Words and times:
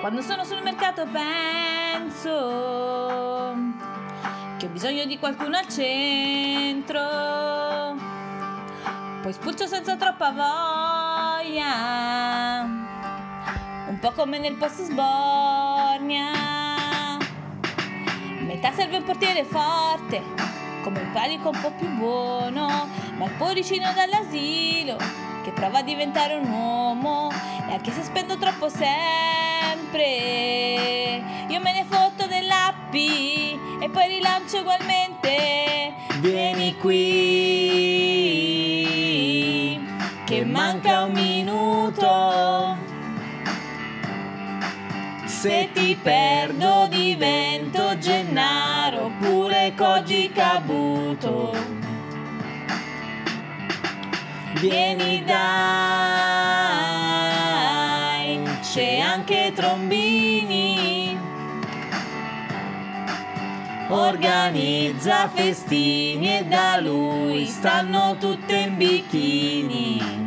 Quando 0.00 0.20
sono 0.20 0.44
sul 0.44 0.62
mercato 0.62 1.06
penso 1.10 2.30
che 4.58 4.66
ho 4.66 4.68
bisogno 4.68 5.04
di 5.06 5.18
qualcuno 5.18 5.56
al 5.56 5.66
centro. 5.68 7.00
Poi 9.22 9.32
spulcio 9.32 9.66
senza 9.66 9.96
troppa 9.96 10.30
voglia, 10.30 11.74
un 13.88 13.98
po' 13.98 14.12
come 14.12 14.38
nel 14.38 14.54
post 14.54 14.82
sbornia. 14.82 16.30
Metà 18.40 18.72
serve 18.72 18.98
un 18.98 19.04
portiere 19.04 19.44
forte, 19.44 20.22
come 20.82 21.00
un 21.00 21.10
panico 21.10 21.48
un 21.48 21.60
po' 21.60 21.72
più 21.72 21.88
buono, 21.96 22.88
ma 23.16 23.24
il 23.24 23.32
poricino 23.36 23.92
dall'asilo 23.92 24.96
che 25.42 25.50
prova 25.52 25.78
a 25.78 25.82
diventare 25.82 26.34
un 26.34 26.48
uomo 26.48 27.30
e 27.68 27.72
anche 27.72 27.90
se 27.90 28.04
spendo 28.04 28.36
troppo 28.36 28.68
sempre 28.68 29.35
io 30.04 31.60
me 31.60 31.72
ne 31.72 31.84
fotto 31.88 32.26
dell'appi 32.26 33.58
e 33.80 33.88
poi 33.88 34.08
rilancio 34.08 34.60
ugualmente. 34.60 35.94
Vieni 36.20 36.76
qui 36.76 36.96
che 40.24 40.44
manca 40.44 41.04
un 41.04 41.12
minuto. 41.12 42.76
Se 45.24 45.68
ti 45.72 45.96
perdo 46.02 46.86
divento 46.88 47.96
Gennaro 47.98 49.04
oppure 49.04 49.74
Koji 49.76 50.30
Kabuto. 50.32 51.54
Vieni 54.60 55.22
dai, 55.24 56.75
c'è 58.76 58.98
anche 58.98 59.52
Trombini. 59.54 61.18
Organizza 63.88 65.28
festini 65.28 66.40
e 66.40 66.44
da 66.44 66.78
lui 66.78 67.46
stanno 67.46 68.18
tutte 68.18 68.54
in 68.54 68.76
bikini. 68.76 70.24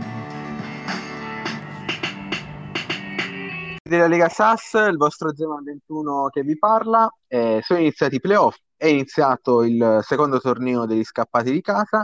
della 3.84 4.08
Lega 4.08 4.30
SAS, 4.30 4.74
il 4.74 4.98
vostro 4.98 5.36
Zeman 5.36 5.64
21 5.64 6.30
che 6.32 6.42
vi 6.42 6.58
parla. 6.58 7.08
Eh, 7.28 7.60
sono 7.64 7.80
iniziati 7.80 8.16
i 8.16 8.20
playoff, 8.20 8.56
è 8.76 8.88
iniziato 8.88 9.62
il 9.62 10.00
secondo 10.02 10.40
torneo 10.40 10.88
degli 10.88 11.04
scappati 11.04 11.52
di 11.52 11.62
casa 11.62 12.04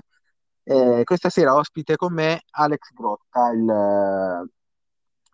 eh, 0.63 1.01
questa 1.03 1.29
sera 1.29 1.55
ospite 1.55 1.95
con 1.95 2.13
me 2.13 2.41
Alex 2.51 2.91
Grotta, 2.91 3.51
il 3.51 4.49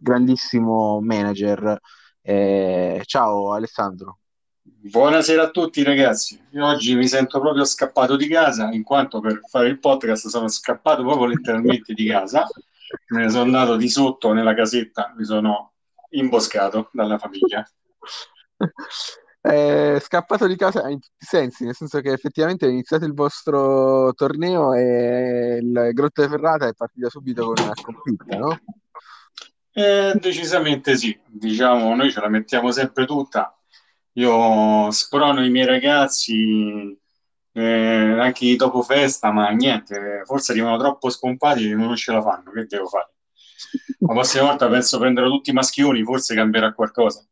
grandissimo 0.01 0.99
manager. 0.99 1.79
Eh, 2.21 3.01
ciao 3.05 3.53
Alessandro. 3.53 4.17
Buonasera 4.63 5.43
a 5.43 5.49
tutti 5.49 5.83
ragazzi, 5.83 6.39
Io 6.51 6.65
oggi 6.65 6.95
mi 6.95 7.07
sento 7.07 7.39
proprio 7.39 7.65
scappato 7.65 8.15
di 8.15 8.27
casa 8.27 8.71
in 8.71 8.83
quanto 8.83 9.19
per 9.19 9.39
fare 9.47 9.67
il 9.67 9.79
podcast 9.79 10.27
sono 10.27 10.47
scappato 10.47 11.03
proprio 11.03 11.27
letteralmente 11.27 11.93
di 11.93 12.05
casa, 12.07 12.45
me 13.09 13.23
ne 13.23 13.29
sono 13.29 13.43
andato 13.43 13.75
di 13.75 13.89
sotto 13.89 14.33
nella 14.33 14.53
casetta, 14.53 15.13
mi 15.15 15.23
sono 15.23 15.73
imboscato 16.09 16.89
dalla 16.93 17.17
famiglia. 17.17 17.67
è 19.41 19.97
scappato 20.01 20.47
di 20.47 20.55
casa 20.55 20.87
in 20.89 20.99
tutti 20.99 21.15
i 21.19 21.25
sensi, 21.25 21.63
nel 21.65 21.75
senso 21.75 21.99
che 21.99 22.11
effettivamente 22.11 22.67
è 22.67 22.69
iniziato 22.69 23.05
il 23.05 23.13
vostro 23.13 24.13
torneo 24.13 24.73
e 24.73 25.59
il 25.61 25.89
Grotta 25.93 26.27
Ferrata 26.27 26.67
è 26.67 26.73
partita 26.73 27.09
subito 27.09 27.45
con 27.45 27.63
una 27.63 27.75
sconfitta, 27.75 28.37
no? 28.37 28.59
Eh, 29.73 30.13
decisamente 30.19 30.97
sì, 30.97 31.17
diciamo, 31.25 31.95
noi 31.95 32.11
ce 32.11 32.19
la 32.19 32.27
mettiamo 32.29 32.71
sempre 32.71 33.05
tutta. 33.05 33.55
Io 34.13 34.91
sprono 34.91 35.43
i 35.43 35.49
miei 35.49 35.65
ragazzi 35.65 36.99
eh, 37.53 38.19
anche 38.19 38.55
dopo 38.55 38.81
festa, 38.81 39.31
ma 39.31 39.49
niente, 39.49 40.23
forse 40.25 40.51
arrivano 40.51 40.77
troppo 40.77 41.09
spompati 41.09 41.69
e 41.69 41.75
non 41.75 41.95
ce 41.95 42.11
la 42.11 42.21
fanno. 42.21 42.51
Che 42.51 42.65
devo 42.65 42.87
fare? 42.87 43.13
La 43.99 44.13
prossima 44.13 44.45
volta 44.45 44.67
penso 44.67 44.99
prenderò 44.99 45.29
tutti 45.29 45.51
i 45.51 45.53
maschioni, 45.53 46.03
forse 46.03 46.35
cambierà 46.35 46.73
qualcosa. 46.73 47.25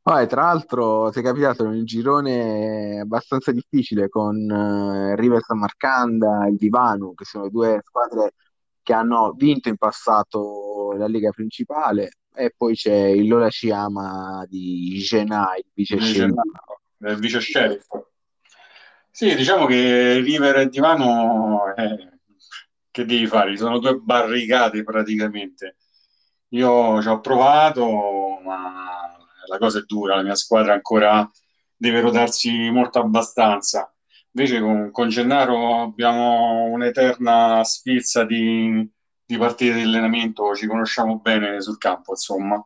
Poi, 0.00 0.26
tra 0.26 0.42
l'altro, 0.42 1.12
si 1.12 1.20
è 1.20 1.22
capitato 1.22 1.64
in 1.64 1.70
un 1.70 1.84
girone 1.84 3.00
abbastanza 3.00 3.52
difficile 3.52 4.08
con 4.08 4.36
eh, 4.36 5.16
River 5.16 5.42
San 5.42 5.58
Marcanda 5.58 6.46
e 6.46 6.56
Divano, 6.56 7.14
che 7.14 7.24
sono 7.24 7.48
due 7.48 7.80
squadre 7.84 8.34
che 8.82 8.92
hanno 8.92 9.32
vinto 9.36 9.68
in 9.68 9.76
passato 9.76 10.92
la 10.96 11.06
Lega 11.06 11.30
principale, 11.30 12.10
e 12.34 12.52
poi 12.56 12.74
c'è 12.74 12.94
il 12.94 13.28
Lola 13.28 13.50
Ciama 13.50 14.44
di 14.48 14.98
Genà, 14.98 15.54
il 15.56 15.66
vice 15.72 15.98
sceriffo. 15.98 16.42
Il 16.98 17.16
vice 17.16 17.40
sheriff. 17.40 17.86
Sì, 19.10 19.34
diciamo 19.34 19.66
che 19.66 20.20
River 20.20 20.56
e 20.56 20.68
Divano, 20.68 21.74
eh, 21.74 22.18
che 22.90 23.04
devi 23.04 23.26
fare? 23.26 23.56
Sono 23.56 23.78
due 23.78 23.96
barricate 23.96 24.82
praticamente. 24.82 25.76
Io 26.50 27.00
ci 27.02 27.08
ho 27.08 27.20
provato, 27.20 28.40
ma 28.44 29.16
la 29.46 29.58
cosa 29.58 29.78
è 29.80 29.82
dura, 29.82 30.16
la 30.16 30.22
mia 30.22 30.34
squadra 30.34 30.72
ancora 30.72 31.28
deve 31.76 32.00
rodarsi 32.00 32.70
molto 32.70 33.00
abbastanza. 33.00 33.92
Invece 34.34 34.60
con, 34.60 34.90
con 34.90 35.08
Gennaro 35.08 35.82
abbiamo 35.82 36.64
un'eterna 36.64 37.62
sfilza 37.64 38.24
di, 38.24 38.90
di 39.24 39.38
partite 39.38 39.74
di 39.74 39.82
allenamento, 39.82 40.54
ci 40.54 40.66
conosciamo 40.66 41.18
bene 41.18 41.60
sul 41.60 41.76
campo, 41.76 42.12
insomma. 42.12 42.64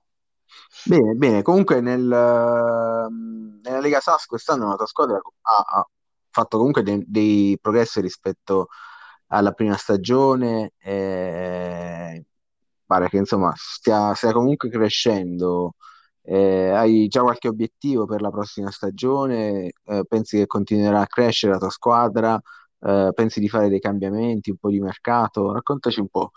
Bene, 0.85 1.15
bene. 1.15 1.43
Comunque 1.43 1.81
nel, 1.81 2.03
nella 2.03 3.81
Lega 3.81 3.99
SAS 4.01 4.27
quest'anno 4.27 4.69
la 4.69 4.77
tua 4.77 4.87
squadra 4.87 5.17
ha, 5.17 5.79
ha 5.79 5.89
fatto 6.31 6.57
comunque 6.59 6.83
dei, 6.83 7.03
dei, 7.07 7.59
progressi 7.61 8.01
rispetto 8.01 8.69
alla 9.29 9.53
prima 9.53 9.77
stagione. 9.77 10.73
Eh, 10.79 12.25
pare 12.85 13.09
che 13.09 13.17
insomma 13.17 13.53
stia, 13.57 14.15
stia 14.15 14.33
comunque 14.33 14.69
crescendo 14.71 15.75
eh, 16.29 16.71
hai 16.71 17.07
già 17.07 17.23
qualche 17.23 17.49
obiettivo 17.49 18.05
per 18.05 18.21
la 18.21 18.31
prossima 18.31 18.71
stagione? 18.71 19.73
Eh, 19.85 20.05
pensi 20.09 20.39
che 20.39 20.47
continuerà 20.47 21.01
a 21.01 21.07
crescere 21.07 21.53
la 21.53 21.59
tua 21.59 21.71
squadra? 21.71 22.41
Eh, 22.81 23.11
pensi 23.15 23.39
di 23.39 23.49
fare 23.49 23.69
dei 23.69 23.79
cambiamenti, 23.79 24.51
un 24.51 24.57
po' 24.57 24.71
di 24.71 24.81
mercato? 24.81 25.53
Raccontaci 25.53 26.01
un 26.01 26.09
po'. 26.09 26.33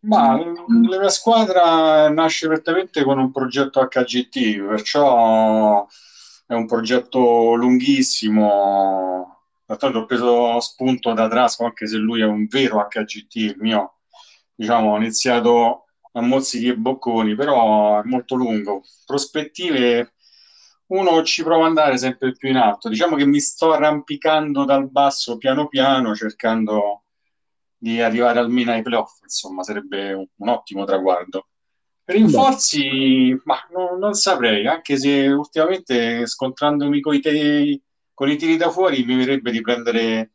Ma 0.00 0.36
la 0.36 0.98
mia 0.98 1.08
squadra 1.08 2.10
nasce 2.10 2.46
direttamente 2.48 3.02
con 3.04 3.18
un 3.18 3.30
progetto 3.30 3.80
HGT, 3.80 4.66
perciò 4.66 5.86
è 6.46 6.54
un 6.54 6.66
progetto 6.66 7.54
lunghissimo. 7.54 9.36
D'altronde 9.64 9.98
ho 9.98 10.04
preso 10.04 10.58
spunto 10.60 11.12
da 11.12 11.28
Trasco, 11.28 11.64
anche 11.64 11.86
se 11.86 11.96
lui 11.96 12.20
è 12.20 12.24
un 12.24 12.46
vero 12.48 12.84
HGT, 12.88 13.34
il 13.36 13.56
mio. 13.58 14.00
Diciamo, 14.54 14.92
ho 14.92 14.96
iniziato 14.96 15.84
a 16.12 16.20
mozzichi 16.20 16.68
e 16.68 16.76
bocconi, 16.76 17.34
però 17.34 18.00
è 18.00 18.04
molto 18.04 18.34
lungo. 18.34 18.82
Prospettive, 19.06 20.14
uno 20.88 21.22
ci 21.22 21.42
prova 21.42 21.62
ad 21.62 21.68
andare 21.68 21.98
sempre 21.98 22.32
più 22.32 22.48
in 22.48 22.56
alto. 22.56 22.88
Diciamo 22.88 23.16
che 23.16 23.24
mi 23.26 23.40
sto 23.40 23.72
arrampicando 23.72 24.64
dal 24.64 24.90
basso 24.90 25.36
piano 25.36 25.68
piano, 25.68 26.14
cercando 26.14 27.04
di 27.76 28.00
arrivare 28.00 28.38
almeno 28.38 28.72
ai 28.72 28.82
playoff, 28.82 29.22
insomma, 29.22 29.62
sarebbe 29.62 30.12
un, 30.12 30.26
un 30.36 30.48
ottimo 30.48 30.84
traguardo. 30.84 31.46
Rinforzi, 32.04 33.40
ma 33.44 33.56
no, 33.70 33.96
non 33.96 34.14
saprei, 34.14 34.66
anche 34.66 34.98
se 34.98 35.28
ultimamente 35.28 36.26
scontrandomi 36.26 37.00
con 37.00 37.14
i, 37.14 37.20
te- 37.20 37.82
con 38.12 38.28
i 38.28 38.36
tiri 38.36 38.56
da 38.56 38.68
fuori 38.70 39.04
mi 39.04 39.16
verrebbe 39.16 39.52
di 39.52 39.60
prendere 39.60 40.32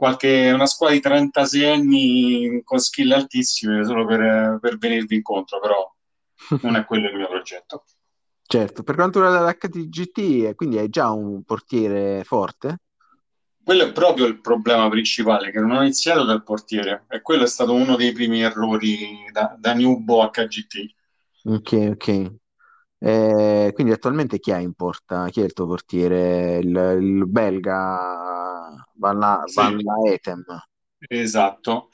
qualche, 0.00 0.50
una 0.50 0.64
squadra 0.64 0.96
di 0.96 1.02
36 1.02 1.64
anni 1.66 2.62
con 2.64 2.78
skill 2.78 3.12
altissime 3.12 3.84
solo 3.84 4.06
per, 4.06 4.56
per 4.58 4.78
venirvi 4.78 5.16
incontro, 5.16 5.60
però 5.60 5.94
non 6.62 6.76
è 6.76 6.86
quello 6.86 7.10
il 7.10 7.16
mio 7.16 7.28
progetto. 7.28 7.84
Certo, 8.42 8.82
per 8.82 8.94
quanto 8.94 9.20
riguarda 9.20 9.44
l'HTGT, 9.44 10.54
quindi 10.54 10.78
hai 10.78 10.88
già 10.88 11.10
un 11.10 11.42
portiere 11.42 12.24
forte? 12.24 12.78
Quello 13.62 13.84
è 13.84 13.92
proprio 13.92 14.24
il 14.24 14.40
problema 14.40 14.88
principale, 14.88 15.50
che 15.50 15.60
non 15.60 15.72
ho 15.72 15.82
iniziato 15.82 16.24
dal 16.24 16.42
portiere, 16.42 17.04
e 17.10 17.20
quello 17.20 17.44
è 17.44 17.46
stato 17.46 17.74
uno 17.74 17.94
dei 17.94 18.12
primi 18.12 18.40
errori 18.40 19.28
da, 19.30 19.54
da 19.58 19.74
Newbo 19.74 20.30
HGT. 20.30 20.94
Ok, 21.44 21.88
ok. 21.90 22.32
Eh, 23.02 23.70
quindi 23.74 23.92
attualmente 23.92 24.38
chi 24.38 24.50
hai 24.50 24.64
in 24.64 24.72
porta? 24.72 25.28
Chi 25.28 25.42
è 25.42 25.44
il 25.44 25.52
tuo 25.52 25.66
portiere? 25.66 26.56
Il, 26.56 26.96
il 27.00 27.26
belga 27.28 28.39
Van, 29.00 29.18
Sì, 29.44 29.74
Van 29.82 30.06
Etem. 30.06 30.44
esatto. 31.08 31.90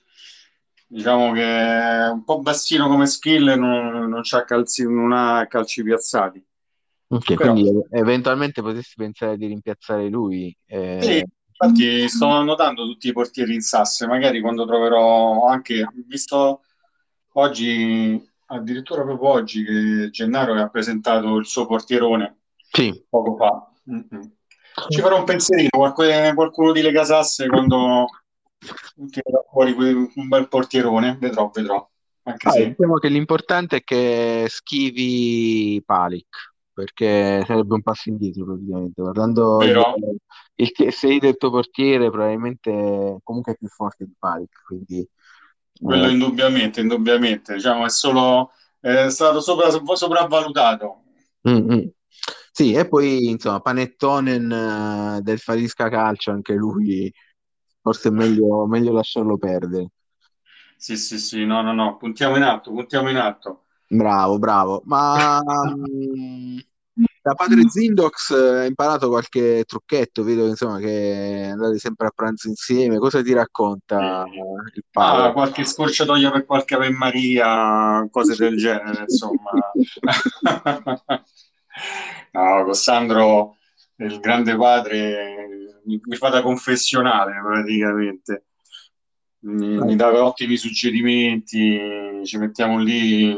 Diciamo 0.89 1.33
che 1.33 1.43
è 1.43 2.09
un 2.11 2.23
po' 2.25 2.41
bassino 2.41 2.89
come 2.89 3.07
skill, 3.07 3.55
non, 3.59 4.09
non 4.09 4.21
c'ha 4.23 4.45
calci, 4.45 4.85
non 4.85 5.13
ha 5.13 5.47
calci 5.49 5.83
piazzati. 5.83 6.45
Ok, 7.09 7.35
Però 7.35 7.53
quindi 7.53 7.69
eventualmente 7.91 8.63
potresti 8.63 8.95
pensare 8.97 9.37
di 9.37 9.47
rimpiazzare 9.47 10.09
lui. 10.09 10.57
sì, 10.95 11.19
Eh, 11.19 11.27
infatti 11.49 12.09
sto 12.09 12.27
annotando 12.29 12.85
tutti 12.85 13.09
i 13.09 13.13
portieri 13.13 13.55
in 13.55 13.61
sasse, 13.61 14.07
magari 14.07 14.41
quando 14.41 14.67
troverò 14.67 15.47
anche, 15.47 15.87
visto 16.07 16.63
oggi 17.35 18.23
addirittura 18.47 19.03
proprio 19.03 19.29
oggi 19.31 19.65
che 19.65 20.11
Gennaro 20.11 20.55
ha 20.55 20.69
presentato 20.69 21.37
il 21.37 21.47
suo 21.47 21.67
portierone 21.67 22.39
Sì. 22.75 23.05
poco 23.09 23.37
fa. 23.37 23.71
Mm-mm. 23.91 24.37
Ci 24.89 25.01
farò 25.01 25.19
un 25.19 25.25
pensierino, 25.25 25.69
qualche- 25.71 26.33
qualcuno 26.35 26.73
di 26.73 26.83
Lega 26.83 27.05
Sasse 27.05 27.49
quando 27.49 28.07
tirerà 29.11 29.45
fuori 29.51 29.73
un 29.73 30.29
bel 30.29 30.49
portierone, 30.49 31.17
vedrò, 31.21 31.51
vedrò. 31.53 31.89
Anche 32.25 32.49
Ah, 32.49 32.53
se 32.53 32.69
diciamo 32.69 32.99
che 32.99 33.09
l'importante 33.09 33.77
è 33.77 33.83
che 33.83 34.47
schivi 34.49 35.83
Palic, 35.85 36.27
perché 36.73 37.43
sarebbe 37.47 37.75
un 37.75 37.83
passo 37.83 38.09
indietro 38.09 38.45
praticamente. 38.45 39.01
Guardando 39.01 39.63
il, 39.63 39.69
vero, 39.69 39.95
il 40.57 40.73
TSI 40.73 41.19
del 41.19 41.37
tuo 41.37 41.51
portiere, 41.51 42.11
probabilmente 42.11 43.19
comunque 43.23 43.53
è 43.53 43.57
più 43.57 43.69
forte 43.69 44.05
di 44.05 44.15
Palic, 44.19 44.65
quindi 44.67 45.09
quello 45.81 46.07
eh, 46.07 46.11
indubbiamente, 46.11 46.81
indubbiamente, 46.81 47.55
diciamo, 47.55 47.85
è 47.85 47.91
solo 47.91 48.51
è 48.81 49.09
stato 49.11 49.41
sopra- 49.41 49.71
sopravvalutato. 49.95 51.03
mm, 51.49 51.73
mm. 51.73 51.87
Sì, 52.53 52.73
e 52.73 52.89
poi 52.89 53.29
insomma 53.31 53.61
Panettonen 53.61 54.51
eh, 55.19 55.21
del 55.23 55.39
Falisca 55.39 55.89
Calcio, 55.89 56.31
anche 56.31 56.55
lui 56.55 57.13
forse 57.81 58.09
è 58.09 58.13
meglio, 58.13 58.67
meglio 58.67 58.93
lasciarlo 58.93 59.37
perdere. 59.39 59.91
Sì, 60.77 60.97
sì, 60.97 61.19
sì, 61.19 61.45
no, 61.45 61.61
no, 61.63 61.73
no, 61.73 61.97
puntiamo 61.97 62.37
in 62.37 62.43
alto, 62.43 62.71
puntiamo 62.71 63.11
in 63.11 63.17
alto. 63.17 63.65
Bravo, 63.89 64.39
bravo. 64.39 64.83
Ma 64.87 65.41
mm, 65.43 66.59
da 67.23 67.35
padre 67.35 67.69
Zindox 67.69 68.31
eh, 68.31 68.59
hai 68.61 68.67
imparato 68.69 69.09
qualche 69.09 69.65
trucchetto? 69.67 70.23
Vedo 70.25 70.47
insomma 70.47 70.79
che 70.79 71.49
andate 71.53 71.79
sempre 71.79 72.07
a 72.09 72.11
pranzo 72.15 72.49
insieme. 72.49 72.99
Cosa 72.99 73.23
ti 73.23 73.33
racconta 73.33 74.25
il 74.75 74.85
Ah, 74.99 75.31
padre? 75.31 75.33
qualche 75.33 75.65
scorciatoia 75.65 76.31
per 76.31 76.45
qualche 76.47 76.75
Ave 76.75 76.91
Maria, 76.91 78.09
cose 78.11 78.35
del 78.37 78.57
genere, 78.57 79.03
insomma. 79.03 79.77
No, 82.37 82.65
con 82.65 82.75
Sandro, 82.75 83.57
il 83.97 84.21
grande 84.21 84.55
padre, 84.57 85.81
mi, 85.87 85.99
mi 86.05 86.17
fa 86.17 86.29
da 86.29 86.43
confessionale 86.43 87.41
praticamente. 87.43 88.45
Mi, 89.47 89.79
mi 89.79 89.97
dà 89.97 90.23
ottimi 90.23 90.59
suggerimenti, 90.59 91.81
ci 92.25 92.37
mettiamo 92.37 92.79
lì. 92.79 93.35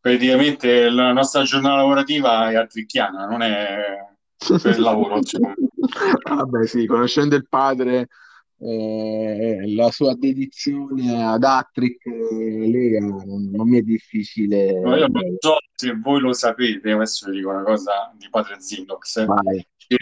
Praticamente 0.00 0.90
la 0.90 1.12
nostra 1.12 1.42
giornata 1.42 1.76
lavorativa 1.76 2.50
è 2.50 2.56
a 2.56 2.66
Tricchiana, 2.66 3.26
non 3.26 3.42
è 3.42 3.78
per 4.60 4.78
lavoro. 4.80 5.20
Vabbè, 6.28 6.66
sì, 6.66 6.84
conoscendo 6.86 7.36
il 7.36 7.46
padre, 7.48 8.08
eh, 8.58 9.62
la 9.74 9.90
sua 9.90 10.14
dedizione 10.14 11.22
ad 11.22 11.44
Attrick 11.44 12.06
e 12.06 12.68
Lega, 12.68 13.00
non, 13.00 13.50
non 13.50 13.68
mi 13.68 13.78
è 13.78 13.82
difficile. 13.82 14.80
No, 14.80 14.96
io 14.96 15.06
non 15.08 15.36
so 15.38 15.56
se 15.74 15.94
voi 16.00 16.20
lo 16.20 16.32
sapete, 16.32 16.90
adesso 16.90 17.30
vi 17.30 17.38
dico 17.38 17.50
una 17.50 17.62
cosa 17.62 18.12
di 18.16 18.28
Padre 18.30 18.60
Zindox, 18.60 19.16
eh, 19.16 19.26
che, 19.76 19.96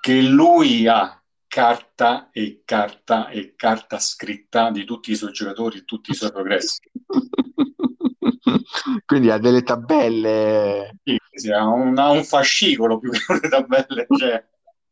che 0.00 0.22
lui 0.22 0.86
ha 0.86 1.16
carta 1.46 2.30
e 2.32 2.62
carta 2.64 3.28
e 3.28 3.54
carta 3.56 3.98
scritta 3.98 4.70
di 4.70 4.84
tutti 4.84 5.10
i 5.10 5.16
suoi 5.16 5.32
giocatori 5.32 5.78
e 5.78 5.84
tutti 5.84 6.12
i 6.12 6.14
suoi 6.14 6.32
progressi. 6.32 6.80
Quindi 9.04 9.30
ha 9.30 9.38
delle 9.38 9.62
tabelle, 9.62 10.96
Sì, 11.04 11.16
sì, 11.30 11.50
ha 11.50 11.66
un, 11.66 11.96
ha 11.98 12.10
un 12.10 12.24
fascicolo 12.24 12.98
più 12.98 13.10
che 13.10 13.20
le 13.40 13.48
tabelle, 13.48 14.06
cioè 14.16 14.42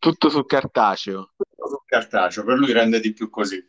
tutto 0.01 0.29
su 0.29 0.45
cartaceo. 0.45 1.31
tutto 1.37 1.69
su 1.69 1.80
cartaceo, 1.91 2.45
per 2.45 2.57
lui 2.57 2.73
rende 2.73 3.01
di 3.01 3.13
più 3.13 3.29
così. 3.29 3.63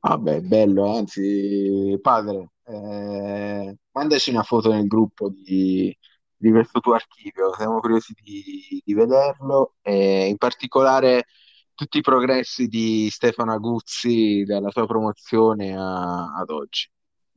Vabbè, 0.00 0.40
bello, 0.40 0.96
anzi, 0.96 1.98
padre, 2.00 2.52
eh, 2.64 3.76
mandaci 3.92 4.30
una 4.30 4.42
foto 4.42 4.72
nel 4.72 4.86
gruppo 4.86 5.28
di, 5.30 5.96
di 6.36 6.50
questo 6.50 6.80
tuo 6.80 6.94
archivio, 6.94 7.54
siamo 7.54 7.80
curiosi 7.80 8.14
di, 8.20 8.82
di 8.84 8.94
vederlo 8.94 9.74
e 9.82 10.26
in 10.26 10.36
particolare 10.36 11.24
tutti 11.74 11.98
i 11.98 12.02
progressi 12.02 12.66
di 12.66 13.08
Stefano 13.10 13.52
Aguzzi 13.52 14.44
dalla 14.44 14.70
sua 14.70 14.86
promozione 14.86 15.76
a- 15.76 16.34
ad 16.34 16.50
oggi. 16.50 16.90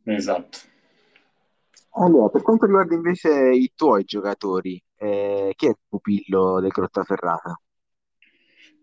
Esatto. 0.04 0.58
Allora, 2.00 2.30
per 2.30 2.44
quanto 2.44 2.66
riguarda 2.66 2.96
invece 2.96 3.30
i 3.52 3.72
tuoi 3.76 4.04
giocatori, 4.04 4.82
eh, 4.98 5.54
chi 5.56 5.66
è 5.66 5.70
il 5.70 5.80
pupillo 5.88 6.60
del 6.60 6.70
Grottaferrata? 6.70 7.60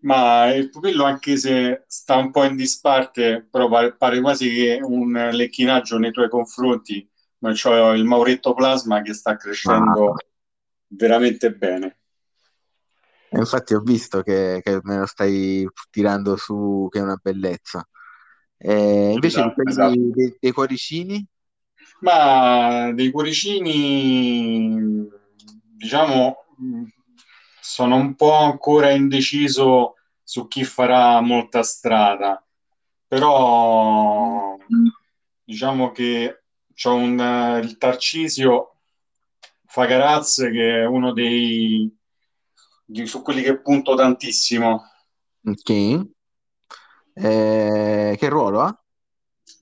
Ma 0.04 0.52
il 0.54 0.68
pupillo, 0.70 1.04
anche 1.04 1.36
se 1.36 1.84
sta 1.88 2.16
un 2.16 2.30
po' 2.30 2.44
in 2.44 2.56
disparte, 2.56 3.46
però 3.50 3.68
pare, 3.68 3.96
pare 3.96 4.20
quasi 4.20 4.48
che 4.50 4.78
un 4.82 5.12
lecchinaggio 5.32 5.98
nei 5.98 6.12
tuoi 6.12 6.28
confronti, 6.28 7.08
ma 7.38 7.52
c'ho 7.52 7.92
il 7.92 8.04
Mauretto 8.04 8.52
Plasma 8.54 9.00
che 9.02 9.14
sta 9.14 9.36
Ah, 9.66 9.94
crescendo 9.96 10.14
veramente 10.88 11.52
bene. 11.54 11.98
e 13.28 13.38
infatti 13.38 13.74
ho 13.74 13.80
visto 13.80 14.22
che, 14.22 14.60
che 14.62 14.78
me 14.84 14.98
lo 14.98 15.06
stai 15.06 15.66
tirando 15.90 16.36
su, 16.36 16.88
che 16.90 17.00
è 17.00 17.02
una 17.02 17.18
bellezza. 17.20 17.86
Eh, 18.56 19.12
invece 19.14 19.42
Esatto, 19.42 19.62
esatto. 19.64 19.98
dei, 20.12 20.36
dei 20.38 20.52
cuoricini? 20.52 21.26
Ma 22.00 22.92
dei 22.92 23.10
cuoricini, 23.10 25.08
diciamo, 25.76 26.36
sono 27.74 27.96
un 27.96 28.14
po' 28.14 28.32
ancora 28.34 28.92
indeciso 28.92 29.96
su 30.22 30.46
chi 30.46 30.62
farà 30.62 31.20
molta 31.20 31.64
strada, 31.64 32.40
però 33.04 34.56
diciamo 35.42 35.90
che 35.90 36.44
c'ho 36.72 36.94
un, 36.94 37.60
il 37.64 37.76
Tarcisio 37.76 38.76
Fagaraz 39.66 40.36
che 40.52 40.82
è 40.82 40.86
uno 40.86 41.12
dei 41.12 41.92
di- 42.84 43.06
su 43.06 43.22
quelli 43.22 43.42
che 43.42 43.60
punto 43.60 43.96
tantissimo. 43.96 44.84
Ok. 45.44 45.70
Eh, 47.16 48.14
che 48.16 48.28
ruolo 48.28 48.60
ha? 48.60 48.84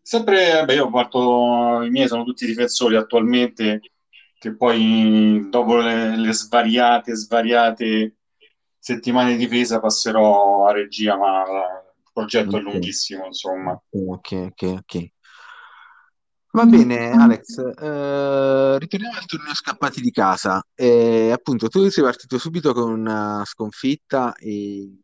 Sempre, 0.03 0.65
beh, 0.67 0.75
io 0.75 0.91
parto, 0.91 1.81
i 1.83 1.89
miei 1.89 2.09
sono 2.09 2.25
tutti 2.25 2.45
difensori 2.45 2.97
attualmente, 2.97 3.81
che 4.43 4.57
poi 4.57 5.47
dopo 5.51 5.77
le, 5.77 6.17
le 6.17 6.33
svariate, 6.33 7.15
svariate 7.15 8.17
settimane 8.77 9.37
di 9.37 9.47
difesa 9.47 9.79
passerò 9.79 10.67
a 10.67 10.73
regia, 10.73 11.17
ma 11.17 11.43
il 11.43 12.11
progetto 12.13 12.57
è 12.57 12.61
Ok, 12.61 12.65
lunghissimo, 12.73 13.25
insomma. 13.27 13.81
ok, 13.91 14.33
ok, 14.33 14.63
ok. 14.79 15.13
Va 16.55 16.67
bene, 16.67 17.11
Alex, 17.13 17.57
eh, 17.59 18.79
ritorniamo 18.79 19.17
al 19.17 19.25
torneo 19.27 19.55
scappati 19.55 20.01
di 20.03 20.11
casa. 20.11 20.63
Eh, 20.75 21.31
appunto, 21.33 21.69
tu 21.69 21.89
sei 21.89 22.03
partito 22.05 22.37
subito 22.39 22.75
con 22.75 22.91
una 22.91 23.43
sconfitta 23.47 24.35
e 24.35 24.99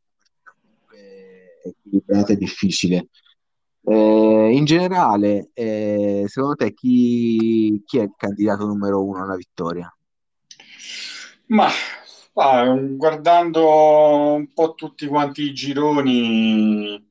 equilibrata 1.65 2.33
e 2.33 2.37
difficile. 2.37 3.09
Eh, 3.83 4.51
in 4.53 4.65
generale, 4.65 5.51
eh, 5.55 6.25
secondo 6.29 6.57
te 6.57 6.75
chi, 6.75 7.83
chi 7.87 7.99
è 7.99 8.03
il 8.03 8.15
candidato 8.17 8.67
numero 8.67 9.05
uno 9.05 9.23
alla 9.23 9.37
vittoria? 9.37 9.93
Ma 11.47 11.69
ah, 12.35 12.75
guardando 12.75 14.35
un 14.35 14.53
po' 14.53 14.75
tutti 14.75 15.07
quanti 15.07 15.43
i 15.45 15.55
gironi, 15.55 17.11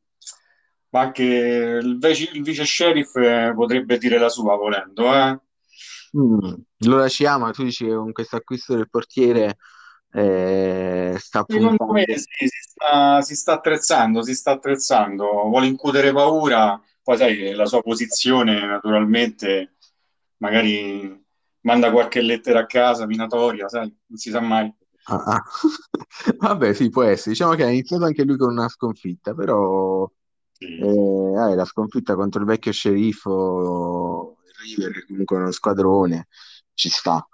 ma 0.90 1.00
anche 1.00 1.24
il, 1.24 1.98
vice, 2.00 2.30
il 2.34 2.44
vice 2.44 2.66
sheriff 2.66 3.16
eh, 3.16 3.54
potrebbe 3.56 3.98
dire 3.98 4.20
la 4.20 4.30
sua 4.30 4.56
volendo, 4.56 5.14
eh? 5.14 5.40
Mm, 6.18 6.54
Allora 6.86 7.08
ci 7.10 7.26
ama, 7.26 7.52
tu 7.52 7.64
dici 7.64 7.86
che 7.86 7.94
con 7.94 8.12
questo 8.12 8.38
acquisto 8.38 8.76
del 8.76 8.90
portiere 8.90 9.58
eh, 10.18 11.16
sta 11.20 11.46
Secondo 11.48 11.86
me 11.92 12.06
sì, 12.08 12.48
si 12.48 12.48
sta, 12.48 13.22
si 13.22 13.36
sta 13.36 13.54
attrezzando, 13.54 14.24
si 14.24 14.34
sta 14.34 14.52
attrezzando, 14.52 15.26
vuole 15.48 15.68
incutere 15.68 16.12
paura, 16.12 16.82
poi 17.04 17.18
sai, 17.18 17.54
la 17.54 17.68
sua 17.68 17.82
posizione 17.84 18.66
naturalmente, 18.66 19.76
magari 20.38 21.24
manda 21.62 21.92
qualche 21.92 22.22
lettera 22.22 22.62
a 22.62 22.66
casa, 22.66 23.06
minatoria, 23.06 23.68
sai, 23.70 23.94
non 24.08 24.18
si 24.18 24.32
sa 24.32 24.40
mai. 24.42 24.74
Ah, 25.04 25.24
ah. 25.24 25.44
Vabbè, 26.40 26.74
sì, 26.74 26.90
può 26.90 27.04
essere. 27.04 27.32
Diciamo 27.32 27.54
che 27.54 27.64
ha 27.64 27.70
iniziato 27.70 28.06
anche 28.06 28.24
lui 28.24 28.38
con 28.38 28.52
una 28.52 28.70
sconfitta, 28.70 29.36
però 29.36 30.10
Sì. 30.52 30.66
eh, 30.80 31.56
la 31.56 31.66
sconfitta 31.66 32.16
contro 32.16 32.42
il 32.42 32.48
vecchio 32.48 32.72
sceriffo, 32.72 34.38
River, 34.64 35.06
comunque 35.06 35.38
uno 35.38 35.52
squadrone, 35.52 36.28
ci 36.74 36.90
sta. 36.90 37.26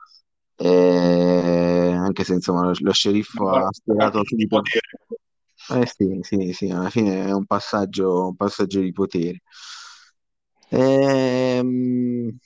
Eh, 0.55 1.91
anche 1.97 2.23
se 2.23 2.33
insomma 2.33 2.63
lo, 2.63 2.73
lo 2.77 2.91
sceriffo 2.93 3.49
ha 3.49 3.71
spiegato 3.71 4.17
Partito 4.17 4.35
di 4.35 4.47
potere. 4.47 4.87
Eh 5.69 5.85
sì, 5.87 6.19
sì, 6.21 6.53
sì, 6.53 6.69
alla 6.69 6.89
fine 6.89 7.25
è 7.25 7.33
un 7.33 7.45
passaggio, 7.45 8.27
un 8.27 8.35
passaggio 8.35 8.79
di 8.81 8.91
potere. 8.91 9.41
Ehm, 10.69 12.37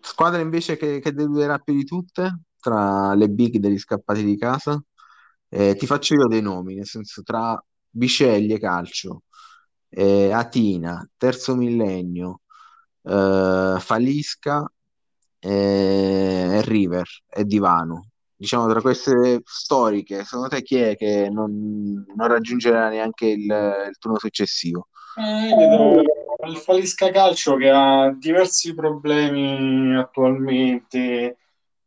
squadra 0.00 0.40
invece 0.40 0.76
che, 0.76 1.00
che 1.00 1.12
deluderà 1.12 1.58
più 1.58 1.74
di 1.74 1.84
tutte 1.84 2.40
tra 2.58 3.14
le 3.14 3.28
big 3.28 3.56
degli 3.58 3.78
scappati 3.78 4.24
di 4.24 4.36
casa. 4.36 4.82
Eh, 5.48 5.74
ti 5.76 5.86
faccio 5.86 6.14
io 6.14 6.26
dei 6.26 6.40
nomi, 6.40 6.74
nel 6.74 6.86
senso 6.86 7.22
tra 7.22 7.62
Biceglie 7.88 8.58
Calcio, 8.58 9.24
eh, 9.90 10.32
Atina, 10.32 11.06
Terzo 11.16 11.54
Millennio, 11.54 12.40
eh, 13.02 13.76
Falisca 13.78 14.70
e, 15.42 16.48
e 16.52 16.62
River 16.62 17.06
e 17.28 17.44
Divano. 17.44 18.06
Diciamo 18.36 18.68
tra 18.68 18.80
queste 18.80 19.40
storiche, 19.44 20.24
secondo 20.24 20.48
te 20.48 20.62
chi 20.62 20.76
è 20.76 20.96
che 20.96 21.28
non, 21.30 22.04
non 22.14 22.28
raggiungerà 22.28 22.88
neanche 22.88 23.26
il, 23.26 23.44
il 23.44 23.98
turno 23.98 24.18
successivo? 24.18 24.88
Eh, 25.16 26.48
il 26.48 26.56
Falisca 26.56 27.10
Calcio 27.10 27.56
che 27.56 27.70
ha 27.70 28.12
diversi 28.12 28.74
problemi 28.74 29.96
attualmente, 29.96 31.36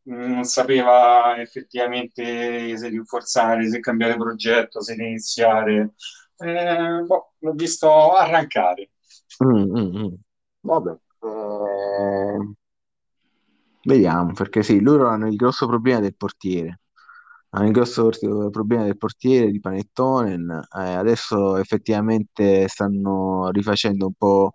non 0.04 0.44
sapeva 0.46 1.36
effettivamente 1.40 2.78
se 2.78 2.88
rinforzare, 2.88 3.68
se 3.68 3.80
cambiare 3.80 4.16
progetto, 4.16 4.82
se 4.82 4.94
iniziare. 4.94 5.94
Eh, 6.38 7.02
boh, 7.06 7.34
l'ho 7.40 7.54
visto 7.54 8.14
arrancare. 8.14 8.92
Mm, 9.44 9.78
mm, 9.78 9.98
mm. 9.98 10.14
Vabbè, 10.62 10.92
eh, 10.92 12.54
vediamo, 13.86 14.34
perché 14.34 14.64
sì, 14.64 14.82
loro 14.82 15.08
hanno 15.08 15.28
il 15.28 15.36
grosso 15.36 15.68
problema 15.68 16.00
del 16.00 16.16
portiere. 16.16 16.82
Hanno 17.50 17.68
il 17.68 17.72
grosso 17.72 18.10
problema 18.52 18.84
del 18.84 18.98
portiere 18.98 19.50
di 19.50 19.62
Panettonen. 19.62 20.50
Eh, 20.78 20.94
adesso 20.94 21.56
effettivamente 21.56 22.68
stanno 22.68 23.50
rifacendo 23.50 24.08
un 24.08 24.14
po' 24.14 24.52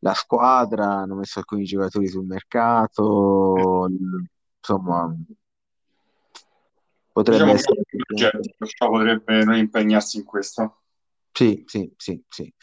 la 0.00 0.14
squadra, 0.14 0.98
hanno 0.98 1.16
messo 1.16 1.40
alcuni 1.40 1.64
giocatori 1.64 2.06
sul 2.06 2.24
mercato, 2.24 3.88
insomma, 4.60 5.12
potrebbe 7.12 7.42
Diciamo 7.42 7.58
essere 7.58 7.82
progetto, 8.06 8.40
perciò 8.56 8.88
potrebbe 8.88 9.44
non 9.44 9.56
impegnarsi 9.56 10.18
in 10.18 10.24
questo. 10.24 10.82
Sì, 11.32 11.64
sì, 11.66 11.92
sì, 11.96 12.22
sì. 12.28 12.54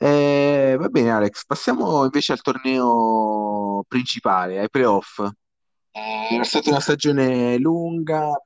Eh, 0.00 0.76
va 0.78 0.88
bene, 0.88 1.10
Alex, 1.10 1.44
passiamo 1.44 2.04
invece 2.04 2.32
al 2.32 2.40
torneo 2.40 3.84
principale, 3.88 4.60
ai 4.60 4.70
playoff. 4.70 5.18
Eh, 5.90 6.38
è 6.38 6.44
stata 6.44 6.70
una 6.70 6.78
stagione 6.78 7.58
lunga, 7.58 8.40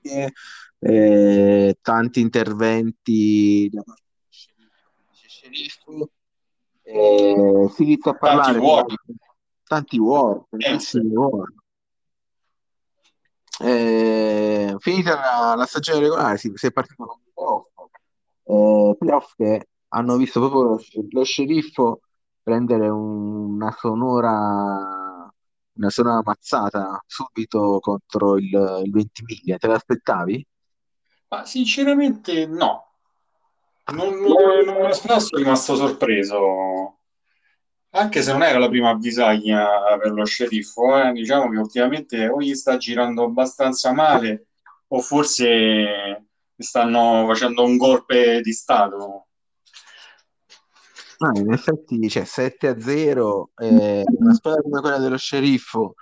eh, 0.00 1.78
tanti 1.82 2.20
interventi 2.20 3.68
da 3.70 3.82
parte 3.82 4.02
del 5.20 5.28
sceriffo. 5.28 6.10
Eh, 6.82 7.68
si 7.74 7.82
inizia 7.82 8.12
a 8.12 8.14
Tanti 8.14 8.58
parlare 8.58 8.58
di 8.86 8.96
tanti 9.64 9.98
war, 9.98 10.46
Eh, 10.48 10.58
tantissimi 10.58 11.14
war. 11.14 11.52
Eh, 13.60 14.74
finita 14.78 15.14
la, 15.14 15.54
la 15.56 15.66
stagione 15.66 16.00
regolare, 16.00 16.38
si, 16.38 16.50
si 16.54 16.66
è 16.66 16.72
partito 16.72 17.04
con 17.04 17.20
i 17.20 17.30
playoff, 17.34 17.66
eh, 18.44 18.96
playoff 18.98 19.34
che 19.36 19.68
hanno 19.94 20.16
visto 20.16 20.40
proprio 20.40 20.62
lo, 20.62 20.78
lo 21.10 21.24
sceriffo 21.24 22.00
prendere 22.42 22.88
un- 22.88 23.54
una 23.54 23.70
sonora, 23.78 25.32
una 25.76 25.90
sonora 25.90 26.20
mazzata 26.24 27.02
subito 27.06 27.78
contro 27.80 28.36
il, 28.36 28.82
il 28.84 28.90
Ventimiglia. 28.90 29.56
Te 29.58 29.66
l'aspettavi? 29.68 30.46
ma 31.30 31.44
sinceramente 31.44 32.46
no. 32.46 32.92
Non, 33.86 34.14
non, 34.20 34.64
non 34.66 34.92
sono 34.92 35.18
rimasto 35.42 35.76
sorpreso, 35.76 37.00
anche 37.90 38.22
se 38.22 38.32
non 38.32 38.42
era 38.42 38.58
la 38.58 38.68
prima 38.68 38.90
avvisaglia 38.90 39.98
per 40.00 40.12
lo 40.12 40.24
sceriffo, 40.24 40.98
eh. 41.02 41.12
Diciamo 41.12 41.50
che 41.50 41.58
ultimamente 41.58 42.28
o 42.28 42.40
gli 42.40 42.54
sta 42.54 42.76
girando 42.78 43.24
abbastanza 43.24 43.92
male, 43.92 44.48
o 44.88 45.00
forse 45.00 46.26
stanno 46.56 47.24
facendo 47.28 47.64
un 47.64 47.76
golpe 47.76 48.40
di 48.40 48.52
stato. 48.52 49.28
Ah, 51.18 51.38
in 51.38 51.52
effetti, 51.52 52.08
cioè, 52.08 52.24
7 52.24 52.68
a 52.68 52.80
0, 52.80 53.50
eh, 53.56 54.04
una 54.06 54.34
squadra 54.34 54.62
come 54.62 54.80
quella 54.80 54.98
dello 54.98 55.16
sceriffo, 55.16 55.94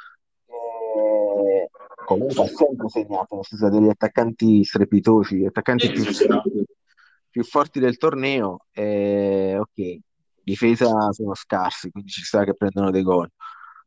eh, 0.47 1.69
comunque 2.05 2.45
ha 2.45 2.49
sempre 2.49 2.89
segnato, 2.89 3.35
nel 3.37 3.45
senso 3.45 3.69
degli 3.69 3.89
attaccanti 3.89 4.65
strepitosi, 4.65 5.37
gli 5.37 5.45
attaccanti 5.45 5.91
più 5.91 6.05
no. 6.05 6.13
forti, 6.13 6.67
più 7.31 7.45
forti 7.45 7.81
del 7.81 7.97
torneo, 7.99 8.67
eh, 8.73 9.57
ok, 9.59 9.99
difesa 10.43 11.13
sono 11.13 11.35
scarsi, 11.35 11.91
quindi 11.91 12.11
ci 12.11 12.23
sta 12.23 12.45
che 12.45 12.55
prendono 12.55 12.91
dei 12.91 13.03
gol. 13.03 13.29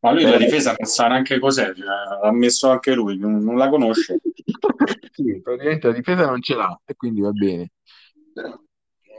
Ma 0.01 0.12
lui 0.12 0.24
la 0.24 0.32
Però 0.32 0.44
difesa 0.44 0.75
non 0.77 0.88
sa 0.88 1.08
neanche 1.08 1.39
cos'è, 1.39 1.74
cioè, 1.74 1.86
l'ha 1.86 2.32
messo 2.32 2.70
anche 2.70 2.94
lui, 2.94 3.17
non, 3.17 3.38
non 3.38 3.55
la 3.55 3.70
conosce. 3.70 4.20
sì, 5.12 5.41
praticamente 5.41 5.88
la 5.88 5.94
difesa 5.94 6.25
non 6.27 6.41
ce 6.41 6.55
l'ha 6.55 6.79
e 6.86 6.96
quindi 6.96 7.22
va 7.22 7.32
bene. 7.32 7.72
Però, 8.34 8.60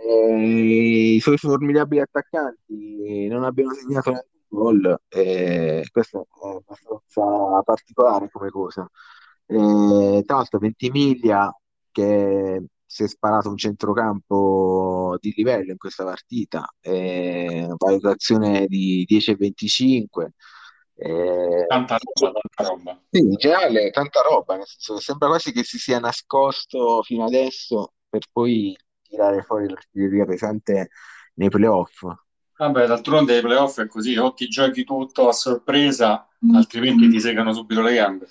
eh, 0.09 1.15
i 1.17 1.21
suoi 1.21 1.37
formidabili 1.39 2.01
attaccanti 2.01 3.27
non 3.29 3.45
abbiano 3.45 3.73
segnato 3.75 4.11
neanche 4.11 4.29
un 4.49 4.59
gol, 4.59 5.01
eh, 5.09 5.87
questo 5.91 6.27
è 6.43 6.47
abbastanza 6.49 7.63
particolare 7.65 8.29
come 8.31 8.51
cosa. 8.51 8.89
Eh, 9.47 10.23
tra 10.27 10.37
l'altro 10.37 10.59
Ventimiglia 10.59 11.55
che 11.91 12.65
si 12.85 13.03
è 13.05 13.09
sparato 13.09 13.49
un 13.49 13.57
centrocampo 13.57 15.17
di 15.21 15.33
livello 15.37 15.73
in 15.73 15.77
questa 15.79 16.05
partita, 16.05 16.67
eh, 16.81 17.67
valutazione 17.77 18.67
di 18.67 19.05
10 19.07 19.33
e 19.33 19.37
25. 19.37 20.33
Eh, 20.99 21.65
Tanta 21.67 21.99
roba, 21.99 22.41
tanta 22.41 22.73
roba. 22.73 23.03
sì, 23.11 23.19
in 23.21 23.35
generale 23.35 23.91
tanta 23.91 24.23
roba, 24.23 24.57
nel 24.57 24.67
senso 24.67 24.95
che 24.95 25.01
sembra 25.03 25.29
quasi 25.29 25.53
che 25.53 25.63
si 25.63 25.79
sia 25.79 25.99
nascosto 25.99 27.03
fino 27.03 27.25
adesso 27.25 27.93
per 28.09 28.23
poi 28.33 28.75
tirare 29.09 29.43
fuori 29.43 29.69
l'artiglieria 29.69 30.25
pesante 30.25 30.91
nei 31.35 31.49
playoff. 31.49 32.03
Vabbè, 32.57 32.87
d'altronde 32.87 33.35
ai 33.37 33.43
playoff 33.43 33.81
è 33.81 33.87
così, 33.87 34.17
o 34.17 34.33
ti 34.33 34.49
giochi 34.49 34.85
tutto 34.85 35.29
a 35.29 35.33
sorpresa, 35.33 36.27
altrimenti 36.55 37.09
ti 37.09 37.21
segano 37.21 37.53
subito 37.53 37.83
le 37.83 37.95
gambe. 37.95 38.27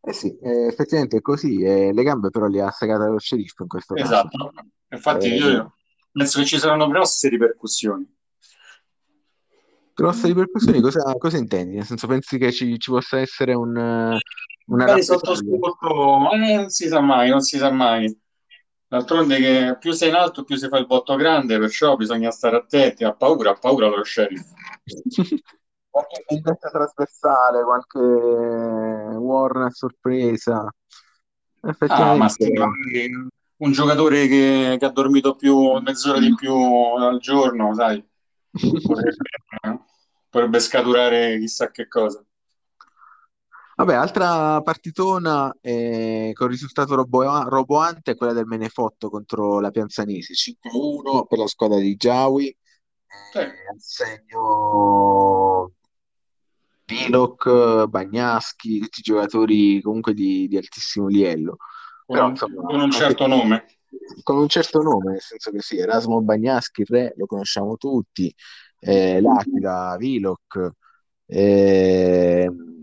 Eh 0.00 0.12
sì, 0.12 0.36
eh, 0.38 0.66
effettivamente 0.66 1.18
è 1.18 1.20
così, 1.20 1.62
eh, 1.62 1.92
le 1.92 2.02
gambe 2.02 2.30
però 2.30 2.46
le 2.46 2.62
ha 2.62 2.70
segate 2.70 3.06
lo 3.08 3.18
sceriffo 3.18 3.62
in 3.62 3.68
questo 3.68 3.94
caso. 3.94 4.06
Esatto. 4.06 4.52
Infatti 4.88 5.26
Eh, 5.28 5.36
io 5.36 5.74
penso 6.10 6.40
che 6.40 6.46
ci 6.46 6.58
saranno 6.58 6.88
grosse 6.88 7.28
ripercussioni. 7.28 8.16
grosse 9.94 10.26
ripercussioni, 10.28 10.80
cosa, 10.80 11.12
cosa 11.18 11.36
intendi? 11.36 11.74
Nel 11.74 11.84
senso, 11.84 12.06
pensi 12.06 12.38
che 12.38 12.52
ci, 12.52 12.78
ci 12.78 12.90
possa 12.90 13.18
essere 13.18 13.52
un, 13.54 13.76
eh, 13.76 14.18
una 14.66 14.84
Magari 14.84 15.02
sotto 15.02 15.34
rappresaglia? 15.34 15.58
sotto, 15.60 16.30
eh, 16.32 16.54
non 16.56 16.68
si 16.70 16.88
sa 16.88 17.00
mai, 17.00 17.30
non 17.30 17.40
si 17.40 17.58
sa 17.58 17.70
mai. 17.70 18.20
D'altronde 18.88 19.36
che 19.36 19.76
più 19.78 19.92
sei 19.92 20.08
in 20.08 20.14
alto, 20.14 20.44
più 20.44 20.56
si 20.56 20.66
fa 20.66 20.78
il 20.78 20.86
botto 20.86 21.14
grande, 21.14 21.58
perciò 21.58 21.94
bisogna 21.94 22.30
stare 22.30 22.56
attenti, 22.56 23.04
ha 23.04 23.12
paura, 23.12 23.50
ha 23.50 23.54
paura 23.54 23.86
lo 23.88 24.02
sheriff. 24.02 24.46
Qualche 25.90 26.24
vendetta 26.28 26.70
trasversale, 26.70 27.64
qualche 27.64 27.98
warn 27.98 29.62
a 29.62 29.70
sorpresa. 29.70 30.72
Ah, 31.88 32.14
ma 32.14 32.28
sì, 32.28 32.52
un 33.56 33.72
giocatore 33.72 34.28
che, 34.28 34.76
che 34.78 34.84
ha 34.84 34.90
dormito 34.90 35.34
più 35.34 35.72
mezz'ora 35.80 36.20
di 36.20 36.32
più 36.34 36.54
al 36.54 37.18
giorno, 37.18 37.74
sai, 37.74 38.02
potrebbe, 38.52 39.16
potrebbe 40.30 40.60
scaturare 40.60 41.38
chissà 41.38 41.70
che 41.70 41.88
cosa. 41.88 42.24
Vabbè, 43.78 43.94
altra 43.94 44.60
partitona 44.62 45.54
eh, 45.60 46.32
con 46.34 46.48
risultato 46.48 46.96
robo- 46.96 47.48
roboante 47.48 48.10
è 48.10 48.16
quella 48.16 48.32
del 48.32 48.46
Menefotto 48.46 49.08
contro 49.08 49.60
la 49.60 49.70
Pianzanesi, 49.70 50.34
5-1 50.34 51.26
per 51.26 51.38
la 51.38 51.46
squadra 51.46 51.78
di 51.78 51.94
Giawi, 51.94 52.56
Sì. 53.32 53.38
eh, 53.38 53.42
al 53.70 53.76
segno 53.78 55.70
Piloc, 56.84 57.84
Bagnaschi, 57.86 58.80
tutti 58.80 59.00
giocatori 59.02 59.80
comunque 59.80 60.12
di, 60.12 60.48
di 60.48 60.56
altissimo 60.56 61.06
livello. 61.06 61.58
Con 62.04 62.16
Però 62.16 62.24
un, 62.24 62.30
insomma, 62.32 62.62
con 62.62 62.74
un 62.74 62.80
anche 62.80 62.96
certo 62.96 63.26
nome. 63.28 63.66
con 64.24 64.38
un 64.38 64.48
certo 64.48 64.82
nome, 64.82 65.12
nel 65.12 65.20
senso 65.20 65.50
che 65.52 65.60
sì, 65.60 65.76
Erasmo 65.78 66.20
Bagnaschi, 66.20 66.80
il 66.80 66.86
re, 66.88 67.12
lo 67.16 67.26
conosciamo 67.26 67.76
tutti, 67.76 68.34
eh, 68.80 69.20
L'Aquila, 69.20 69.94
Piloc, 69.98 70.70
ehm, 71.26 72.77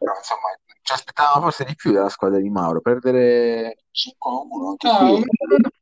però 0.00 0.14
insomma 0.16 0.48
ci 0.82 0.92
aspettavamo 0.94 1.42
forse 1.42 1.64
di 1.64 1.74
più 1.76 1.92
dalla 1.92 2.08
squadra 2.08 2.40
di 2.40 2.48
Mauro, 2.48 2.80
perdere 2.80 3.84
5-1 3.90 4.68
anche 4.70 4.88
No, 4.88 4.96
qui. 5.14 5.24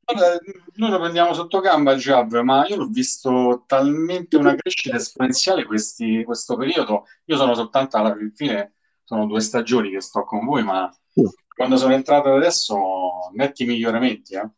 guarda, 0.05 0.39
noi 0.75 0.91
lo 0.91 0.99
prendiamo 0.99 1.33
sotto 1.35 1.61
gamba 1.61 1.93
il 1.93 2.01
Jav, 2.01 2.35
ma 2.41 2.67
io 2.67 2.77
l'ho 2.77 2.87
visto 2.89 3.63
talmente 3.67 4.37
una 4.37 4.55
crescita 4.57 4.97
esponenziale 4.97 5.65
questi- 5.65 6.25
questo 6.25 6.57
periodo. 6.57 7.05
Io 7.27 7.37
sono 7.37 7.55
soltanto 7.55 7.97
alla 7.97 8.15
fine, 8.35 8.75
sono 9.05 9.27
due 9.27 9.41
stagioni 9.41 9.91
che 9.91 10.01
sto 10.01 10.25
con 10.25 10.45
voi, 10.45 10.65
ma 10.65 10.93
Sì. 11.13 11.23
quando 11.55 11.77
sono 11.77 11.95
entrato 11.95 12.35
adesso, 12.35 13.31
netti 13.35 13.65
miglioramenti, 13.65 14.35
eh. 14.35 14.51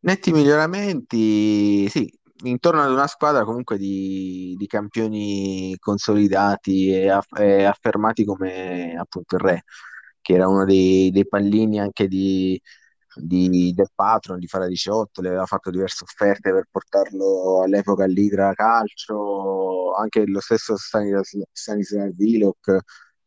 Netti 0.00 0.32
miglioramenti, 0.32 1.88
sì, 1.90 2.17
intorno 2.44 2.82
ad 2.82 2.90
una 2.90 3.06
squadra 3.06 3.44
comunque 3.44 3.76
di, 3.78 4.54
di 4.56 4.66
campioni 4.66 5.76
consolidati 5.78 6.90
e, 6.90 7.08
aff- 7.10 7.38
e 7.38 7.64
affermati 7.64 8.24
come 8.24 8.94
appunto 8.96 9.36
il 9.36 9.40
Re, 9.42 9.64
che 10.20 10.34
era 10.34 10.48
uno 10.48 10.64
dei, 10.64 11.10
dei 11.10 11.26
pallini 11.26 11.80
anche 11.80 12.06
di, 12.08 12.60
di, 13.14 13.72
del 13.74 13.90
patron 13.94 14.38
di 14.38 14.46
Fara 14.46 14.66
18, 14.66 15.20
le 15.22 15.28
aveva 15.28 15.46
fatto 15.46 15.70
diverse 15.70 16.04
offerte 16.04 16.52
per 16.52 16.66
portarlo 16.70 17.62
all'epoca 17.62 18.04
all'Idra 18.04 18.52
Calcio, 18.54 19.94
anche 19.94 20.24
lo 20.26 20.40
stesso 20.40 20.76
Stanislas 20.76 22.14
Vilok 22.14 22.78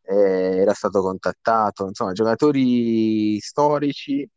eh, 0.04 0.58
era 0.60 0.74
stato 0.74 1.02
contattato, 1.02 1.88
insomma 1.88 2.12
giocatori 2.14 3.40
storici 3.40 4.28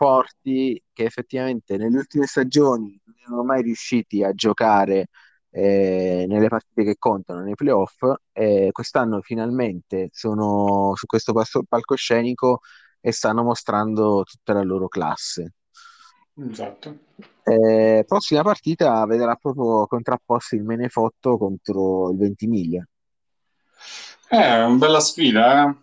forti 0.00 0.82
che 0.94 1.04
effettivamente 1.04 1.76
nelle 1.76 1.98
ultime 1.98 2.24
stagioni 2.24 2.98
non 3.04 3.14
erano 3.22 3.44
mai 3.44 3.60
riusciti 3.60 4.24
a 4.24 4.32
giocare 4.32 5.08
eh, 5.50 6.24
nelle 6.26 6.48
partite 6.48 6.84
che 6.84 6.96
contano 6.98 7.42
nei 7.42 7.54
playoff 7.54 8.02
e 8.32 8.70
quest'anno 8.72 9.20
finalmente 9.20 10.08
sono 10.10 10.94
su 10.94 11.04
questo 11.04 11.34
palcoscenico 11.68 12.60
e 12.98 13.12
stanno 13.12 13.42
mostrando 13.42 14.22
tutta 14.22 14.54
la 14.54 14.62
loro 14.62 14.88
classe. 14.88 15.52
Esatto. 16.34 16.98
Eh, 17.42 18.02
prossima 18.06 18.40
partita 18.40 19.04
vedrà 19.04 19.34
proprio 19.34 19.86
contrapposti 19.86 20.54
il 20.54 20.62
Menefotto 20.62 21.36
contro 21.36 22.10
il 22.10 22.16
Ventimiglia. 22.16 22.82
È 24.26 24.34
eh, 24.34 24.64
una 24.64 24.76
bella 24.76 25.00
sfida, 25.00 25.68
eh? 25.68 25.76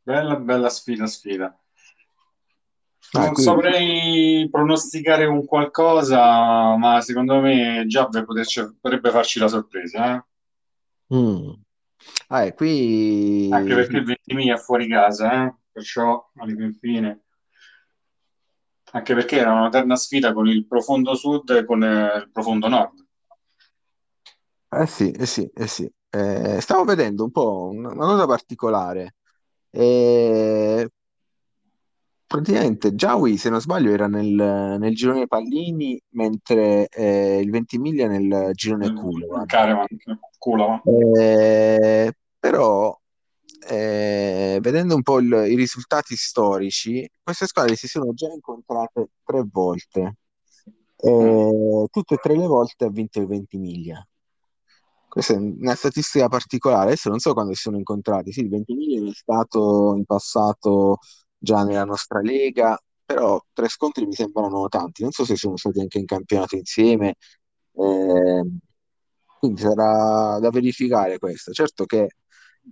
Bella, 0.00 0.36
bella 0.36 0.70
sfida, 0.70 1.06
sfida. 1.06 1.54
Ah, 3.14 3.24
non 3.24 3.32
quindi... 3.34 3.42
saprei 3.42 4.48
pronosticare 4.50 5.26
un 5.26 5.44
qualcosa, 5.44 6.76
ma 6.76 7.00
secondo 7.02 7.40
me 7.40 7.84
già 7.86 8.08
potrebbe 8.08 9.10
farci 9.10 9.38
la 9.38 9.48
sorpresa. 9.48 10.16
Eh? 10.16 11.14
Mm. 11.14 11.50
Ah, 12.28 12.52
qui... 12.52 13.48
Anche 13.52 13.74
perché 13.74 13.96
il 13.98 14.04
Ventimiglia 14.04 14.54
è 14.54 14.58
fuori 14.58 14.88
casa, 14.88 15.44
eh? 15.44 15.54
perciò 15.70 16.30
alla 16.36 16.70
fine. 16.80 17.24
Anche 18.92 19.14
perché 19.14 19.38
era 19.38 19.52
una 19.52 19.68
terna 19.68 19.96
sfida 19.96 20.32
con 20.32 20.46
il 20.48 20.66
profondo 20.66 21.14
sud 21.14 21.50
e 21.50 21.64
con 21.64 21.82
eh, 21.82 22.16
il 22.16 22.30
profondo 22.30 22.68
nord. 22.68 23.06
Eh 24.70 24.86
sì, 24.86 25.10
eh 25.10 25.26
sì, 25.26 25.50
eh 25.54 25.66
sì. 25.66 25.90
Eh, 26.08 26.60
stavo 26.60 26.84
vedendo 26.84 27.24
un 27.24 27.30
po' 27.30 27.68
una, 27.72 27.90
una 27.90 28.06
cosa 28.06 28.26
particolare. 28.26 29.16
Eh, 29.70 30.90
praticamente 32.32 32.94
Giaui, 32.94 33.36
se 33.36 33.50
non 33.50 33.60
sbaglio, 33.60 33.92
era 33.92 34.06
nel, 34.06 34.24
nel 34.24 34.94
girone 34.94 35.26
Pallini, 35.26 36.00
mentre 36.12 36.88
eh, 36.88 37.40
il 37.40 37.50
Ventimiglia 37.50 38.08
nel 38.08 38.52
girone 38.54 38.90
Culova. 38.94 39.44
Culova. 40.38 40.82
Eh, 41.20 42.10
però 42.38 42.98
eh, 43.68 44.58
vedendo 44.62 44.94
un 44.94 45.02
po' 45.02 45.18
il, 45.18 45.30
i 45.46 45.54
risultati 45.54 46.16
storici, 46.16 47.06
queste 47.22 47.44
squadre 47.46 47.76
si 47.76 47.86
sono 47.86 48.14
già 48.14 48.28
incontrate 48.32 49.10
tre 49.22 49.44
volte. 49.52 50.16
Eh, 50.96 51.86
tutte 51.90 52.14
e 52.14 52.18
tre 52.18 52.34
le 52.34 52.46
volte 52.46 52.86
ha 52.86 52.90
vinto 52.90 53.20
il 53.20 53.26
Ventimiglia. 53.26 54.02
Questa 55.06 55.34
è 55.34 55.36
una 55.36 55.74
statistica 55.74 56.28
particolare. 56.28 56.86
Adesso 56.86 57.10
non 57.10 57.18
so 57.18 57.34
quando 57.34 57.52
si 57.52 57.60
sono 57.60 57.76
incontrati. 57.76 58.32
Sì, 58.32 58.40
il 58.40 58.48
Ventimiglia 58.48 59.06
è 59.06 59.12
stato 59.12 59.92
in 59.94 60.06
passato 60.06 60.96
già 61.42 61.64
nella 61.64 61.84
nostra 61.84 62.20
lega, 62.20 62.80
però 63.04 63.42
tre 63.52 63.68
scontri 63.68 64.06
mi 64.06 64.14
sembrano 64.14 64.68
tanti. 64.68 65.02
Non 65.02 65.10
so 65.10 65.24
se 65.24 65.36
sono 65.36 65.56
stati 65.56 65.80
anche 65.80 65.98
in 65.98 66.06
campionato 66.06 66.56
insieme. 66.56 67.16
Eh, 67.74 68.42
quindi 69.38 69.60
sarà 69.60 70.38
da 70.38 70.50
verificare 70.50 71.18
questo. 71.18 71.52
Certo 71.52 71.84
che 71.84 72.08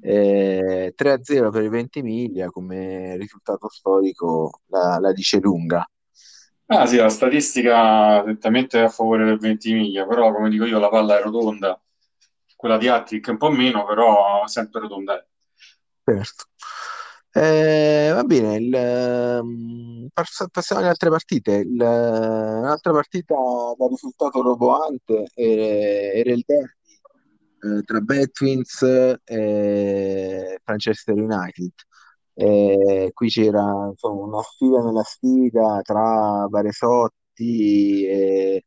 eh, 0.00 0.92
3-0 0.94 1.50
per 1.50 1.64
il 1.64 1.70
Ventimiglia 1.70 2.48
come 2.48 3.16
risultato 3.16 3.68
storico 3.68 4.60
la, 4.66 4.98
la 5.00 5.12
dice 5.12 5.40
lunga. 5.40 5.84
Ah 6.66 6.86
sì, 6.86 6.96
la 6.96 7.08
statistica 7.08 8.22
certamente 8.24 8.78
è 8.78 8.84
a 8.84 8.88
favore 8.88 9.24
del 9.24 9.40
Ventimiglia, 9.40 10.06
però 10.06 10.32
come 10.32 10.48
dico 10.48 10.64
io 10.64 10.78
la 10.78 10.88
palla 10.88 11.18
è 11.18 11.22
rotonda, 11.22 11.80
quella 12.54 12.78
di 12.78 12.86
Attic 12.86 13.26
un 13.26 13.38
po' 13.38 13.50
meno, 13.50 13.84
però 13.84 14.46
sempre 14.46 14.80
rotonda. 14.80 15.26
Certo. 16.04 16.44
Eh, 17.32 18.10
va 18.12 18.24
bene, 18.24 18.56
il, 18.56 18.74
um, 19.40 20.08
passiamo 20.50 20.80
alle 20.82 20.90
altre 20.90 21.10
partite. 21.10 21.52
Il, 21.58 21.80
un'altra 21.80 22.92
partita 22.92 23.34
da 23.76 23.86
risultato 23.86 24.42
roboante 24.42 25.26
era, 25.34 26.32
il 26.32 26.42
derby 26.44 26.70
eh, 27.62 27.82
tra 27.82 28.00
Batwins 28.00 28.82
e 29.24 30.60
Manchester 30.64 31.14
United. 31.16 31.72
E 32.34 33.10
qui 33.12 33.28
c'era 33.28 33.88
insomma, 33.90 34.22
una 34.24 34.42
sfida 34.42 34.82
nella 34.82 35.02
sfida 35.02 35.80
tra 35.82 36.46
Baresotti 36.48 38.06
e 38.06 38.64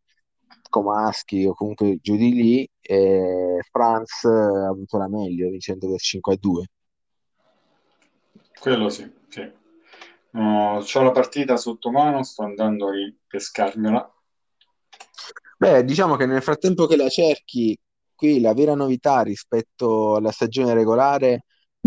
Comaschi 0.70 1.46
o 1.46 1.54
comunque 1.54 1.98
giù 2.02 2.16
di 2.16 2.32
lì 2.34 2.70
e 2.82 3.60
Franz 3.72 4.24
ha 4.26 4.68
avuto 4.68 4.98
la 4.98 5.08
meglio 5.08 5.50
vincendo 5.50 5.90
per 5.90 6.00
5 6.00 6.34
a 6.34 6.38
2 6.40 6.66
quello 8.64 8.88
sì, 8.88 9.12
sì. 9.28 9.52
No, 10.32 10.78
ho 10.78 11.02
la 11.02 11.12
partita 11.12 11.58
sotto 11.58 11.92
mano 11.92 12.24
sto 12.24 12.44
andando 12.44 12.88
a 12.88 12.92
ripescarmela. 12.92 14.14
Beh 15.58 15.84
diciamo 15.84 16.16
che 16.16 16.26
nel 16.26 16.42
frattempo 16.42 16.86
che 16.86 16.96
la 16.96 17.10
cerchi 17.10 17.78
qui 18.16 18.40
la 18.40 18.54
vera 18.54 18.74
novità 18.74 19.22
rispetto 19.22 20.16
alla 20.16 20.32
stagione 20.32 20.74
regolare 20.74 21.44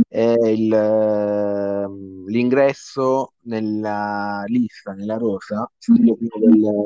è 0.06 0.34
il, 0.44 0.70
ehm, 0.70 2.26
l'ingresso 2.26 3.32
nella 3.44 4.44
lista, 4.46 4.92
nella 4.92 5.16
rosa, 5.16 5.70
del, 5.86 6.14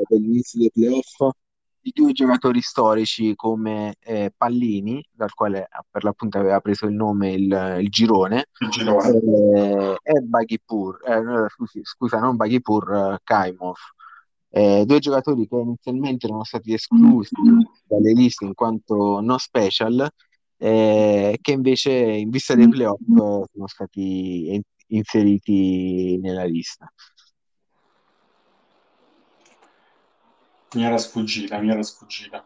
dell'inizio 0.07 0.57
dei 0.57 0.71
playoff, 0.71 1.35
di 1.81 1.91
due 1.93 2.11
giocatori 2.11 2.61
storici 2.61 3.35
come 3.35 3.95
eh, 4.01 4.31
Pallini, 4.35 5.03
dal 5.11 5.33
quale 5.33 5.67
per 5.89 6.03
l'appunto 6.03 6.37
aveva 6.37 6.59
preso 6.59 6.85
il 6.85 6.93
nome 6.93 7.31
il, 7.31 7.77
il 7.81 7.89
girone, 7.89 8.45
il 8.59 8.69
girone. 8.69 9.09
Eh, 9.55 9.97
e 10.03 10.21
Baghipur, 10.21 10.99
eh, 11.05 11.47
scusa, 11.83 12.19
non 12.19 12.35
Baghipur, 12.35 12.93
eh, 12.93 13.19
Kaimov 13.23 13.77
eh, 14.51 14.83
due 14.85 14.99
giocatori 14.99 15.47
che 15.47 15.55
inizialmente 15.55 16.27
erano 16.27 16.43
stati 16.43 16.73
esclusi 16.73 17.33
dalle 17.87 18.11
liste 18.11 18.45
in 18.45 18.53
quanto 18.53 19.21
no 19.21 19.37
special, 19.37 20.07
eh, 20.57 21.37
che 21.41 21.51
invece 21.51 21.91
in 21.91 22.29
vista 22.29 22.53
dei 22.53 22.67
playoff 22.67 22.99
sono 23.07 23.67
stati 23.67 24.53
in- 24.53 24.61
inseriti 24.87 26.19
nella 26.21 26.43
lista. 26.43 26.91
Mi 30.73 30.83
era 30.85 30.97
sfuggita, 30.97 31.59
mi 31.59 31.69
era 31.69 31.83
sfuggita. 31.83 32.45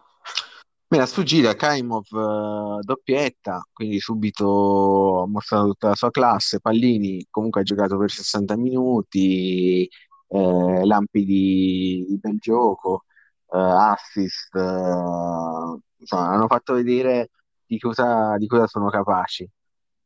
Mi 0.87 0.97
era 0.97 1.05
sfuggita 1.05 1.55
Kaimov 1.55 2.05
uh, 2.11 2.79
doppietta, 2.81 3.67
quindi 3.71 3.99
subito 3.99 5.21
ha 5.21 5.27
mostrato 5.27 5.67
tutta 5.67 5.89
la 5.89 5.95
sua 5.95 6.09
classe. 6.09 6.59
Pallini 6.59 7.25
comunque 7.29 7.61
ha 7.61 7.63
giocato 7.63 7.97
per 7.97 8.09
60 8.09 8.57
minuti, 8.57 9.87
eh, 10.27 10.85
lampi 10.85 11.23
di, 11.23 12.05
di, 12.07 12.17
bel 12.17 12.37
gioco, 12.39 13.05
eh, 13.51 13.57
assist, 13.57 14.55
eh, 14.55 15.79
insomma, 15.97 16.29
hanno 16.29 16.47
fatto 16.47 16.73
vedere 16.73 17.29
di 17.65 17.77
cosa, 17.79 18.37
di 18.37 18.47
cosa 18.47 18.67
sono 18.67 18.89
capaci. 18.89 19.47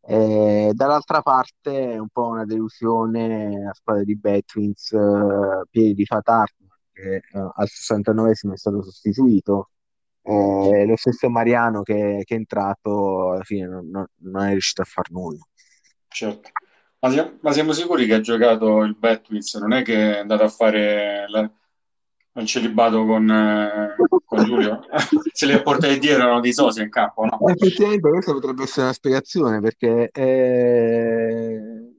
E 0.02 0.72
dall'altra 0.74 1.22
parte 1.22 1.94
è 1.94 1.98
un 1.98 2.10
po' 2.10 2.28
una 2.28 2.46
delusione 2.46 3.68
a 3.70 3.74
squadra 3.74 4.04
di 4.04 4.16
Betwins, 4.18 4.92
eh, 4.92 5.64
piedi 5.70 5.94
di 5.94 6.06
Fatar 6.06 6.50
che 7.00 7.16
eh, 7.16 7.52
al 7.56 7.68
69 7.68 8.32
è 8.32 8.58
stato 8.58 8.84
sostituito. 8.84 9.70
Eh, 10.22 10.86
lo 10.86 10.96
stesso 10.96 11.30
Mariano 11.30 11.82
che, 11.82 12.22
che, 12.24 12.36
è 12.36 12.38
entrato 12.38 13.32
alla 13.32 13.44
fine 13.44 13.68
non, 13.68 13.90
non, 13.90 14.06
non 14.18 14.46
è 14.46 14.52
riuscito 14.52 14.82
a 14.82 14.86
far 14.86 15.10
nulla. 15.12 15.44
Certo. 16.08 16.50
Ma 17.00 17.10
siamo, 17.10 17.38
ma 17.42 17.52
siamo 17.52 17.72
sicuri 17.72 18.06
che 18.06 18.16
ha 18.16 18.20
giocato 18.22 18.82
il 18.82 18.96
Betwitz? 18.98 19.56
Non 19.56 19.74
è 19.74 19.84
che 19.84 20.16
è 20.16 20.20
andato 20.20 20.44
a 20.44 20.50
fare 20.50 21.26
la- 21.30 21.50
il 22.34 22.46
celibato 22.46 23.06
con, 23.06 23.30
eh, 23.30 23.96
con 24.26 24.44
Giulio? 24.44 24.82
Se 25.34 25.46
li 25.46 25.54
ha 25.54 25.62
portati 25.62 25.98
dietro 25.98 26.24
erano 26.24 26.42
di 26.42 26.52
sosia 26.52 26.84
in 26.84 26.90
campo, 26.90 27.26
no? 27.26 27.40
Effettivamente 27.48 28.10
questa 28.10 28.34
potrebbe 28.34 28.64
essere 28.64 28.84
una 28.84 28.94
spiegazione 28.94 29.62
perché 29.62 30.10
eh, 30.12 31.94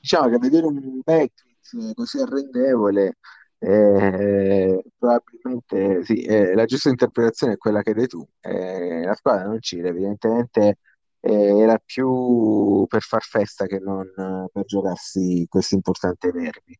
diciamo 0.00 0.30
che 0.30 0.38
vedere 0.38 0.66
un 0.66 1.00
Betwitz 1.02 1.92
così 1.94 2.18
arrendevole 2.18 3.18
eh, 3.66 4.82
probabilmente 4.98 6.04
sì, 6.04 6.22
eh, 6.22 6.54
la 6.54 6.66
giusta 6.66 6.90
interpretazione 6.90 7.54
è 7.54 7.56
quella 7.56 7.82
che 7.82 7.92
hai 7.96 8.06
tu. 8.06 8.26
Eh, 8.40 9.04
la 9.04 9.14
squadra 9.14 9.46
non 9.46 9.60
ci 9.60 9.78
evidentemente 9.78 10.78
eh, 11.20 11.58
era 11.60 11.80
più 11.82 12.84
per 12.86 13.00
far 13.00 13.22
festa 13.22 13.64
che 13.66 13.78
non 13.78 14.06
eh, 14.06 14.48
per 14.52 14.64
giocarsi 14.66 15.46
questo 15.48 15.76
importante 15.76 16.30
derby. 16.30 16.78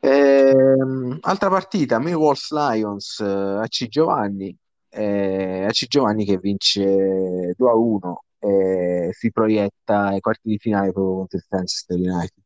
Ehm, 0.00 1.18
altra 1.20 1.48
partita, 1.50 2.00
Millwalls 2.00 2.50
Lions 2.52 3.20
eh, 3.20 3.24
a 3.24 3.66
C 3.68 3.86
Giovanni, 3.86 4.56
a 4.90 5.70
C 5.70 5.86
Giovanni 5.86 6.24
che 6.24 6.38
vince 6.38 7.54
2 7.56 7.70
a 7.70 7.74
1 7.74 8.24
e 8.38 9.10
si 9.12 9.30
proietta 9.30 10.06
ai 10.08 10.20
quarti 10.20 10.48
di 10.48 10.58
finale 10.58 10.92
proprio 10.92 11.14
contro 11.18 11.38
il 11.38 11.44
Manchester 11.48 11.96
United. 11.96 12.44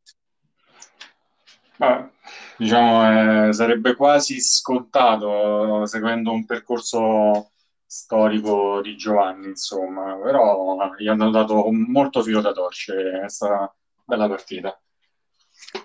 Diciamo, 2.59 3.49
eh, 3.49 3.53
sarebbe 3.55 3.95
quasi 3.95 4.41
scontato 4.41 5.87
seguendo 5.87 6.31
un 6.31 6.45
percorso 6.45 7.53
storico 7.87 8.81
di 8.83 8.97
Giovanni, 8.97 9.47
insomma, 9.49 10.15
però 10.23 10.77
gli 10.99 11.09
hanno 11.09 11.31
dato 11.31 11.71
molto 11.73 12.23
filo 12.23 12.41
da 12.43 12.53
torcere, 12.53 13.23
è 13.25 13.29
stata 13.31 13.75
bella 14.05 14.29
partita. 14.29 14.79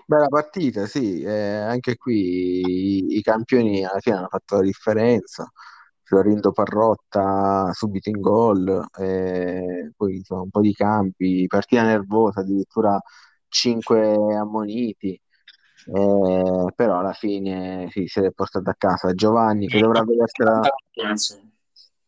Bella 0.05 0.27
partita, 0.27 0.85
sì, 0.85 1.21
eh, 1.21 1.55
anche 1.55 1.95
qui 1.95 2.61
i, 2.65 3.17
i 3.17 3.21
campioni 3.21 3.83
alla 3.85 3.99
fine 3.99 4.17
hanno 4.17 4.27
fatto 4.27 4.55
la 4.55 4.61
differenza. 4.61 5.49
Florindo 6.03 6.51
Parrotta 6.51 7.71
subito 7.73 8.09
in 8.09 8.19
gol, 8.19 8.85
eh, 8.99 9.91
poi 9.95 10.17
insomma, 10.17 10.41
un 10.41 10.49
po' 10.51 10.61
di 10.61 10.73
campi, 10.73 11.47
partita 11.47 11.83
nervosa, 11.83 12.41
addirittura 12.41 12.99
5 13.47 14.35
ammoniti, 14.35 15.19
eh, 15.85 16.71
però 16.75 16.99
alla 16.99 17.13
fine 17.13 17.87
sì, 17.91 18.07
se 18.07 18.21
l'è 18.21 18.31
portata 18.31 18.71
a 18.71 18.75
casa 18.77 19.13
Giovanni 19.13 19.67
che 19.67 19.79
dovrà 19.79 20.03
vedersela. 20.03 20.61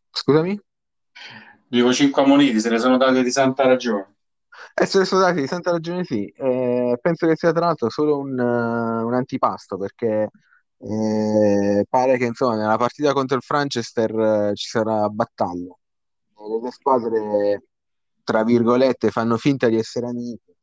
Scusami? 0.10 0.60
Dico 1.68 1.94
5 1.94 2.22
ammoniti, 2.22 2.60
se 2.60 2.70
ne 2.70 2.80
sono 2.80 2.98
date 2.98 3.22
di 3.22 3.32
santa 3.32 3.66
ragione. 3.68 4.16
Eh, 4.74 4.86
se 4.86 5.00
ne 5.00 5.06
sono 5.06 5.22
dati 5.22 5.42
di 5.42 5.48
santa 5.48 5.72
ragione 5.72 6.04
sì, 6.04 6.26
eh, 6.26 6.98
penso 7.02 7.28
che 7.28 7.36
sia 7.36 7.52
tra 7.52 7.66
l'altro 7.66 7.90
solo 7.90 8.18
un, 8.18 8.38
uh, 8.38 9.06
un 9.06 9.14
antipasto 9.14 9.78
perché 9.78 10.30
eh, 10.80 11.86
pare 11.90 12.18
che 12.18 12.26
insomma 12.26 12.56
nella 12.56 12.78
partita 12.78 13.14
contro 13.14 13.38
il 13.38 13.44
Franchester 13.44 14.52
ci 14.54 14.68
sarà 14.68 15.08
battaglia. 15.10 15.76
Le 16.40 16.60
due 16.60 16.72
squadre, 16.72 17.64
tra 18.24 18.44
virgolette, 18.44 19.10
fanno 19.10 19.38
finta 19.38 19.68
di 19.68 19.78
essere 19.78 20.08
amiche, 20.08 20.57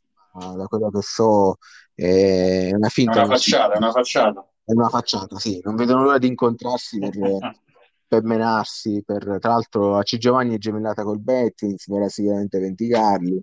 da 0.56 0.66
quello 0.66 0.90
che 0.90 1.00
so 1.02 1.56
è 1.94 2.72
una 2.72 2.88
finta. 2.88 3.20
È 3.20 3.24
una 3.24 3.34
facciata, 3.34 3.74
è 3.74 3.76
una 3.76 3.90
facciata. 3.92 4.48
È 4.64 4.72
una 4.72 4.88
facciata, 4.88 5.38
sì, 5.38 5.60
non 5.62 5.76
vedono 5.76 6.04
l'ora 6.04 6.18
di 6.18 6.26
incontrarsi 6.26 6.98
per, 6.98 7.12
per 8.08 8.22
menarsi. 8.22 9.02
Per, 9.04 9.38
tra 9.40 9.52
l'altro 9.52 9.96
a 9.96 10.02
C. 10.02 10.16
Giovanni 10.16 10.54
è 10.54 10.58
gemellata 10.58 11.04
col 11.04 11.20
Bettins, 11.20 11.86
vorrà 11.86 12.08
sicuramente 12.08 12.58
vendicarli. 12.58 13.36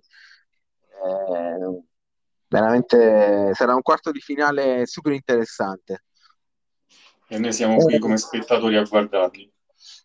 Eh, 1.04 1.82
veramente 2.48 3.52
sarà 3.54 3.74
un 3.74 3.82
quarto 3.82 4.10
di 4.10 4.20
finale 4.20 4.86
super 4.86 5.12
interessante. 5.12 6.04
E 7.28 7.38
noi 7.38 7.52
siamo 7.52 7.76
qui 7.76 7.98
come 7.98 8.18
spettatori 8.18 8.76
a 8.76 8.82
guardarli. 8.82 9.50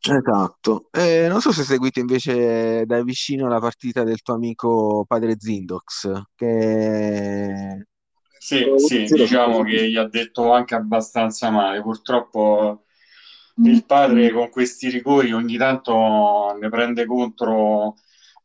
Esatto. 0.01 0.87
Eh, 0.91 1.27
non 1.27 1.41
so 1.41 1.51
se 1.51 1.61
hai 1.61 1.65
seguito 1.65 1.99
invece 1.99 2.85
da 2.85 3.01
vicino 3.03 3.47
la 3.47 3.59
partita 3.59 4.03
del 4.03 4.21
tuo 4.21 4.35
amico 4.35 5.05
padre 5.07 5.35
Zindox, 5.37 6.21
che... 6.35 7.85
Sì, 8.37 8.65
sì, 8.77 9.03
diciamo 9.03 9.63
che 9.63 9.89
gli 9.89 9.97
ha 9.97 10.07
detto 10.07 10.53
anche 10.53 10.75
abbastanza 10.75 11.49
male. 11.49 11.81
Purtroppo 11.81 12.83
il 13.63 13.83
padre 13.85 14.31
con 14.31 14.49
questi 14.49 14.89
rigori 14.89 15.33
ogni 15.33 15.57
tanto 15.57 16.55
ne 16.59 16.69
prende 16.69 17.05
contro 17.05 17.95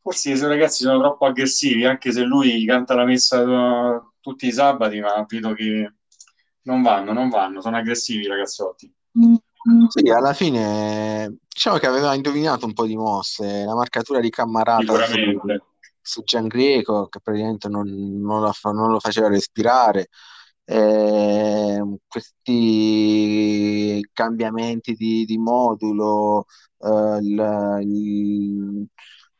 forse 0.01 0.31
i 0.31 0.37
suoi 0.37 0.49
ragazzi 0.49 0.83
sono 0.83 0.99
troppo 0.99 1.25
aggressivi, 1.25 1.85
anche 1.85 2.11
se 2.11 2.23
lui 2.23 2.65
canta 2.65 2.93
la 2.93 3.05
messa 3.05 3.41
uh, 3.41 4.11
tutti 4.19 4.47
i 4.47 4.51
sabati, 4.51 4.99
ma 4.99 5.25
vedo 5.27 5.53
che 5.53 5.93
non 6.63 6.81
vanno, 6.81 7.13
non 7.13 7.29
vanno, 7.29 7.61
sono 7.61 7.77
aggressivi 7.77 8.23
i 8.23 8.27
ragazzotti. 8.27 8.93
Sì, 9.87 10.09
alla 10.09 10.33
fine 10.33 11.37
diciamo 11.47 11.77
che 11.77 11.87
aveva 11.87 12.13
indovinato 12.13 12.65
un 12.65 12.73
po' 12.73 12.85
di 12.85 12.97
mosse, 12.97 13.63
la 13.63 13.75
marcatura 13.75 14.19
di 14.19 14.29
Cammarata 14.29 15.05
su, 15.05 15.39
su 16.01 16.23
Giangreco, 16.23 17.07
che 17.07 17.19
praticamente 17.21 17.69
non, 17.69 17.87
non, 17.87 18.41
lo, 18.41 18.51
non 18.71 18.91
lo 18.91 18.99
faceva 18.99 19.29
respirare. 19.29 20.07
Eh, 20.65 21.81
questi 22.07 23.99
cambiamenti 24.13 24.93
di, 24.93 25.25
di 25.25 25.37
modulo, 25.37 26.45
eh, 26.79 27.17
il, 27.21 27.79
il 27.81 28.87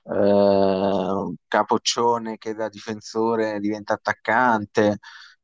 eh, 0.04 1.34
Capoccione 1.48 2.38
che 2.38 2.54
da 2.54 2.70
difensore 2.70 3.60
diventa 3.60 3.94
attaccante. 3.94 5.00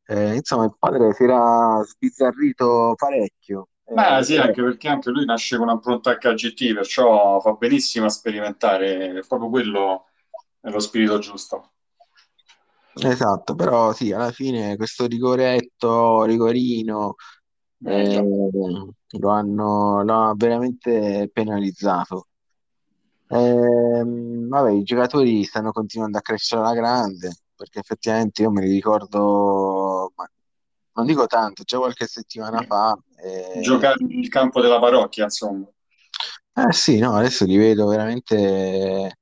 Eh, 0.05 0.35
insomma, 0.35 0.65
il 0.65 0.75
padre 0.77 1.13
si 1.13 1.23
era 1.23 1.81
sbizzarrito 1.85 2.93
parecchio. 2.95 3.67
Beh, 3.91 4.23
sì, 4.23 4.37
anche 4.37 4.61
perché 4.61 4.87
anche 4.87 5.09
lui 5.09 5.25
nasce 5.25 5.57
con 5.57 5.67
una 5.67 5.79
pronta 5.79 6.17
HGT, 6.17 6.73
perciò 6.73 7.39
fa 7.39 7.53
benissimo 7.53 8.05
a 8.05 8.09
sperimentare, 8.09 9.19
è 9.19 9.27
proprio 9.27 9.49
quello 9.49 10.05
è 10.61 10.69
lo 10.69 10.79
spirito 10.79 11.19
giusto. 11.19 11.71
Esatto, 12.93 13.55
però 13.55 13.93
sì, 13.93 14.11
alla 14.11 14.31
fine 14.31 14.75
questo 14.75 15.05
rigoretto, 15.05 16.23
rigorino, 16.23 17.15
eh, 17.85 18.21
lo 18.21 19.29
hanno, 19.29 20.03
lo 20.03 20.13
hanno 20.13 20.33
veramente 20.35 21.29
penalizzato. 21.31 22.27
Ehm, 23.29 24.47
vabbè, 24.47 24.71
i 24.71 24.83
giocatori 24.83 25.43
stanno 25.43 25.71
continuando 25.71 26.17
a 26.17 26.21
crescere 26.21 26.61
alla 26.61 26.73
grande, 26.73 27.37
perché 27.55 27.79
effettivamente 27.79 28.41
io 28.41 28.51
me 28.51 28.61
li 28.61 28.71
ricordo, 28.71 30.11
ma 30.15 30.29
non 30.93 31.05
dico 31.05 31.25
tanto, 31.27 31.63
già 31.63 31.77
qualche 31.77 32.05
settimana 32.05 32.61
fa. 32.63 32.97
Eh... 33.23 33.61
Giocare 33.61 34.03
nel 34.05 34.27
campo 34.29 34.61
della 34.61 34.79
parrocchia, 34.79 35.25
insomma. 35.25 35.65
Eh 36.53 36.73
sì, 36.73 36.99
no, 36.99 37.15
adesso 37.15 37.45
li 37.45 37.55
vedo 37.55 37.87
veramente, 37.87 39.17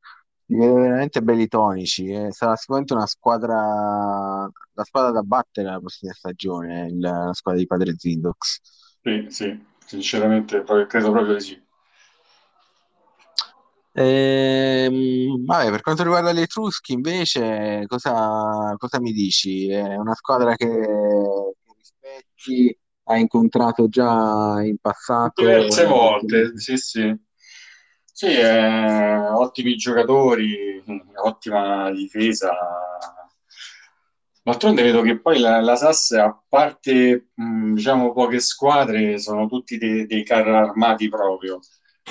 li 0.45 0.57
vedo 0.57 0.73
veramente 0.75 1.21
belli 1.21 1.47
tonici. 1.47 2.07
Eh, 2.07 2.31
sarà 2.31 2.55
sicuramente 2.55 2.93
una 2.93 3.05
squadra, 3.05 4.49
la 4.73 4.83
squadra 4.83 5.11
da 5.11 5.21
battere 5.21 5.69
la 5.69 5.79
prossima 5.79 6.13
stagione, 6.13 6.87
il, 6.87 6.99
la 6.99 7.33
squadra 7.33 7.61
di 7.61 7.67
Padre 7.67 7.95
Zindox. 7.95 8.59
Sì, 9.03 9.25
sì, 9.29 9.65
sinceramente 9.85 10.63
credo 10.63 11.11
proprio 11.11 11.35
di 11.35 11.41
sì. 11.41 11.65
Ehm, 13.99 15.43
vabbè, 15.43 15.71
per 15.71 15.81
quanto 15.81 16.03
riguarda 16.03 16.31
gli 16.31 16.41
Etruschi, 16.41 16.93
invece, 16.93 17.83
cosa, 17.87 18.75
cosa 18.77 18.99
mi 18.99 19.11
dici? 19.11 19.69
È 19.69 19.95
una 19.95 20.13
squadra 20.13 20.55
che, 20.55 21.46
rispetti, 22.47 22.79
hai 23.03 23.21
incontrato 23.21 23.87
già 23.89 24.61
in 24.63 24.77
passato? 24.79 25.41
Diverse 25.41 25.85
volte, 25.85 26.57
sì, 26.57 26.77
sì. 26.77 27.15
Sì, 28.11 28.27
eh, 28.27 29.17
ottimi 29.17 29.75
giocatori, 29.75 30.83
ottima 31.23 31.91
difesa. 31.91 32.51
D'altronde 34.41 34.81
vedo 34.81 35.01
che 35.01 35.19
poi 35.19 35.39
la, 35.39 35.61
la 35.61 35.75
SAS, 35.75 36.11
a 36.11 36.41
parte 36.47 37.29
mh, 37.33 37.73
diciamo 37.73 38.13
poche 38.13 38.39
squadre, 38.39 39.19
sono 39.19 39.47
tutti 39.47 39.77
dei, 39.77 40.07
dei 40.07 40.23
carri 40.23 40.51
armati 40.51 41.09
proprio 41.09 41.59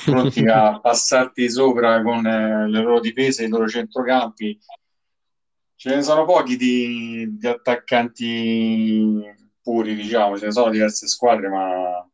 pronti 0.05 0.47
a 0.47 0.79
passarti 0.81 1.51
sopra 1.51 2.03
con 2.03 2.25
eh, 2.27 2.69
le 2.69 2.83
loro 2.83 3.01
difese 3.01 3.45
i 3.45 3.49
loro 3.49 3.67
centrocampi. 3.67 4.59
Ce 5.75 5.95
ne 5.95 6.03
sono 6.03 6.25
pochi 6.25 6.57
di, 6.57 7.37
di 7.37 7.47
attaccanti 7.47 9.35
puri, 9.67 9.97
diciamo, 9.97 10.39
ce 10.39 10.47
ne 10.47 10.53
sono 10.53 10.71
diverse 10.71 11.09
squadre, 11.09 11.49
ma 11.49 12.09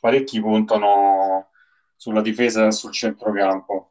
parecchi 0.00 0.40
puntano 0.40 1.50
sulla 1.94 2.22
difesa 2.22 2.66
e 2.66 2.72
sul 2.72 2.90
centrocampo. 2.90 3.90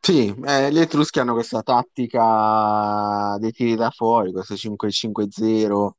Sì, 0.00 0.34
eh, 0.46 0.72
gli 0.72 0.78
Etruschi 0.78 1.18
hanno 1.18 1.34
questa 1.34 1.60
tattica 1.62 3.36
dei 3.38 3.52
tiri 3.52 3.74
da 3.74 3.90
fuori, 3.90 4.32
questo 4.32 4.54
5-5-0. 4.54 5.90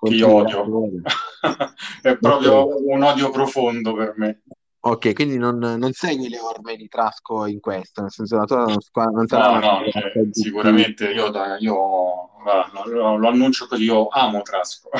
Che 0.00 0.08
io 0.12 0.32
odio. 0.32 0.64
È 2.02 2.16
proprio 2.16 2.82
un 2.90 3.02
odio 3.04 3.30
profondo 3.30 3.94
per 3.94 4.14
me. 4.16 4.42
Ok, 4.80 5.12
quindi 5.12 5.36
non, 5.36 5.58
non 5.58 5.92
segui 5.92 6.28
le 6.28 6.40
orme 6.40 6.74
di 6.74 6.88
Trasco 6.88 7.46
in 7.46 7.60
questo, 7.60 8.00
nel 8.00 8.10
senso 8.10 8.38
la 8.38 8.44
tua 8.44 8.80
squadra 8.80 9.12
non 9.12 9.28
sarà 9.28 9.60
no, 9.60 9.78
no, 9.78 9.88
cioè, 9.88 10.10
sicuramente 10.32 11.04
io, 11.12 11.30
io 11.60 12.31
lo, 12.42 13.16
lo, 13.16 13.28
annuncio 13.28 13.66
così, 13.66 13.84
io 13.84 14.08
amo 14.08 14.42
Trasco. 14.42 14.90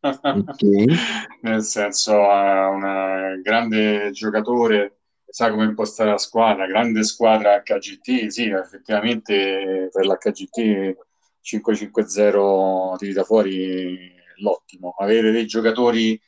Okay. 0.00 0.86
nel 1.42 1.62
senso 1.62 2.12
è 2.12 2.66
un 2.66 3.40
grande 3.42 4.10
giocatore, 4.10 4.98
sa 5.26 5.50
come 5.50 5.64
impostare 5.64 6.10
la 6.10 6.18
squadra, 6.18 6.66
grande 6.66 7.04
squadra 7.04 7.62
HGT, 7.62 8.26
sì, 8.26 8.48
effettivamente 8.48 9.88
per 9.92 10.06
l'HGT 10.06 10.96
5-5-0 11.42 12.96
tiri 12.96 13.12
da 13.12 13.24
fuori 13.24 14.12
l'ottimo. 14.36 14.94
Avere 14.98 15.30
dei 15.30 15.46
giocatori 15.46 16.20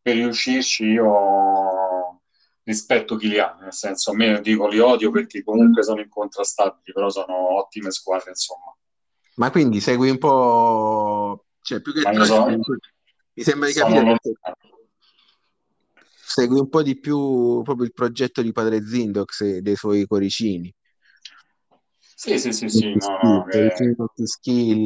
per 0.00 0.14
riuscirci 0.16 0.84
io 0.84 2.20
rispetto 2.64 3.16
chi 3.16 3.28
li 3.28 3.38
ha, 3.38 3.56
nel 3.60 3.72
senso 3.72 4.10
a 4.10 4.14
me 4.14 4.40
dico 4.40 4.66
li 4.66 4.78
odio 4.78 5.10
perché 5.10 5.42
comunque 5.42 5.82
sono 5.82 6.00
incontrastabili, 6.00 6.92
però 6.92 7.10
sono 7.10 7.56
ottime 7.58 7.90
squadre, 7.90 8.30
insomma. 8.30 8.74
Ma 9.36 9.50
quindi 9.50 9.80
segui 9.80 10.10
un 10.10 10.18
po', 10.18 11.46
cioè 11.60 11.80
più 11.80 11.92
che 11.92 12.06
altro 12.06 12.24
so, 12.24 12.46
mi 12.46 13.42
sembra 13.42 13.66
di 13.66 13.74
capire 13.74 14.16
che 14.22 14.32
segui 16.24 16.60
un 16.60 16.68
po' 16.68 16.82
di 16.82 16.98
più 16.98 17.62
proprio 17.62 17.84
il 17.84 17.92
progetto 17.92 18.42
di 18.42 18.52
Padre 18.52 18.86
Zindox 18.86 19.40
e 19.40 19.60
dei 19.60 19.76
suoi 19.76 20.06
cuoricini. 20.06 20.72
Sì, 21.98 22.38
sì, 22.38 22.52
sì, 22.52 22.68
sì, 22.68 22.94
no, 22.94 23.18
no, 23.22 23.44
che... 23.44 23.72
skill, 24.24 24.84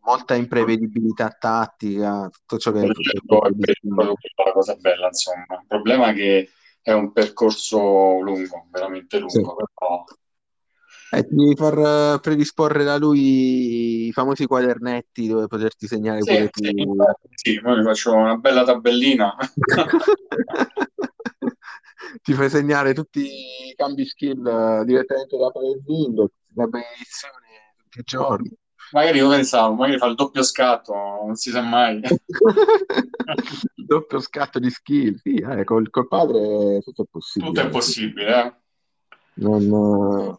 molta 0.00 0.34
imprevedibilità 0.34 1.30
tattica, 1.30 2.28
tutto 2.30 2.58
ciò 2.58 2.72
che 2.72 2.82
è 2.82 2.86
la 2.86 4.52
cosa 4.52 4.74
bella, 4.74 5.06
insomma. 5.06 5.60
Il 5.60 5.66
problema 5.66 6.10
è 6.10 6.14
che 6.14 6.50
è 6.82 6.92
un 6.92 7.10
percorso 7.10 8.20
lungo, 8.20 8.66
veramente 8.70 9.18
lungo, 9.18 9.30
sì. 9.30 9.40
però... 9.40 10.04
Eh, 11.14 11.28
ti 11.28 11.34
devi 11.34 11.54
far 11.54 12.18
predisporre 12.20 12.82
da 12.82 12.96
lui 12.96 14.06
i 14.06 14.12
famosi 14.12 14.46
quadernetti 14.46 15.28
dove 15.28 15.46
poterti 15.46 15.86
segnare 15.86 16.22
sì, 16.22 16.32
pure 16.32 16.50
sì, 16.52 16.74
tu. 16.74 16.96
Sì, 17.34 17.60
poi 17.60 17.84
faccio 17.84 18.14
una 18.14 18.36
bella 18.36 18.64
tabellina. 18.64 19.36
ti 22.22 22.32
fai 22.32 22.50
segnare 22.50 22.94
tutti 22.94 23.20
i 23.20 23.74
cambi 23.76 24.04
skill 24.04 24.82
direttamente 24.84 25.36
da 25.36 25.52
Windows, 25.86 26.32
la 26.54 26.66
benedizione 26.66 27.74
tutti 27.76 28.00
i 28.00 28.04
giorni. 28.04 28.50
Magari 28.90 29.18
io 29.18 29.28
pensavo, 29.28 29.74
magari 29.74 29.98
fa 29.98 30.06
il 30.06 30.14
doppio 30.14 30.42
scatto, 30.42 30.94
non 30.94 31.36
si 31.36 31.50
sa 31.50 31.62
mai. 31.62 32.00
doppio 33.74 34.20
scatto 34.20 34.58
di 34.58 34.70
skill, 34.70 35.16
sì, 35.16 35.34
eh, 35.34 35.64
col, 35.64 35.90
col, 35.90 36.08
padre 36.08 36.80
tutto 36.80 37.02
è 37.02 37.06
possibile. 37.10 37.52
Tutto 37.52 37.66
è 37.66 37.70
possibile, 37.70 38.44
eh? 38.44 38.54
Non, 39.36 40.38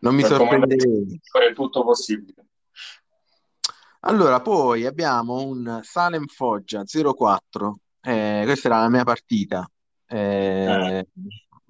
non 0.00 0.14
mi 0.14 0.22
sorprenderei. 0.22 1.20
È 1.48 1.52
tutto 1.54 1.84
possibile. 1.84 2.46
Allora, 4.00 4.40
poi 4.40 4.86
abbiamo 4.86 5.42
un 5.42 5.80
Salem 5.82 6.26
Foggia 6.26 6.84
04. 6.84 7.78
Eh, 8.00 8.42
questa 8.44 8.68
era 8.68 8.80
la 8.80 8.88
mia 8.88 9.04
partita. 9.04 9.68
Eh, 10.06 10.98
eh. 10.98 11.06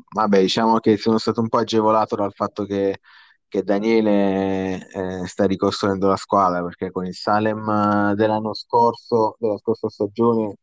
Vabbè, 0.08 0.40
diciamo 0.40 0.78
che 0.78 0.96
sono 0.96 1.18
stato 1.18 1.40
un 1.40 1.48
po' 1.48 1.58
agevolato 1.58 2.14
dal 2.14 2.32
fatto 2.32 2.64
che 2.64 3.00
che 3.48 3.62
Daniele 3.62 4.88
eh, 4.88 5.26
sta 5.26 5.46
ricostruendo 5.46 6.08
la 6.08 6.16
squadra 6.16 6.62
perché 6.62 6.90
con 6.90 7.06
il 7.06 7.14
Salem 7.14 8.12
dell'anno 8.14 8.52
scorso, 8.54 9.36
della 9.38 9.56
scorsa 9.58 9.88
stagione, 9.88 10.56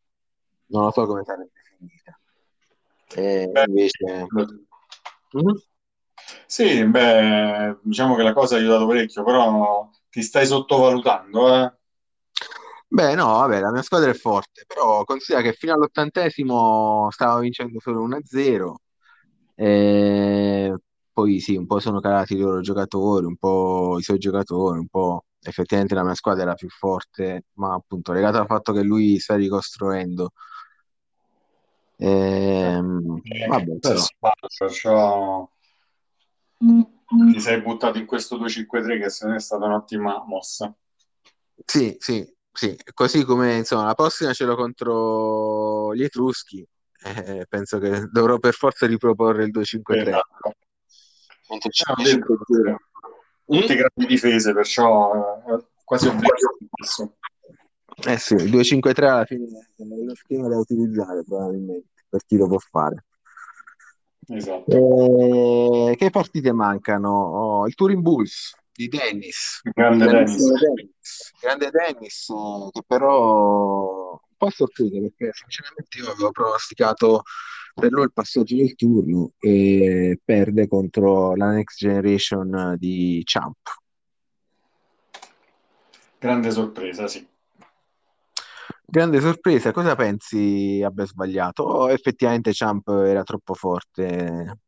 non 0.66 0.84
lo 0.84 0.90
so 0.90 1.06
come 1.06 1.24
sarebbe 1.24 1.50
finita. 1.76 2.18
E 3.14 3.50
invece... 3.66 4.26
Mm? 5.36 5.56
Sì, 6.46 6.84
beh, 6.84 7.78
diciamo 7.82 8.14
che 8.14 8.22
la 8.22 8.32
cosa 8.32 8.56
ha 8.56 8.58
aiutato 8.58 8.86
parecchio, 8.86 9.24
però 9.24 9.90
ti 10.10 10.22
stai 10.22 10.46
sottovalutando, 10.46 11.54
eh? 11.54 11.72
Beh, 12.88 13.14
no, 13.14 13.26
vabbè, 13.26 13.60
la 13.60 13.72
mia 13.72 13.82
squadra 13.82 14.10
è 14.10 14.14
forte, 14.14 14.64
però 14.66 15.02
considera 15.04 15.42
che 15.42 15.52
fino 15.52 15.72
all'ottantesimo 15.74 17.08
stavo 17.10 17.40
vincendo 17.40 17.80
solo 17.80 18.02
1-0. 18.02 18.80
Eh, 19.56 20.72
poi 21.12 21.40
sì, 21.40 21.56
un 21.56 21.66
po' 21.66 21.80
sono 21.80 22.00
calati 22.00 22.34
i 22.34 22.38
loro 22.38 22.60
giocatori, 22.60 23.26
un 23.26 23.36
po' 23.36 23.96
i 23.98 24.02
suoi 24.02 24.18
giocatori, 24.18 24.78
un 24.78 24.86
po' 24.88 25.24
effettivamente 25.42 25.94
la 25.94 26.04
mia 26.04 26.14
squadra 26.14 26.42
era 26.42 26.54
più 26.54 26.68
forte, 26.68 27.46
ma 27.54 27.74
appunto 27.74 28.12
legato 28.12 28.38
al 28.38 28.46
fatto 28.46 28.72
che 28.72 28.82
lui 28.82 29.18
sta 29.18 29.34
ricostruendo. 29.34 30.30
Ehm, 31.96 33.20
vabbè, 33.48 33.78
però. 33.80 34.04
Perciò 34.56 35.48
ti 37.32 37.40
sei 37.40 37.60
buttato 37.60 37.98
in 37.98 38.06
questo 38.06 38.36
2-5-3 38.38 38.98
che 38.98 39.10
secondo 39.10 39.34
me 39.34 39.40
è 39.40 39.44
stata 39.44 39.64
un'ottima 39.64 40.24
mossa. 40.26 40.74
Sì, 41.64 41.96
sì, 41.98 42.26
sì, 42.52 42.76
così 42.92 43.24
come 43.24 43.56
insomma 43.56 43.84
la 43.84 43.94
prossima 43.94 44.32
ce 44.32 44.44
l'ho 44.44 44.56
contro 44.56 45.94
gli 45.94 46.02
Etruschi, 46.02 46.66
eh, 47.04 47.46
penso 47.48 47.78
che 47.78 48.08
dovrò 48.10 48.38
per 48.38 48.54
forza 48.54 48.86
riproporre 48.86 49.44
il 49.44 49.50
2-5-3. 49.50 50.08
Esatto. 50.08 50.54
Mentre 51.50 51.70
Tutte 53.46 53.74
grandi 53.76 54.06
difese, 54.06 54.54
perciò 54.54 55.44
eh, 55.46 55.64
quasi 55.84 56.08
obbligato. 56.08 57.16
Eh 58.06 58.18
sì, 58.18 58.34
il 58.34 58.50
2-5-3 58.50 59.06
alla 59.06 59.24
fine 59.24 59.44
è 59.76 59.82
lo 59.84 60.14
schema 60.14 60.48
da 60.48 60.56
utilizzare 60.56 61.22
probabilmente 61.22 62.04
per 62.08 62.22
chi 62.26 62.36
lo 62.36 62.48
può 62.48 62.58
fare. 62.58 63.04
Esatto. 64.28 65.90
Eh, 65.90 65.96
che 65.96 66.10
partite 66.10 66.52
mancano? 66.52 67.10
Oh, 67.10 67.66
il 67.66 67.74
Turing 67.74 68.02
Bulls 68.02 68.54
di 68.72 68.88
Dennis. 68.88 69.60
Grande 69.62 70.06
Dennis. 70.06 70.52
Dennis. 70.60 71.32
Grande 71.40 71.70
Dennis, 71.70 72.28
eh, 72.28 72.68
che 72.70 72.80
però 72.86 74.10
un 74.12 74.36
po' 74.36 74.50
sorprende 74.50 75.00
perché 75.00 75.30
sinceramente 75.32 75.98
io 75.98 76.10
avevo 76.10 76.30
pronosticato 76.30 77.22
per 77.74 77.90
lui 77.90 78.04
il 78.04 78.12
passaggio 78.12 78.56
del 78.56 78.74
turno 78.74 79.32
e 79.38 80.18
perde 80.24 80.68
contro 80.68 81.34
la 81.34 81.50
next 81.50 81.78
generation 81.78 82.76
di 82.78 83.20
Champ. 83.24 83.56
Grande 86.18 86.50
sorpresa, 86.50 87.06
sì. 87.06 87.26
Grande 88.86 89.20
sorpresa, 89.20 89.72
cosa 89.72 89.94
pensi 89.94 90.82
abbia 90.84 91.06
sbagliato? 91.06 91.62
O 91.62 91.90
effettivamente 91.90 92.52
Champ 92.52 92.88
era 92.88 93.22
troppo 93.22 93.54
forte? 93.54 94.58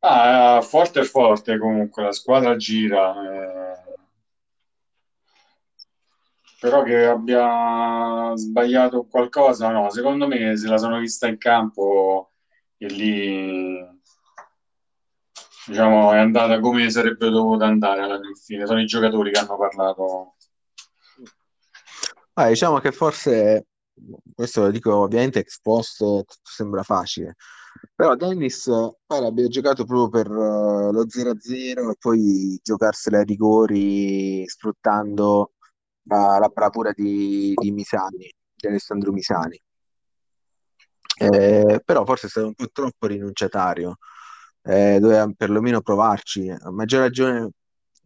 Ah, 0.00 0.60
forte 0.62 1.00
e 1.00 1.04
forte 1.04 1.58
comunque, 1.58 2.02
la 2.02 2.12
squadra 2.12 2.56
gira. 2.56 3.14
Eh 3.22 3.68
però 6.60 6.82
che 6.82 7.06
abbia 7.06 8.32
sbagliato 8.34 9.06
qualcosa, 9.06 9.70
no, 9.70 9.90
secondo 9.90 10.26
me 10.26 10.56
se 10.56 10.68
la 10.68 10.76
sono 10.76 10.98
vista 10.98 11.28
in 11.28 11.38
campo 11.38 12.32
e 12.76 12.86
lì 12.88 13.96
diciamo 15.66 16.12
è 16.12 16.18
andata 16.18 16.58
come 16.60 16.90
sarebbe 16.90 17.30
dovuta 17.30 17.66
andare 17.66 18.02
alla 18.02 18.18
fine, 18.42 18.66
sono 18.66 18.80
i 18.80 18.86
giocatori 18.86 19.30
che 19.30 19.38
hanno 19.38 19.56
parlato. 19.56 20.34
Ah, 22.38 22.46
diciamo 22.50 22.78
che 22.78 22.92
forse 22.92 23.66
questo 24.32 24.60
lo 24.60 24.70
dico 24.70 24.94
ovviamente 24.94 25.40
ex 25.40 25.58
post 25.60 26.04
sembra 26.40 26.84
facile. 26.84 27.34
Però 27.96 28.14
Dennis 28.14 28.70
pare 29.06 29.26
abbia 29.26 29.48
giocato 29.48 29.84
proprio 29.84 30.08
per 30.08 30.30
uh, 30.30 30.92
lo 30.92 31.04
0-0 31.08 31.90
e 31.90 31.96
poi 31.98 32.60
giocarsela 32.62 33.18
ai 33.18 33.24
rigori 33.24 34.46
sfruttando 34.46 35.54
la, 36.04 36.38
la 36.38 36.48
bravura 36.48 36.92
di, 36.94 37.54
di 37.56 37.72
Misani, 37.72 38.32
di 38.54 38.68
Alessandro 38.68 39.10
Misani. 39.10 39.60
Eh, 41.18 41.82
però 41.84 42.04
forse 42.04 42.28
è 42.28 42.30
stato 42.30 42.46
un 42.46 42.54
po' 42.54 42.70
troppo 42.70 43.08
rinunciatario, 43.08 43.96
eh, 44.62 44.98
doveva 45.00 45.28
perlomeno 45.36 45.80
provarci, 45.80 46.48
a 46.50 46.70
maggior 46.70 47.00
ragione 47.00 47.50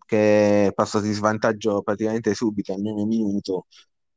che 0.06 0.68
è 0.68 0.72
passato 0.72 1.04
in 1.04 1.12
svantaggio 1.12 1.82
praticamente 1.82 2.32
subito, 2.32 2.72
al 2.72 2.80
nono 2.80 3.04
minuto, 3.04 3.66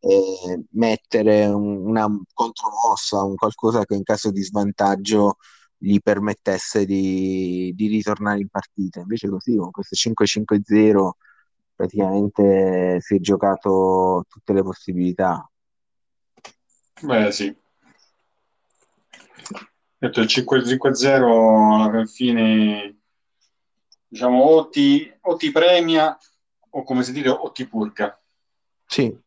eh, 0.07 0.63
mettere 0.71 1.47
un, 1.47 1.87
una 1.87 2.07
contromossa, 2.33 3.23
un 3.23 3.35
qualcosa 3.35 3.85
che 3.85 3.95
in 3.95 4.03
caso 4.03 4.31
di 4.31 4.43
svantaggio 4.43 5.37
gli 5.77 5.99
permettesse 5.99 6.85
di, 6.85 7.73
di 7.75 7.87
ritornare 7.87 8.39
in 8.39 8.49
partita. 8.49 8.99
Invece 8.99 9.29
così, 9.29 9.55
con 9.55 9.71
questo 9.71 9.95
5-5-0 9.95 11.11
praticamente 11.75 12.99
si 13.01 13.15
è 13.15 13.19
giocato 13.19 14.23
tutte 14.29 14.53
le 14.53 14.61
possibilità. 14.61 15.49
Beh, 17.01 17.31
sì. 17.31 17.55
Detto 19.97 20.21
il 20.21 20.27
5-0 20.27 21.83
alla 21.83 22.05
fine 22.05 22.99
diciamo 24.07 24.43
o 24.43 24.69
ti, 24.69 25.11
o 25.21 25.35
ti 25.35 25.51
premia 25.51 26.17
o 26.69 26.83
come 26.83 27.03
si 27.03 27.11
dice 27.11 27.29
o 27.29 27.51
ti 27.51 27.67
purga. 27.67 28.17
Sì. 28.85 29.23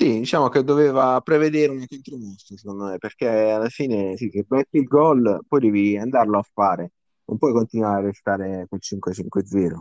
Sì, 0.00 0.20
diciamo 0.20 0.48
che 0.48 0.64
doveva 0.64 1.20
prevedere 1.20 1.72
una 1.72 1.84
contromossa, 1.86 2.56
secondo 2.56 2.84
me, 2.84 2.96
perché 2.96 3.28
alla 3.28 3.68
fine 3.68 4.16
sì, 4.16 4.30
che 4.30 4.46
metti 4.48 4.78
il 4.78 4.84
gol, 4.84 5.40
poi 5.46 5.60
devi 5.60 5.98
andarlo 5.98 6.38
a 6.38 6.46
fare, 6.54 6.92
non 7.26 7.36
puoi 7.36 7.52
continuare 7.52 7.98
a 7.98 8.06
restare 8.06 8.66
col 8.66 8.78
5-5-0. 8.80 9.78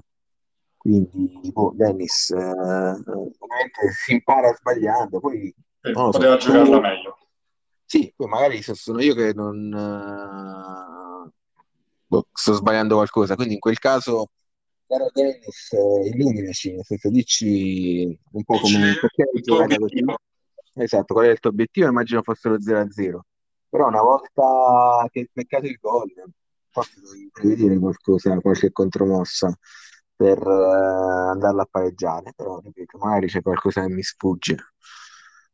Quindi, 0.76 1.40
boh, 1.54 1.72
Dennis, 1.74 2.32
eh, 2.32 2.38
ovviamente 2.38 3.92
si 3.94 4.12
impara 4.12 4.54
sbagliando, 4.54 5.22
poi 5.22 5.56
eh, 5.84 5.92
poteva 5.94 6.38
so, 6.38 6.48
giocarla 6.48 6.76
tu... 6.76 6.82
meglio. 6.82 7.18
Sì, 7.86 8.14
poi 8.14 8.28
magari 8.28 8.62
sono 8.62 9.02
io 9.02 9.16
che 9.16 9.32
non 9.34 9.72
uh, 9.72 11.32
boh, 12.08 12.28
sto 12.34 12.54
sbagliando 12.56 12.96
qualcosa, 12.96 13.36
quindi 13.36 13.54
in 13.54 13.62
quel 13.62 13.80
caso, 13.80 14.32
caro 14.90 15.10
Dennis, 15.14 15.72
illuminaci, 16.12 16.74
nel 16.74 16.84
senso 16.84 17.10
dici 17.10 18.20
un 18.32 18.44
po' 18.44 18.60
come 18.60 18.98
perché 19.00 19.22
hai 19.22 19.42
giocato 19.42 19.78
così. 19.78 20.04
Esatto, 20.74 21.14
qual 21.14 21.28
è 21.28 21.30
il 21.30 21.40
tuo 21.40 21.52
obiettivo? 21.52 21.88
Immagino 21.88 22.24
fosse 22.24 22.50
lo 22.50 22.60
0-0. 22.60 23.20
Però 23.70 23.88
una 23.88 24.02
volta 24.02 25.08
che 25.12 25.20
hai 25.20 25.30
peccato 25.32 25.68
il 25.68 25.78
gol, 25.80 26.12
forse 26.72 27.00
devi 27.02 27.30
prevedere 27.32 27.78
qualcosa, 27.78 28.40
qualche 28.40 28.72
contromossa 28.72 29.56
per 30.16 30.40
eh, 30.40 31.30
andarla 31.32 31.62
a 31.62 31.68
pareggiare, 31.70 32.34
però 32.36 32.60
ripeto, 32.60 32.98
magari 32.98 33.28
c'è 33.28 33.42
qualcosa 33.42 33.86
che 33.86 33.94
mi 33.94 34.02
sfugge. 34.02 34.56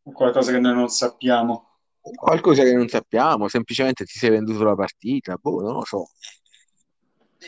Qualcosa 0.02 0.52
che 0.52 0.60
noi 0.60 0.76
non 0.76 0.88
sappiamo. 0.88 1.80
Qualcosa 2.00 2.63
che 2.63 2.74
non 2.74 2.88
sappiamo, 2.88 3.48
semplicemente 3.50 4.06
ti 4.06 4.17
sei 4.17 4.30
venduto 4.30 4.63
la 4.63 4.76
partita, 4.76 5.36
boh, 5.36 5.62
non 5.62 5.74
lo 5.74 5.84
so. 5.84 6.08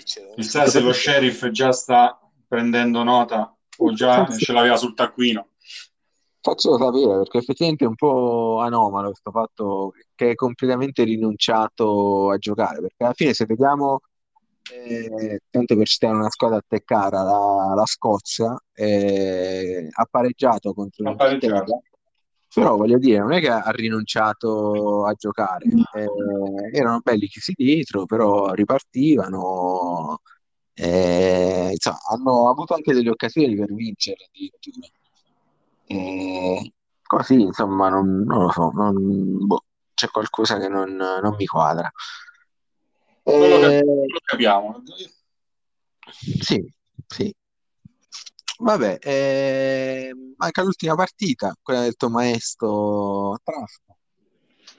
Chissà 0.03 0.67
se 0.67 0.79
lo 0.79 0.93
sheriff 0.93 1.47
già 1.49 1.71
sta 1.71 2.19
prendendo 2.47 3.03
nota 3.03 3.55
o 3.77 3.93
già 3.93 4.27
ce 4.27 4.53
l'aveva 4.53 4.77
sul 4.77 4.93
taccuino. 4.93 5.49
Faccelo 6.39 6.77
sapere 6.77 7.17
perché 7.17 7.39
effettivamente 7.39 7.83
è 7.83 7.87
un 7.87 7.95
po' 7.95 8.59
anomalo 8.59 9.09
questo 9.09 9.31
fatto 9.31 9.93
che 10.15 10.31
è 10.31 10.35
completamente 10.35 11.03
rinunciato 11.03 12.31
a 12.31 12.37
giocare. 12.37 12.79
Perché 12.79 13.03
alla 13.03 13.13
fine, 13.13 13.33
se 13.33 13.45
vediamo, 13.45 13.99
eh, 14.71 15.41
tanto 15.49 15.75
per 15.75 15.87
citare 15.87 16.15
una 16.15 16.29
squadra 16.29 16.57
a 16.57 16.63
te 16.65 16.83
cara, 16.83 17.21
la, 17.23 17.73
la 17.75 17.85
Scozia, 17.85 18.55
eh, 18.73 19.87
ha 19.91 20.07
pareggiato 20.09 20.73
contro 20.73 21.03
l'Inghilterra. 21.03 21.65
Però 22.57 22.75
voglio 22.75 22.97
dire, 22.97 23.19
non 23.19 23.33
è 23.33 23.39
che 23.39 23.49
ha 23.49 23.69
rinunciato 23.69 25.05
a 25.05 25.13
giocare, 25.13 25.67
eh, 25.93 26.75
erano 26.75 27.01
belli 27.03 27.27
chiusi 27.27 27.53
dietro, 27.55 28.07
però 28.07 28.51
ripartivano, 28.53 30.21
eh, 30.73 31.69
insomma, 31.71 31.99
hanno 32.09 32.49
avuto 32.49 32.73
anche 32.73 32.95
delle 32.95 33.11
occasioni 33.11 33.55
per 33.55 33.71
vincere 33.71 34.25
addirittura. 34.25 34.87
E 35.85 36.73
così, 37.03 37.41
insomma, 37.41 37.89
non, 37.89 38.23
non 38.23 38.45
lo 38.45 38.49
so, 38.49 38.71
non, 38.73 39.45
boh, 39.45 39.63
c'è 39.93 40.07
qualcosa 40.07 40.57
che 40.57 40.67
non, 40.67 40.95
non 40.95 41.35
mi 41.37 41.45
quadra. 41.45 41.91
Non 43.25 43.49
lo, 43.49 43.59
cap- 43.59 43.83
lo 43.83 44.19
capiamo. 44.23 44.83
Sì, 46.09 46.73
sì. 47.05 47.31
Vabbè, 48.59 48.97
eh, 49.01 50.11
manca 50.35 50.63
l'ultima 50.63 50.95
partita, 50.95 51.55
quella 51.61 51.81
del 51.81 51.95
tuo 51.95 52.09
maestro 52.09 53.37
Trasco. 53.43 53.97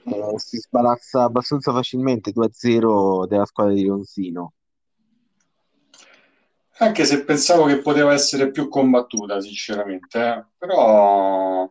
Eh, 0.04 0.38
si 0.38 0.58
sbarazza 0.58 1.22
abbastanza 1.22 1.72
facilmente 1.72 2.32
2-0 2.32 3.26
della 3.26 3.44
squadra 3.44 3.74
di 3.74 3.86
Ronsino. 3.86 4.52
Anche 6.80 7.04
se 7.04 7.24
pensavo 7.24 7.66
che 7.66 7.80
poteva 7.80 8.12
essere 8.12 8.50
più 8.50 8.68
combattuta, 8.68 9.40
sinceramente, 9.40 10.18
eh. 10.18 10.46
però 10.56 11.70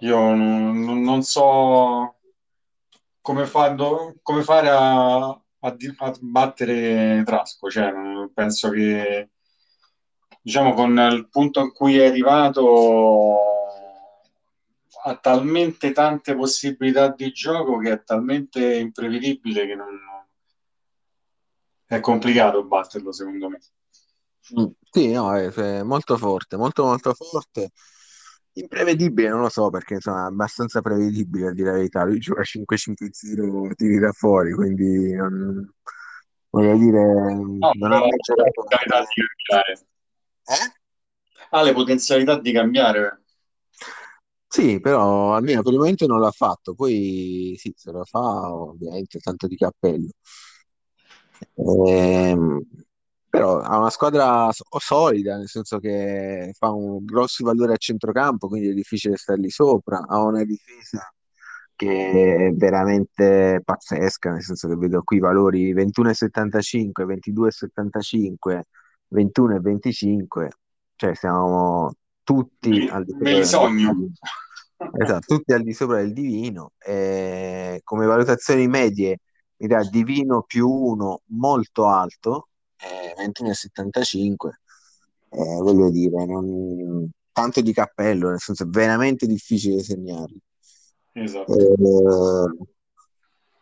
io 0.00 0.34
non, 0.34 1.02
non 1.02 1.22
so 1.22 2.16
come, 3.20 3.46
fa, 3.46 3.74
come 4.22 4.42
fare 4.42 4.68
a, 4.70 5.26
a, 5.26 5.40
a, 5.60 6.14
battere 6.20 7.22
Trasco. 7.24 7.68
Cioè, 7.68 7.92
penso 8.32 8.70
che 8.70 9.30
diciamo 10.48 10.72
con 10.72 10.96
il 11.12 11.28
punto 11.28 11.60
in 11.60 11.72
cui 11.72 11.98
è 11.98 12.06
arrivato 12.06 13.36
ha 15.04 15.14
talmente 15.18 15.92
tante 15.92 16.34
possibilità 16.34 17.10
di 17.10 17.30
gioco 17.32 17.76
che 17.76 17.92
è 17.92 18.02
talmente 18.02 18.76
imprevedibile 18.76 19.66
che 19.66 19.74
non, 19.74 19.88
è 21.84 22.00
complicato 22.00 22.64
batterlo, 22.64 23.12
secondo 23.12 23.50
me. 23.50 23.58
Mm, 24.58 24.66
sì, 24.90 25.12
no, 25.12 25.36
è, 25.36 25.50
è 25.50 25.82
molto 25.82 26.16
forte, 26.16 26.56
molto 26.56 26.84
molto 26.84 27.12
forte. 27.12 27.72
Imprevedibile, 28.52 29.28
non 29.28 29.42
lo 29.42 29.50
so, 29.50 29.68
perché 29.68 29.94
insomma 29.94 30.24
è 30.24 30.28
abbastanza 30.28 30.80
prevedibile 30.80 31.48
a 31.48 31.52
dire 31.52 31.72
la 31.72 31.76
verità. 31.76 32.04
Lui 32.04 32.20
gioca 32.20 32.40
5-5-0, 32.40 33.74
tiri 33.74 33.98
da 33.98 34.12
fuori, 34.12 34.54
quindi 34.54 35.12
non, 35.12 35.74
voglio 36.48 36.78
dire, 36.78 37.04
no, 37.34 37.70
non 37.74 37.92
ha 37.92 37.98
mai 37.98 38.16
giocato. 38.16 38.64
Eh? 40.48 40.72
Ha 41.50 41.62
le 41.62 41.72
potenzialità 41.72 42.38
di 42.38 42.52
cambiare. 42.52 43.22
Sì, 44.46 44.80
però 44.80 45.34
almeno 45.34 45.62
per 45.62 45.72
il 45.72 45.78
momento 45.78 46.06
non 46.06 46.20
l'ha 46.20 46.30
fatto, 46.30 46.74
poi 46.74 47.54
sì, 47.58 47.72
se 47.76 47.90
lo 47.90 48.04
fa 48.04 48.52
ovviamente 48.52 49.18
tanto 49.18 49.46
di 49.46 49.56
cappello. 49.56 50.08
Ehm, 51.54 52.62
però 53.28 53.60
ha 53.60 53.78
una 53.78 53.90
squadra 53.90 54.48
solida, 54.78 55.36
nel 55.36 55.48
senso 55.48 55.78
che 55.78 56.50
fa 56.56 56.70
un 56.70 57.04
grossi 57.04 57.42
valori 57.42 57.72
a 57.72 57.76
centrocampo, 57.76 58.48
quindi 58.48 58.68
è 58.68 58.72
difficile 58.72 59.16
stargli 59.16 59.50
sopra. 59.50 60.04
Ha 60.08 60.22
una 60.22 60.44
difesa 60.44 61.12
che 61.76 62.48
è 62.48 62.52
veramente 62.54 63.60
pazzesca, 63.64 64.32
nel 64.32 64.42
senso 64.42 64.66
che 64.68 64.76
vedo 64.76 65.02
qui 65.02 65.18
valori 65.20 65.72
21,75, 65.74 67.04
22,75, 67.04 68.62
21,25, 69.14 70.48
cioè 70.96 71.14
siamo 71.14 71.92
tutti 72.22 72.88
al 72.90 73.04
di 73.04 73.12
sopra. 73.12 73.30
Me 73.30 73.38
li 73.38 73.44
sogno. 73.44 74.10
Esatto, 75.00 75.36
tutti 75.36 75.52
al 75.52 75.62
di 75.62 75.72
sopra 75.72 75.96
del 75.96 76.12
divino. 76.12 76.72
E 76.78 77.80
come 77.84 78.06
valutazioni 78.06 78.68
medie 78.68 79.20
mi 79.56 79.66
dà 79.66 79.82
Divino 79.88 80.42
più 80.42 80.68
uno 80.68 81.22
molto 81.26 81.86
alto, 81.86 82.48
eh, 82.76 83.14
21,75. 83.20 84.50
Eh, 85.30 85.56
voglio 85.60 85.90
dire, 85.90 86.24
non... 86.24 87.10
tanto 87.32 87.60
di 87.60 87.72
cappello, 87.72 88.30
nel 88.30 88.40
senso 88.40 88.64
è 88.64 88.66
veramente 88.66 89.26
difficile 89.26 89.82
segnarli. 89.82 90.40
Esatto. 91.12 91.52
Eh, 91.52 91.74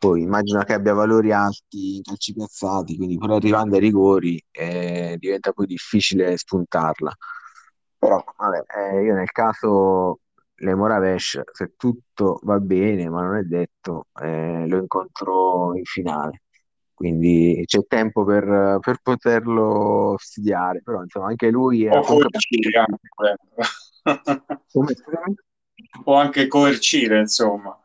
poi 0.06 0.22
immagino 0.22 0.62
che 0.62 0.72
abbia 0.72 0.92
valori 0.94 1.32
alti 1.32 1.96
in 1.96 2.02
calci 2.02 2.32
piazzati, 2.32 2.96
quindi 2.96 3.18
pur 3.18 3.32
arrivando 3.32 3.74
ai 3.74 3.80
rigori 3.80 4.40
eh, 4.52 5.16
diventa 5.18 5.50
poi 5.52 5.66
difficile 5.66 6.36
spuntarla. 6.36 7.12
Però 7.98 8.22
vabbè, 8.36 8.64
eh, 8.76 9.02
io 9.02 9.14
nel 9.14 9.32
caso 9.32 10.20
le 10.54 10.74
Moravesh, 10.74 11.40
se 11.52 11.74
tutto 11.76 12.38
va 12.44 12.60
bene, 12.60 13.08
ma 13.08 13.22
non 13.22 13.36
è 13.36 13.42
detto, 13.42 14.06
eh, 14.20 14.66
lo 14.68 14.78
incontro 14.78 15.74
in 15.76 15.84
finale. 15.84 16.42
Quindi 16.94 17.62
c'è 17.66 17.80
tempo 17.86 18.24
per, 18.24 18.78
per 18.80 19.00
poterlo 19.02 20.14
studiare, 20.18 20.82
però 20.82 21.02
insomma 21.02 21.26
anche 21.26 21.50
lui 21.50 21.84
è 21.84 21.90
o 26.04 26.14
anche 26.14 26.46
coercire, 26.46 27.18
insomma. 27.18 27.76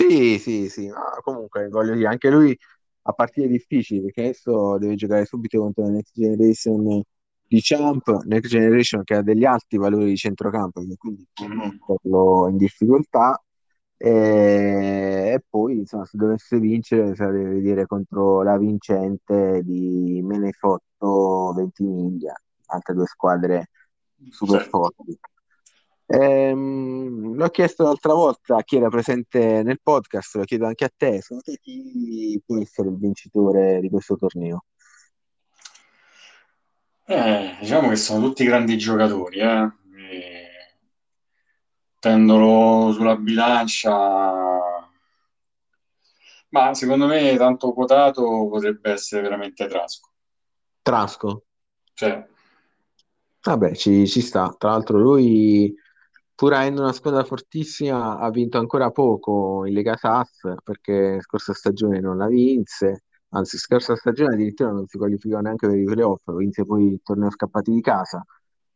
Sì, 0.00 0.38
sì, 0.38 0.68
sì, 0.70 0.88
ma 0.88 1.18
comunque 1.22 1.68
voglio 1.68 1.94
dire, 1.94 2.08
anche 2.08 2.30
lui 2.30 2.56
a 3.02 3.12
partire 3.12 3.48
difficili, 3.48 4.00
perché 4.00 4.22
adesso 4.22 4.78
deve 4.78 4.94
giocare 4.94 5.26
subito 5.26 5.60
contro 5.60 5.84
la 5.84 5.90
Next 5.90 6.12
Generation 6.14 7.02
di 7.46 7.60
Champ, 7.60 8.22
Next 8.24 8.50
Generation 8.50 9.04
che 9.04 9.16
ha 9.16 9.22
degli 9.22 9.44
alti 9.44 9.76
valori 9.76 10.06
di 10.06 10.16
centrocampo, 10.16 10.82
quindi 10.96 11.26
può 11.32 11.46
metterlo 11.48 12.48
in 12.48 12.56
difficoltà. 12.56 13.42
E, 13.98 15.32
e, 15.34 15.44
poi, 15.46 15.80
insomma, 15.80 16.06
se 16.06 16.16
dovesse 16.16 16.58
vincere, 16.58 17.14
sarebbe 17.14 17.50
vedere 17.50 17.84
contro 17.84 18.42
la 18.42 18.56
vincente 18.56 19.60
di 19.62 20.22
Menefotto 20.22 21.52
Ventimiglia, 21.54 22.32
altre 22.66 22.94
due 22.94 23.06
squadre 23.06 23.68
super 24.30 24.66
forti. 24.66 25.18
Ehm, 26.12 27.36
l'ho 27.36 27.48
chiesto 27.50 27.84
l'altra 27.84 28.12
volta 28.14 28.56
a 28.56 28.62
chi 28.64 28.76
era 28.76 28.88
presente 28.88 29.62
nel 29.62 29.80
podcast, 29.80 30.34
lo 30.34 30.42
chiedo 30.42 30.66
anche 30.66 30.84
a 30.84 30.90
te, 30.94 31.20
secondo 31.20 31.44
te 31.44 31.58
chi 31.60 32.42
può 32.44 32.58
essere 32.58 32.88
il 32.88 32.98
vincitore 32.98 33.78
di 33.78 33.88
questo 33.88 34.16
torneo? 34.16 34.64
Eh, 37.06 37.56
diciamo 37.60 37.88
che 37.90 37.96
sono 37.96 38.26
tutti 38.26 38.44
grandi 38.44 38.76
giocatori, 38.76 39.38
eh. 39.38 39.70
tendono 42.00 42.92
sulla 42.92 43.14
bilancia, 43.14 43.92
ma 46.48 46.74
secondo 46.74 47.06
me 47.06 47.36
tanto 47.36 47.72
quotato 47.72 48.48
potrebbe 48.48 48.90
essere 48.90 49.22
veramente 49.22 49.68
Trasco. 49.68 50.10
Trasco? 50.82 51.44
Cioè. 51.94 52.26
Vabbè, 53.42 53.74
ci, 53.76 54.08
ci 54.08 54.20
sta. 54.20 54.52
Tra 54.58 54.70
l'altro 54.70 54.98
lui, 54.98 55.72
pur 56.40 56.54
avendo 56.54 56.80
una 56.80 56.94
squadra 56.94 57.22
fortissima, 57.22 58.16
ha 58.16 58.30
vinto 58.30 58.56
ancora 58.56 58.90
poco 58.90 59.66
in 59.66 59.74
Lega 59.74 59.94
SAS, 59.94 60.54
perché 60.64 61.20
scorsa 61.20 61.52
stagione 61.52 62.00
non 62.00 62.16
la 62.16 62.28
vinse 62.28 63.02
anzi 63.32 63.58
scorsa 63.58 63.94
stagione 63.94 64.32
addirittura 64.32 64.70
non 64.70 64.86
si 64.86 64.96
qualificò 64.96 65.40
neanche 65.40 65.66
per 65.66 65.76
i 65.76 65.84
playoff, 65.84 66.22
vinse 66.32 66.64
poi 66.64 66.86
il 66.86 67.00
torneo 67.02 67.30
scappati 67.30 67.70
di 67.70 67.82
casa. 67.82 68.24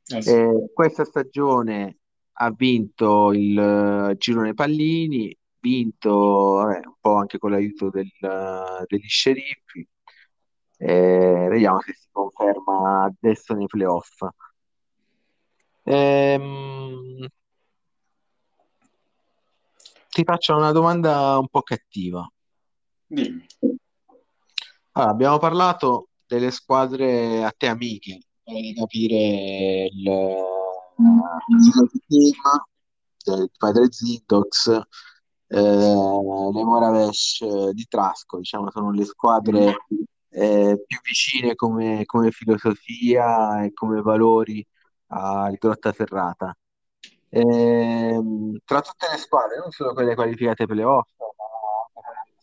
Eh 0.07 0.21
sì. 0.21 0.31
eh, 0.31 0.71
questa 0.75 1.05
stagione 1.07 1.99
ha 2.33 2.51
vinto 2.51 3.33
il 3.33 3.57
uh, 3.57 4.15
girone 4.19 4.53
pallini, 4.53 5.35
vinto 5.59 6.11
vabbè, 6.11 6.83
un 6.85 6.95
po' 7.01 7.15
anche 7.15 7.39
con 7.39 7.53
l'aiuto 7.53 7.89
del, 7.89 8.11
uh, 8.21 8.85
degli 8.87 9.09
sceriffi. 9.09 9.89
Eh, 10.77 11.47
vediamo 11.49 11.81
se 11.81 11.95
si 11.95 12.09
conferma 12.13 13.05
adesso 13.05 13.55
nei 13.55 13.67
playoff. 13.67 14.23
Ehm, 15.85 17.27
ti 20.15 20.23
faccio 20.23 20.55
una 20.55 20.71
domanda 20.71 21.39
un 21.39 21.49
po' 21.49 21.63
cattiva. 21.63 22.25
Dimmi. 23.05 23.45
Allora, 24.93 25.11
abbiamo 25.11 25.39
parlato 25.39 26.11
delle 26.25 26.53
squadre 26.53 27.43
a 27.43 27.53
te 27.57 27.67
amiche, 27.67 28.21
per 28.45 28.55
capire 28.77 29.91
il, 29.93 30.07
il 30.07 32.03
tema 32.07 32.65
del 33.25 33.51
padre 33.59 33.91
Zintox, 33.91 34.69
eh, 35.49 35.61
le 35.61 36.63
Moravesh 36.63 37.71
di 37.71 37.85
Trasco, 37.89 38.39
diciamo, 38.39 38.71
sono 38.71 38.93
le 38.93 39.05
squadre 39.05 39.77
eh, 40.29 40.85
più 40.87 40.99
vicine 41.03 41.57
come, 41.57 42.05
come 42.05 42.31
filosofia 42.31 43.65
e 43.65 43.73
come 43.73 44.01
valori 44.01 44.65
al 45.09 45.55
Grottaferrata. 45.55 46.57
Ehm, 47.37 48.59
tra 48.65 48.81
tutte 48.81 49.07
le 49.11 49.19
squadre, 49.19 49.59
non 49.59 49.71
solo 49.71 49.93
quelle 49.93 50.15
qualificate 50.15 50.67
per 50.67 50.77
le 50.77 50.85
off, 50.85 51.09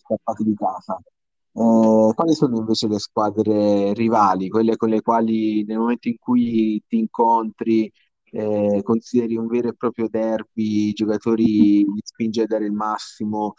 scappate 0.03 0.43
di 0.43 0.53
casa, 0.55 0.97
eh, 0.97 2.11
quali 2.15 2.33
sono 2.33 2.57
invece 2.57 2.87
le 2.87 2.99
squadre 2.99 3.93
rivali, 3.93 4.49
quelle 4.49 4.75
con 4.77 4.89
le 4.89 5.01
quali 5.01 5.63
nel 5.65 5.77
momento 5.77 6.07
in 6.09 6.17
cui 6.19 6.81
ti 6.87 6.97
incontri 6.97 7.91
eh, 8.33 8.81
consideri 8.83 9.35
un 9.37 9.47
vero 9.47 9.69
e 9.69 9.75
proprio 9.75 10.07
derby, 10.09 10.89
i 10.89 10.93
giocatori 10.93 11.83
li 11.83 12.01
spingi 12.03 12.41
a 12.41 12.45
dare 12.47 12.65
il 12.65 12.71
massimo, 12.71 13.53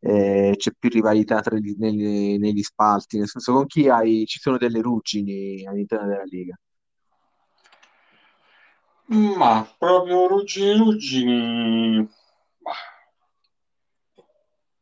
eh, 0.00 0.52
c'è 0.56 0.70
più 0.78 0.90
rivalità 0.90 1.42
gli- 1.58 1.74
negli, 1.78 2.38
negli 2.38 2.62
spalti, 2.62 3.18
nel 3.18 3.28
senso 3.28 3.52
con 3.54 3.66
chi 3.66 3.88
hai, 3.88 4.24
ci 4.26 4.38
sono 4.38 4.58
delle 4.58 4.80
ruggini 4.82 5.64
all'interno 5.66 6.06
della 6.08 6.24
Lega. 6.24 6.54
Ma 9.10 9.66
proprio 9.78 10.26
ruggini 10.28 10.78
ruggini, 10.78 12.08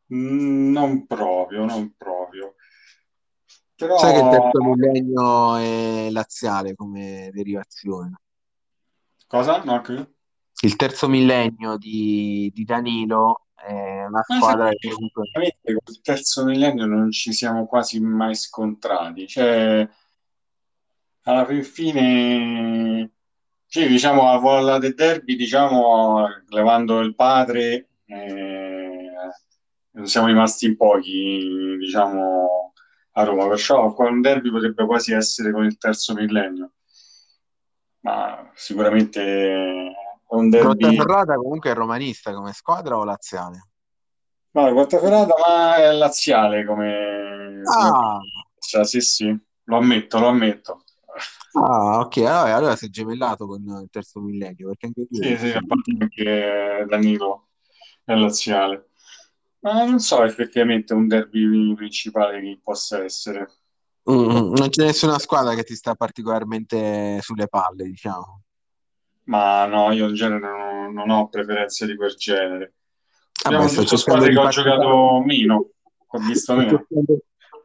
non 0.09 1.07
proprio, 1.07 1.65
non 1.65 1.95
proprio. 1.97 2.55
Sai 3.95 4.13
che 4.13 4.21
il 4.21 4.29
Però, 4.29 4.29
terzo 4.29 4.63
millennio 4.63 5.57
è 5.57 6.09
laziale 6.11 6.75
come 6.77 7.31
derivazione. 7.33 8.21
cosa? 9.29 9.63
No, 9.65 9.81
che- 9.83 10.07
Il 10.63 10.77
terzo 10.77 11.09
millennio 11.09 11.79
di, 11.79 12.51
di 12.53 12.65
Danilo 12.65 13.47
è 13.55 14.05
una 14.05 14.23
Ma 14.29 14.39
squadra 14.39 14.69
che 14.75 14.89
comunque... 14.91 15.23
veramente 15.33 15.75
col 15.83 16.01
terzo 16.01 16.45
millennio 16.45 16.87
non 16.87 17.11
ci 17.11 17.33
siamo 17.33 17.67
quasi 17.67 18.01
mai 18.01 18.35
scontrati. 18.37 19.27
Cioè, 19.27 19.89
alla 21.25 21.45
fin 21.47 21.63
fine, 21.65 23.13
sì, 23.77 23.87
diciamo, 23.89 24.31
a 24.31 24.39
Volla 24.39 24.79
del 24.79 24.95
Derby, 24.95 25.37
diciamo, 25.37 26.27
levando 26.49 27.01
il 27.01 27.15
padre, 27.15 27.91
eh, 28.07 29.11
siamo 30.05 30.29
rimasti 30.29 30.65
in 30.65 30.79
pochi, 30.79 31.77
diciamo, 31.79 32.73
a 33.13 33.23
Roma. 33.23 33.47
Perciò 33.49 33.93
qua 33.93 34.09
un 34.09 34.23
derby 34.23 34.51
potrebbe 34.51 34.87
quasi 34.87 35.13
essere 35.13 35.53
con 35.53 35.65
il 35.67 35.77
terzo 35.77 36.15
millennio. 36.15 36.73
Ma 38.01 38.51
sicuramente 38.55 39.23
è 39.23 39.93
un 40.29 40.49
derby. 40.49 40.79
Grottaferrata 40.79 41.35
comunque 41.35 41.71
è 41.71 41.75
romanista 41.75 42.33
come 42.33 42.55
squadra 42.55 42.97
o 42.97 43.05
laziale? 43.05 43.69
No, 44.53 44.73
Quartaferrata, 44.73 45.35
ma 45.47 45.77
è 45.77 45.93
laziale 45.93 46.65
come, 46.65 47.61
come... 47.63 47.89
Ah, 47.89 48.21
Cioè, 48.59 48.87
sì, 48.87 49.03
sì, 49.03 49.39
lo 49.65 49.77
ammetto, 49.77 50.19
lo 50.19 50.29
ammetto. 50.29 50.81
Ah, 51.57 51.99
ok, 52.01 52.17
allora, 52.19 52.55
allora 52.55 52.77
sei 52.77 52.91
gemellato 52.91 53.47
con 53.47 53.63
il 53.63 53.89
terzo 53.91 54.21
millennio, 54.21 54.69
perché 54.69 54.87
anche 54.87 55.07
Sì, 55.11 55.37
tu... 55.37 55.37
sì, 55.37 55.47
infatti 55.53 55.97
anche 55.99 56.87
Danilo 56.89 57.49
è 58.05 58.15
laziale. 58.15 58.89
Ma 59.61 59.85
non 59.85 59.99
so 59.99 60.23
effettivamente 60.23 60.95
un 60.95 61.09
derby 61.09 61.75
principale 61.75 62.41
che 62.41 62.61
possa 62.63 63.03
essere. 63.03 63.51
Mm, 64.09 64.15
mm, 64.15 64.53
non 64.55 64.69
c'è 64.69 64.85
nessuna 64.85 65.19
squadra 65.19 65.55
che 65.55 65.65
ti 65.65 65.75
sta 65.75 65.95
particolarmente 65.97 67.19
sulle 67.21 67.49
palle, 67.49 67.85
diciamo. 67.85 68.43
Ma 69.25 69.67
no, 69.67 69.91
io 69.91 70.09
in 70.09 70.15
genere 70.15 70.39
non, 70.39 70.93
non 70.93 71.11
ho 71.11 71.29
preferenze 71.29 71.87
di 71.87 71.97
quel 71.97 72.15
genere. 72.15 72.75
Vabbè, 73.43 73.57
Abbiamo 73.57 73.69
sto 73.69 73.81
giusto 73.81 73.97
squadre 73.97 74.31
che 74.31 74.39
ho 74.39 74.49
giocato 74.49 75.23
meno, 75.25 75.71
ho 76.07 76.19
visto 76.19 76.53
Sto 76.53 76.55
meno. 76.55 76.87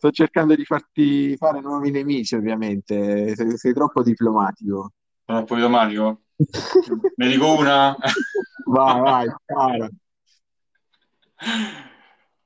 Sto 0.02 0.10
cercando 0.10 0.56
di 0.56 0.66
farti 0.66 1.38
fare 1.38 1.62
nuovi 1.62 1.92
nemici, 1.92 2.34
ovviamente. 2.34 3.36
Sei, 3.36 3.56
sei 3.56 3.72
troppo 3.72 4.02
diplomatico. 4.02 4.94
Sono 5.24 5.40
un 5.40 5.46
po' 5.46 5.54
automatico. 5.54 6.22
Ne 7.18 7.28
dico 7.28 7.56
una. 7.56 7.96
Vai, 8.66 9.00
vai, 9.00 9.28
spara. 9.30 9.90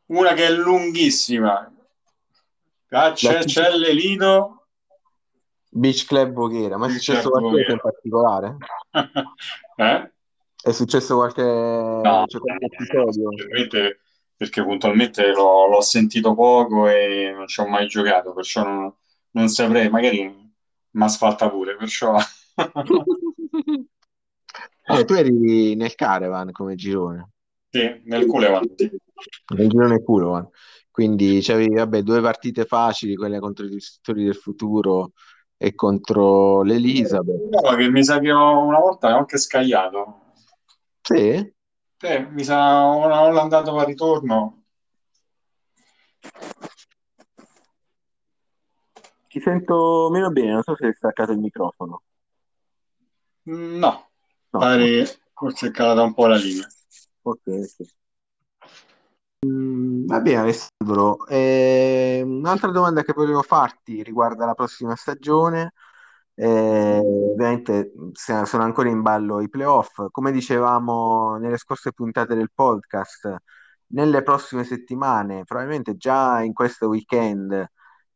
Una 0.08 0.34
che 0.34 0.46
è 0.46 0.52
lunghissima. 0.52 1.74
La 2.90 3.14
C'è, 3.14 3.72
l'Elino. 3.78 4.66
Beach 5.70 6.06
Club 6.06 6.34
Voghera, 6.34 6.76
ma 6.76 6.86
è 6.86 6.90
Beach 6.90 7.02
successo 7.02 7.30
Club 7.30 7.52
qualcosa 7.52 7.72
in 7.72 7.80
particolare? 7.80 8.58
Eh? 9.78 10.12
È 10.62 10.72
successo 10.72 11.16
qualche, 11.16 11.44
No, 11.44 12.24
c'è 12.28 12.40
qualche 12.40 12.66
episodio? 12.66 13.30
sinceramente, 13.30 14.00
perché 14.36 14.64
puntualmente 14.64 15.32
l'ho 15.32 15.68
l'ho 15.68 15.82
sentito 15.82 16.34
poco 16.34 16.88
e 16.88 17.32
non 17.36 17.48
ci 17.48 17.60
ho 17.60 17.68
mai 17.68 17.88
giocato, 17.88 18.34
perciò 18.34 18.64
non, 18.64 18.94
non 19.32 19.48
saprei, 19.48 19.90
magari 19.90 20.24
mi 20.92 21.04
asfalta 21.04 21.50
pure, 21.50 21.76
perciò 21.76 22.16
Eh, 24.88 25.04
tu 25.04 25.14
eri 25.14 25.76
nel 25.76 25.96
Caravan 25.96 26.52
come 26.52 26.76
girone, 26.76 27.32
sì, 27.70 28.02
nel 28.06 28.30
avanti. 28.30 28.92
nel 29.56 29.68
girone 29.68 30.04
Culovan, 30.04 30.48
quindi 30.92 31.40
c'avevi 31.42 31.74
vabbè, 31.74 32.04
due 32.04 32.22
partite 32.22 32.66
facili, 32.66 33.16
quelle 33.16 33.40
contro 33.40 33.66
i 33.66 33.70
distruttori 33.70 34.26
del 34.26 34.36
futuro 34.36 35.14
e 35.58 35.74
contro 35.74 36.62
l'Elizabeth. 36.62 37.50
No, 37.50 37.76
che 37.76 37.90
mi 37.90 38.04
sa 38.04 38.20
che 38.20 38.30
una 38.30 38.80
volta 38.80 39.16
ho 39.16 39.18
anche 39.18 39.38
scagliato. 39.38 40.22
Sì? 41.02 41.54
Sì, 41.98 42.26
mi 42.30 42.44
sa 42.46 42.84
una 42.86 43.20
volta 43.20 43.42
andato 43.42 43.78
a 43.78 43.84
ritorno. 43.84 44.64
Ti 49.30 49.40
sento 49.42 50.10
meno 50.12 50.32
bene, 50.32 50.52
non 50.54 50.64
so 50.64 50.76
se 50.76 50.86
hai 50.88 50.94
staccato 50.94 51.32
il 51.32 51.40
microfono. 51.40 52.02
No, 53.82 54.12
No, 54.54 54.60
pare 54.60 55.06
forse 55.34 55.68
è 55.68 55.72
calata 55.72 56.04
un 56.04 56.14
po' 56.14 56.28
la 56.28 56.36
linea. 56.38 56.68
ok, 57.24 57.42
ok. 57.48 57.88
Mm, 59.46 60.06
Va 60.08 60.20
bene, 60.22 60.38
Alessandro. 60.40 61.26
Eh, 61.28 62.22
un'altra 62.24 62.72
domanda 62.72 63.04
che 63.04 63.14
volevo 63.14 63.42
farti 63.42 64.02
riguarda 64.04 64.46
la 64.46 64.54
prossima 64.54 64.96
stagione. 64.96 65.74
Eh, 66.38 67.00
ovviamente 67.00 67.92
sono 68.14 68.64
ancora 68.64 68.90
in 68.90 69.02
ballo 69.02 69.42
i 69.42 69.50
playoff. 69.50 70.06
Come 70.12 70.32
dicevamo 70.32 71.38
nelle 71.38 71.58
scorse 71.58 71.92
puntate 71.94 72.36
del 72.36 72.52
podcast, 72.54 73.36
nelle 73.88 74.22
prossime 74.24 74.64
settimane, 74.64 75.44
probabilmente 75.46 75.96
già 75.96 76.42
in 76.42 76.54
questo 76.54 76.88
weekend, 76.88 77.66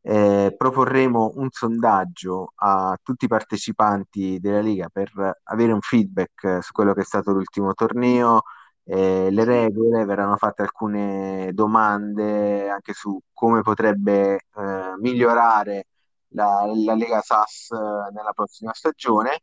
eh, 0.01 0.53
proporremo 0.57 1.33
un 1.35 1.49
sondaggio 1.51 2.53
a 2.55 2.97
tutti 3.01 3.25
i 3.25 3.27
partecipanti 3.27 4.39
della 4.39 4.61
Liga 4.61 4.89
per 4.89 5.11
avere 5.43 5.71
un 5.73 5.81
feedback 5.81 6.59
su 6.63 6.71
quello 6.71 6.93
che 6.93 7.01
è 7.01 7.03
stato 7.03 7.31
l'ultimo 7.31 7.73
torneo 7.73 8.41
eh, 8.83 9.29
le 9.31 9.43
regole, 9.43 10.03
verranno 10.05 10.35
fatte 10.37 10.63
alcune 10.63 11.51
domande 11.53 12.69
anche 12.69 12.93
su 12.93 13.19
come 13.33 13.61
potrebbe 13.61 14.35
eh, 14.35 14.93
migliorare 14.99 15.85
la, 16.29 16.69
la 16.73 16.93
Lega 16.95 17.21
SAS 17.21 17.71
eh, 17.71 18.11
nella 18.13 18.31
prossima 18.33 18.73
stagione. 18.73 19.41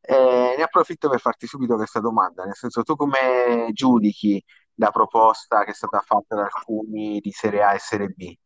Eh, 0.00 0.54
ne 0.56 0.62
approfitto 0.62 1.08
per 1.08 1.20
farti 1.20 1.46
subito 1.46 1.74
questa 1.76 2.00
domanda, 2.00 2.44
nel 2.44 2.54
senso 2.54 2.82
tu 2.82 2.94
come 2.94 3.70
giudichi 3.72 4.42
la 4.74 4.90
proposta 4.90 5.64
che 5.64 5.72
è 5.72 5.74
stata 5.74 6.00
fatta 6.00 6.36
da 6.36 6.42
alcuni 6.42 7.20
di 7.20 7.30
Serie 7.32 7.62
A 7.62 7.74
e 7.74 7.78
Serie 7.78 8.08
B? 8.08 8.36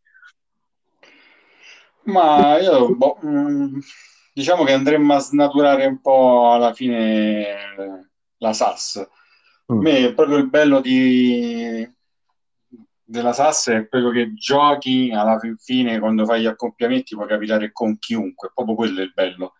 Ma 2.04 2.58
io, 2.58 2.94
boh, 2.96 3.18
mh, 3.20 3.78
diciamo 4.32 4.64
che 4.64 4.72
andremmo 4.72 5.14
a 5.14 5.18
snaturare 5.18 5.86
un 5.86 6.00
po' 6.00 6.52
alla 6.52 6.72
fine 6.72 8.10
la 8.38 8.52
SAS. 8.52 9.08
Mm. 9.72 9.80
me 9.80 10.06
è 10.06 10.14
proprio 10.14 10.38
il 10.38 10.48
bello 10.48 10.80
di, 10.80 11.88
della 13.10 13.32
SAS 13.32 13.68
è 13.70 13.86
proprio 13.86 14.12
che 14.12 14.32
giochi 14.34 15.10
alla 15.12 15.36
fin 15.38 15.56
fine 15.56 15.98
quando 15.98 16.24
fai 16.24 16.42
gli 16.42 16.46
accoppiamenti 16.46 17.16
puoi 17.16 17.26
capitare 17.26 17.72
con 17.72 17.98
chiunque, 17.98 18.52
proprio 18.54 18.76
quello 18.76 19.00
è 19.00 19.02
il 19.02 19.12
bello. 19.12 19.54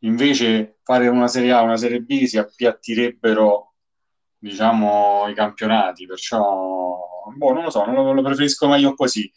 Invece 0.00 0.78
fare 0.82 1.08
una 1.08 1.28
Serie 1.28 1.52
A, 1.52 1.60
una 1.60 1.76
Serie 1.76 2.00
B 2.00 2.24
si 2.24 2.38
appiattirebbero, 2.38 3.74
diciamo, 4.38 5.28
i 5.28 5.34
campionati, 5.34 6.06
perciò, 6.06 6.42
boh, 7.36 7.52
non 7.52 7.64
lo 7.64 7.70
so, 7.70 7.84
non 7.84 7.94
lo, 7.94 8.12
lo 8.12 8.22
preferisco 8.22 8.66
meglio 8.66 8.94
così. 8.94 9.30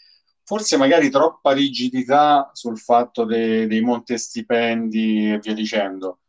Forse 0.44 0.78
magari 0.78 1.10
troppa 1.10 1.52
rigidità 1.52 2.50
sul 2.54 2.80
fatto 2.80 3.26
de- 3.26 3.68
dei 3.68 3.82
monte 3.82 4.18
stipendi 4.18 5.34
e 5.34 5.40
via 5.40 5.54
dicendo. 5.54 6.20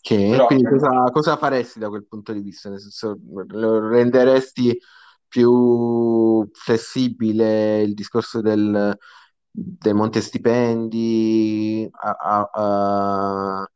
Che, 0.00 0.28
Però, 0.30 0.46
quindi 0.46 0.68
cosa, 0.68 1.10
cosa 1.10 1.36
faresti 1.36 1.80
da 1.80 1.88
quel 1.88 2.06
punto 2.06 2.32
di 2.32 2.40
vista? 2.40 2.68
Nel 2.68 2.78
senso, 2.78 3.18
lo 3.48 3.88
renderesti 3.88 4.78
più 5.28 6.48
flessibile 6.52 7.82
il 7.82 7.94
discorso 7.94 8.40
del, 8.40 8.96
del 9.50 9.94
monte 9.94 10.20
stipendi? 10.20 11.88
A- 11.92 12.16
a- 12.18 12.50
a- 12.52 13.70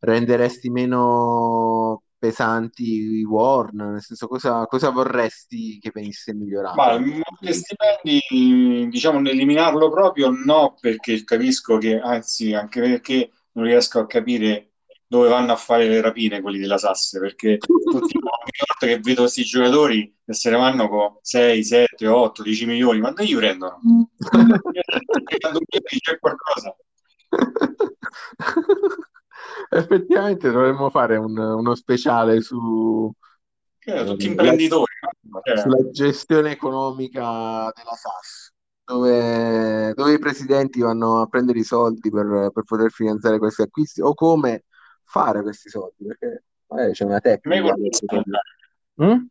renderesti 0.00 0.70
meno 0.70 2.02
pesanti 2.18 2.84
i 3.20 3.24
WARN? 3.24 3.92
Nel 3.92 4.02
senso, 4.02 4.26
cosa, 4.28 4.66
cosa 4.66 4.90
vorresti 4.90 5.78
che 5.78 5.90
venisse 5.92 6.34
ma 6.74 6.94
migliorato? 6.94 6.94
il 6.94 7.04
monte 7.04 7.52
stipendi, 7.52 8.88
diciamo, 8.88 9.18
eliminarlo 9.28 9.90
proprio 9.90 10.30
no, 10.30 10.76
perché 10.80 11.22
capisco 11.24 11.76
che, 11.78 11.98
anzi, 12.00 12.54
anche 12.54 12.80
perché 12.80 13.30
non 13.52 13.64
riesco 13.64 13.98
a 14.00 14.06
capire 14.06 14.72
dove 15.06 15.28
vanno 15.28 15.52
a 15.52 15.56
fare 15.56 15.86
le 15.88 16.00
rapine 16.00 16.40
quelli 16.40 16.58
della 16.58 16.78
Sasse, 16.78 17.20
perché 17.20 17.66
tutti 17.88 18.16
ogni 18.42 18.58
volta 18.66 18.86
che 18.86 18.98
vedo 19.00 19.22
questi 19.22 19.42
giocatori 19.44 20.16
che 20.24 20.32
se 20.34 20.50
ne 20.50 20.56
vanno 20.56 20.88
con 20.88 21.16
6, 21.22 21.64
7, 21.64 22.06
8, 22.06 22.42
10 22.42 22.66
milioni, 22.66 23.00
ma 23.00 23.10
dove 23.10 23.26
gli 23.26 23.36
prendono? 23.36 23.80
C'è 26.00 26.18
qualcosa. 26.18 26.76
Effettivamente 29.70 30.50
dovremmo 30.50 30.90
fare 30.90 31.16
un- 31.16 31.36
uno 31.38 31.74
speciale 31.74 32.40
su, 32.40 33.10
Eh, 33.84 34.04
tutti 34.04 34.26
eh, 34.26 34.28
la- 34.28 34.30
imprenditori, 34.32 34.92
no? 35.22 35.40
Cioè, 35.42 35.56
sulla 35.56 35.90
gestione 35.90 36.52
economica 36.52 37.70
della 37.74 37.94
SAS, 37.96 38.52
dove, 38.84 39.92
dove 39.94 40.12
i 40.14 40.18
presidenti 40.18 40.80
vanno 40.80 41.20
a 41.22 41.26
prendere 41.26 41.58
i 41.60 41.64
soldi 41.64 42.10
per, 42.10 42.50
per 42.52 42.64
poter 42.64 42.90
finanziare 42.90 43.38
questi 43.38 43.62
acquisti 43.62 44.00
o 44.00 44.14
come 44.14 44.64
fare 45.04 45.42
questi 45.42 45.68
soldi, 45.68 46.04
perché 46.06 46.44
magari 46.72 46.92
c'è 46.92 47.04
una 47.04 47.14
me 47.14 47.20
tecnica. 47.20 47.60
col 47.62 47.80
dietro. 47.80 48.06
passamontagna. 48.06 48.40
Mm? 49.02 49.24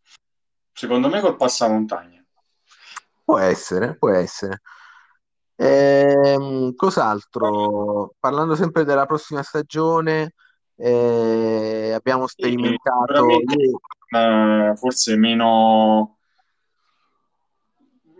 Secondo 0.74 1.10
me 1.10 1.20
col 1.20 1.36
passamontagna. 1.36 2.26
Può 3.24 3.38
essere, 3.38 3.96
può 3.96 4.10
essere. 4.10 4.62
Ehm, 5.56 6.74
cos'altro? 6.76 8.14
Parlando 8.20 8.56
sempre 8.56 8.84
della 8.84 9.06
prossima 9.06 9.44
stagione, 9.44 10.34
eh, 10.76 11.92
abbiamo 11.94 12.26
sperimentato. 12.28 13.28
eh, 14.10 14.74
forse 14.76 15.16
meno, 15.16 16.18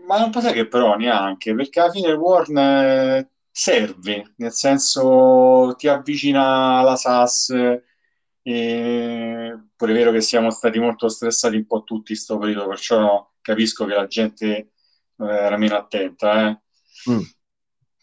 ma 0.06 0.18
non 0.18 0.32
sai 0.32 0.52
che 0.52 0.68
però 0.68 0.94
neanche, 0.96 1.54
perché 1.54 1.80
alla 1.80 1.90
fine 1.90 2.08
il 2.08 2.16
Warn 2.16 2.56
eh, 2.56 3.30
serve, 3.50 4.34
nel 4.36 4.52
senso 4.52 5.74
ti 5.76 5.88
avvicina 5.88 6.78
alla 6.78 6.96
SAS, 6.96 7.50
e 8.42 9.56
pure 9.76 9.92
è 9.92 9.94
vero 9.94 10.10
che 10.10 10.20
siamo 10.20 10.50
stati 10.50 10.78
molto 10.78 11.08
stressati 11.08 11.56
un 11.56 11.66
po' 11.66 11.84
tutti 11.84 12.14
sto 12.14 12.38
periodo, 12.38 12.66
perciò 12.66 13.30
capisco 13.40 13.84
che 13.84 13.94
la 13.94 14.06
gente 14.06 14.46
eh, 14.54 15.24
era 15.24 15.56
meno 15.56 15.76
attenta, 15.76 16.48
eh. 16.48 16.60
Mm. 17.10 17.20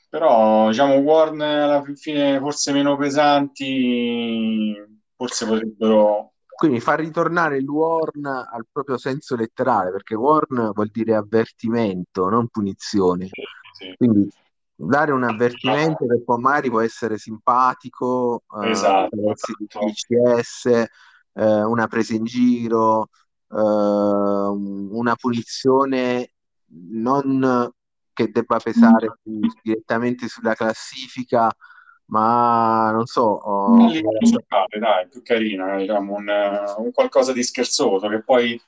Però 0.10 0.70
diciamo 0.70 0.96
Warn 0.96 1.42
alla 1.42 1.84
fine 1.96 2.40
forse 2.40 2.72
meno 2.72 2.98
pesanti, 2.98 4.74
forse 5.16 5.46
potrebbero... 5.46 6.34
Quindi 6.60 6.82
far 6.82 7.00
ritornare 7.00 7.58
il 7.58 7.70
warn 7.70 8.26
al 8.26 8.66
proprio 8.70 8.98
senso 8.98 9.38
letterale, 9.38 9.92
perché 9.92 10.16
warn 10.16 10.72
vuol 10.74 10.90
dire 10.92 11.16
avvertimento, 11.16 12.28
non 12.28 12.48
punizione. 12.50 13.30
Sì, 13.72 13.94
Quindi 13.96 14.30
dare 14.82 15.12
un 15.12 15.24
avvertimento 15.24 16.06
che 16.08 16.24
poi 16.24 16.40
magari 16.40 16.70
può 16.70 16.80
essere 16.80 17.18
simpatico, 17.18 18.44
eh, 18.62 18.70
esatto, 18.70 19.18
esatto. 19.32 19.92
CS, 19.96 20.66
eh, 21.34 21.64
una 21.64 21.88
presa 21.88 22.14
in 22.14 22.24
giro, 22.24 23.10
eh, 23.50 23.56
una 23.58 25.16
punizione 25.16 26.32
non 26.92 27.72
che 28.14 28.32
debba 28.32 28.60
pesare 28.60 29.14
su- 29.24 29.40
direttamente 29.62 30.28
sulla 30.28 30.54
classifica, 30.54 31.54
ma 32.10 32.92
non 32.92 33.06
so, 33.06 33.38
A 33.38 33.86
oh, 33.86 33.88
livello 33.88 34.26
sociale, 34.26 34.80
dai, 34.80 35.08
più 35.08 35.22
carina, 35.22 35.78
diciamo, 35.78 36.16
un, 36.16 36.28
eh, 36.28 36.74
un 36.78 36.92
qualcosa 36.92 37.34
di 37.34 37.44
scherzoso 37.44 38.08
che 38.08 38.24
poi 38.24 38.60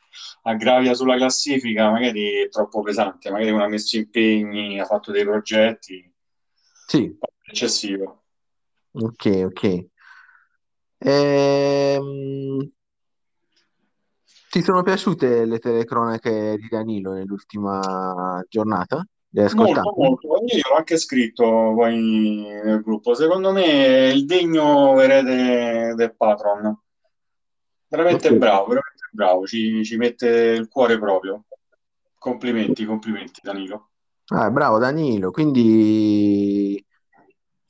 aggravia 0.43 0.93
sulla 0.93 1.15
classifica, 1.15 1.89
magari 1.89 2.43
è 2.43 2.49
troppo 2.49 2.81
pesante, 2.81 3.31
magari 3.31 3.51
uno 3.51 3.63
ha 3.63 3.67
messo 3.67 3.97
impegni, 3.97 4.79
ha 4.79 4.85
fatto 4.85 5.11
dei 5.11 5.23
progetti, 5.23 6.11
sì, 6.87 7.17
eccessivo. 7.43 8.23
ok, 8.91 9.41
ok. 9.45 9.85
Ehm, 10.99 12.71
ti 14.51 14.61
sono 14.61 14.83
piaciute 14.83 15.45
le 15.45 15.57
telecronache 15.57 16.57
di 16.57 16.67
Danilo 16.69 17.13
nell'ultima 17.13 18.43
giornata? 18.47 19.03
Hai 19.33 19.53
Molto, 19.53 19.93
molto. 19.95 20.27
Io 20.27 20.61
l'ho 20.69 20.75
anche 20.75 20.97
scritto 20.97 21.45
poi 21.45 22.49
nel 22.63 22.81
gruppo. 22.81 23.13
Secondo 23.13 23.53
me 23.53 23.63
è 23.63 24.07
il 24.07 24.25
degno 24.25 24.99
erede 24.99 25.93
del 25.95 26.15
patron. 26.15 26.77
Veramente 27.87 28.27
Ok. 28.27 28.35
bravo, 28.35 28.67
veramente 28.67 29.07
bravo. 29.11 29.45
Ci, 29.45 29.85
ci 29.85 29.95
mette 29.95 30.27
il 30.27 30.67
cuore 30.67 30.99
proprio. 30.99 31.45
Complimenti, 32.17 32.85
complimenti, 32.85 33.39
Danilo. 33.41 33.89
Ah, 34.33 34.49
bravo 34.49 34.77
Danilo, 34.79 35.31
quindi 35.31 36.81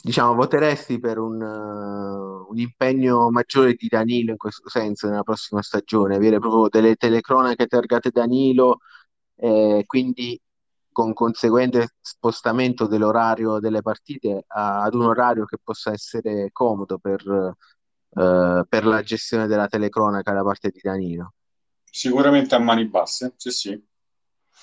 diciamo 0.04 0.36
voteresti 0.36 1.00
per 1.00 1.18
un, 1.18 1.42
eh, 1.42 2.46
un 2.50 2.60
impegno 2.60 3.30
maggiore 3.32 3.74
di 3.74 3.88
Danilo 3.88 4.32
in 4.32 4.38
questo 4.38 4.68
senso 4.70 5.08
nella 5.08 5.24
prossima 5.24 5.62
stagione, 5.62 6.16
avere 6.16 6.40
proprio 6.40 6.70
delle 6.70 6.96
telecronache 6.96 7.66
targate 7.66 8.10
Danilo 8.12 8.80
e 9.36 9.84
quindi 9.88 10.40
con 10.92 11.14
conseguente 11.14 11.96
spostamento 12.02 12.88
dell'orario 12.88 13.60
delle 13.60 13.82
partite 13.82 14.44
a- 14.48 14.84
ad 14.84 14.94
un 14.96 15.06
orario 15.06 15.46
che 15.46 15.58
possa 15.64 15.92
essere 15.92 16.50
comodo 16.52 16.98
per, 17.00 17.22
eh, 17.28 18.66
per 18.68 18.86
la 18.86 19.02
gestione 19.04 19.48
della 19.48 19.68
telecronaca 19.68 20.34
da 20.34 20.44
parte 20.44 20.70
di 20.70 20.80
Danilo. 20.82 21.34
Sicuramente 21.92 22.56
a 22.56 22.60
mani 22.60 22.86
basse, 22.88 23.34
sì, 23.38 23.52
sì. 23.52 23.88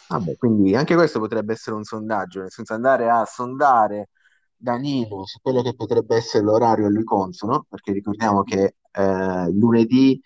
Vabbè, 0.09 0.37
quindi 0.37 0.74
anche 0.74 0.95
questo 0.95 1.18
potrebbe 1.18 1.53
essere 1.53 1.76
un 1.76 1.85
sondaggio, 1.85 2.41
nel 2.41 2.51
senso 2.51 2.72
andare 2.74 3.11
a 3.11 3.24
sondare 3.26 4.09
Danilo 4.57 5.26
su 5.26 5.39
quello 5.41 5.62
che 5.62 5.74
potrebbe 5.74 6.16
essere 6.16 6.45
l'orario 6.45 6.87
a 6.87 6.89
lui 6.91 7.05
consono, 7.05 7.66
perché 7.68 7.93
ricordiamo 7.93 8.43
che 8.43 8.76
eh, 8.91 9.51
lunedì 9.53 10.20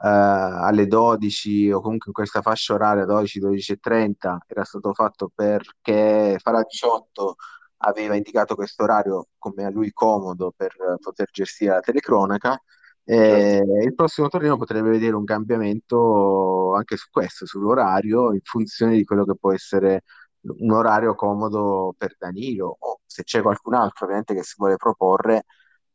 alle 0.00 0.86
12 0.86 1.72
o 1.72 1.80
comunque 1.80 2.08
in 2.08 2.12
questa 2.12 2.40
fascia 2.40 2.74
oraria 2.74 3.04
12, 3.04 3.40
12 3.40 3.72
e 3.72 3.76
30 3.76 4.44
era 4.46 4.64
stato 4.64 4.92
fatto 4.92 5.30
perché 5.34 6.38
18 6.40 7.36
aveva 7.78 8.14
indicato 8.14 8.54
questo 8.54 8.84
orario 8.84 9.28
come 9.38 9.64
a 9.64 9.70
lui 9.70 9.92
comodo 9.92 10.52
per 10.56 10.72
eh, 10.72 10.96
poter 11.00 11.28
gestire 11.32 11.74
la 11.74 11.80
telecronaca. 11.80 12.60
E 13.04 13.62
il 13.84 13.94
prossimo 13.94 14.28
torneo 14.28 14.58
potrebbe 14.58 14.90
vedere 14.90 15.16
un 15.16 15.24
cambiamento 15.24 16.74
anche 16.74 16.96
su 16.96 17.06
questo, 17.10 17.46
sull'orario, 17.46 18.34
in 18.34 18.40
funzione 18.42 18.96
di 18.96 19.04
quello 19.04 19.24
che 19.24 19.34
può 19.34 19.52
essere 19.52 20.02
un 20.42 20.72
orario 20.72 21.14
comodo 21.14 21.94
per 21.96 22.14
Danilo 22.18 22.76
o 22.78 23.00
se 23.06 23.24
c'è 23.24 23.40
qualcun 23.40 23.74
altro 23.74 24.04
ovviamente 24.04 24.34
che 24.34 24.42
si 24.42 24.54
vuole 24.56 24.76
proporre 24.76 25.44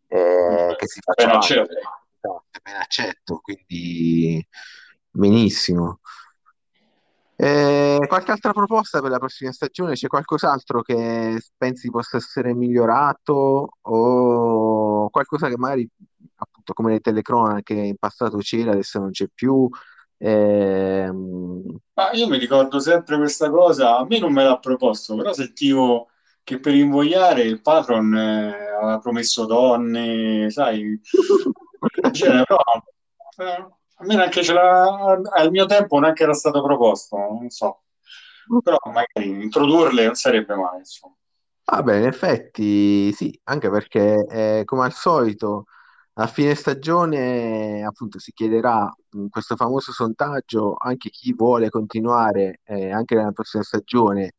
eh, 0.08 0.76
che 0.76 0.88
si 0.88 1.00
faccia 1.02 1.26
Ben 1.26 1.40
parte. 1.40 2.03
Accetto. 2.24 2.46
Esatto, 2.52 2.60
ben 2.64 2.76
accetto, 2.76 3.40
quindi 3.42 4.46
benissimo. 5.10 6.00
Eh, 7.36 8.00
qualche 8.08 8.32
altra 8.32 8.54
proposta 8.54 9.02
per 9.02 9.10
la 9.10 9.18
prossima 9.18 9.52
stagione? 9.52 9.94
C'è 9.96 10.08
qualcos'altro 10.08 10.82
che 10.82 11.42
pensi 11.58 11.90
possa 11.90 12.18
essere 12.18 12.54
migliorato 12.54 13.70
o 13.82 15.10
qualcosa 15.10 15.50
che 15.50 15.58
magari, 15.58 15.88
appunto, 16.36 16.74
come 16.74 16.92
le 16.94 17.00
telecronache 17.00 17.74
in 17.74 17.98
passato 17.98 18.38
c'era, 18.38 18.72
adesso 18.72 19.00
non 19.00 19.12
c'è 19.12 19.28
più? 19.34 19.68
Ehm, 20.18 21.80
Ma 21.96 22.12
io 22.12 22.28
mi 22.28 22.38
ricordo 22.40 22.80
sempre 22.80 23.18
questa 23.18 23.50
cosa, 23.52 23.98
a 23.98 24.06
me 24.06 24.18
non 24.20 24.34
me 24.34 24.44
l'ha 24.44 24.58
proposto, 24.60 25.16
però 25.16 25.32
sentivo 25.34 26.10
che 26.44 26.60
per 26.60 26.74
invogliare 26.74 27.44
il 27.44 27.62
patron 27.62 28.16
eh, 28.16 28.70
aveva 28.82 29.00
promesso 29.00 29.46
donne, 29.46 30.50
sai, 30.50 31.00
però 32.46 32.58
eh, 33.38 33.68
a 33.96 34.06
me 34.06 34.16
neanche 34.16 34.44
ce 34.44 34.54
l'ha, 34.54 35.20
al 35.34 35.52
mio 35.52 35.66
tempo 35.66 36.00
neanche 36.00 36.24
era 36.24 36.34
stato 36.34 36.64
proposto, 36.64 37.18
non 37.18 37.50
so, 37.50 37.84
però 38.64 38.78
magari 38.86 39.44
introdurle 39.44 40.06
non 40.06 40.16
sarebbe 40.16 40.56
male, 40.56 40.80
insomma. 40.80 41.16
Vabbè, 41.66 41.96
in 41.96 42.06
effetti 42.06 43.12
sì, 43.14 43.40
anche 43.46 43.70
perché 43.70 44.26
eh, 44.28 44.62
come 44.66 44.84
al 44.84 44.92
solito 44.94 45.66
a 46.16 46.28
fine 46.28 46.54
stagione 46.56 47.84
appunto 47.84 48.20
si 48.20 48.32
chiederà 48.34 48.94
in 49.14 49.30
questo 49.30 49.56
famoso 49.56 49.92
sondaggio 49.92 50.76
anche 50.78 51.10
chi 51.10 51.34
vuole 51.34 51.70
continuare 51.70 52.60
eh, 52.66 52.92
anche 52.92 53.16
nella 53.16 53.32
prossima 53.32 53.64
stagione, 53.64 54.34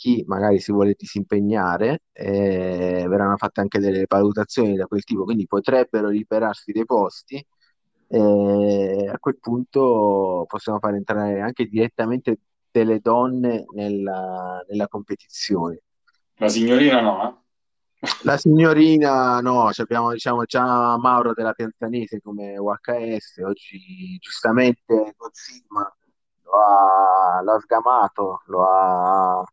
chi 0.00 0.24
magari 0.26 0.58
si 0.60 0.72
vuole 0.72 0.94
disimpegnare, 0.96 2.04
eh, 2.12 3.04
verranno 3.06 3.36
fatte 3.36 3.60
anche 3.60 3.78
delle 3.78 4.06
valutazioni 4.08 4.74
da 4.74 4.86
quel 4.86 5.04
tipo, 5.04 5.24
quindi 5.24 5.46
potrebbero 5.46 6.08
liberarsi 6.08 6.72
dei 6.72 6.86
posti 6.86 7.46
e 8.08 9.08
a 9.12 9.18
quel 9.18 9.38
punto 9.38 10.46
possiamo 10.48 10.78
far 10.78 10.94
entrare 10.94 11.42
anche 11.42 11.66
direttamente 11.66 12.38
delle 12.70 13.00
donne 13.00 13.66
nella 13.74 14.64
nella 14.68 14.88
competizione. 14.88 15.82
La 16.36 16.48
signorina 16.48 17.00
no, 17.02 17.28
eh? 17.28 18.08
La 18.22 18.38
signorina, 18.38 19.40
no, 19.40 19.68
abbiamo 19.68 20.12
diciamo 20.12 20.44
già 20.44 20.96
Mauro 20.96 21.34
della 21.34 21.52
Piantanese 21.52 22.22
come 22.22 22.56
UHS, 22.56 23.42
oggi 23.44 24.16
giustamente 24.18 25.12
con 25.18 25.28
Sigma 25.32 25.94
lo 26.44 26.52
ha, 26.52 27.42
lo 27.42 27.52
ha 27.52 27.60
sgamato, 27.60 28.42
lo 28.46 28.64
ha, 28.66 29.44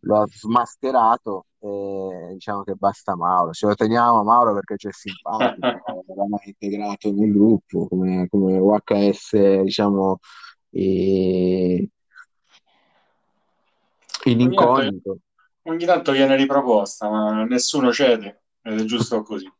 lo 0.00 0.20
ha 0.20 0.26
smascherato 0.28 1.46
eh, 1.60 2.30
diciamo 2.34 2.62
che 2.62 2.74
basta 2.74 3.16
Mauro. 3.16 3.52
Ce 3.52 3.66
lo 3.66 3.74
teniamo 3.74 4.22
Mauro 4.22 4.54
perché 4.54 4.76
c'è 4.76 4.92
simpatico, 4.92 5.66
l'abbiamo 6.06 6.40
integrato 6.44 7.12
nel 7.12 7.32
gruppo 7.32 7.88
come, 7.88 8.28
come 8.28 8.58
UHS, 8.58 9.60
diciamo, 9.62 10.18
e... 10.70 11.88
in 14.24 14.40
Ogni 14.40 14.54
tanto, 14.54 14.80
incognito. 14.80 15.18
ogni 15.62 15.84
tanto 15.84 16.12
viene 16.12 16.36
riproposta, 16.36 17.08
ma 17.08 17.44
nessuno 17.44 17.92
cede, 17.92 18.42
ed 18.62 18.80
è 18.80 18.84
giusto 18.84 19.22
così. 19.22 19.50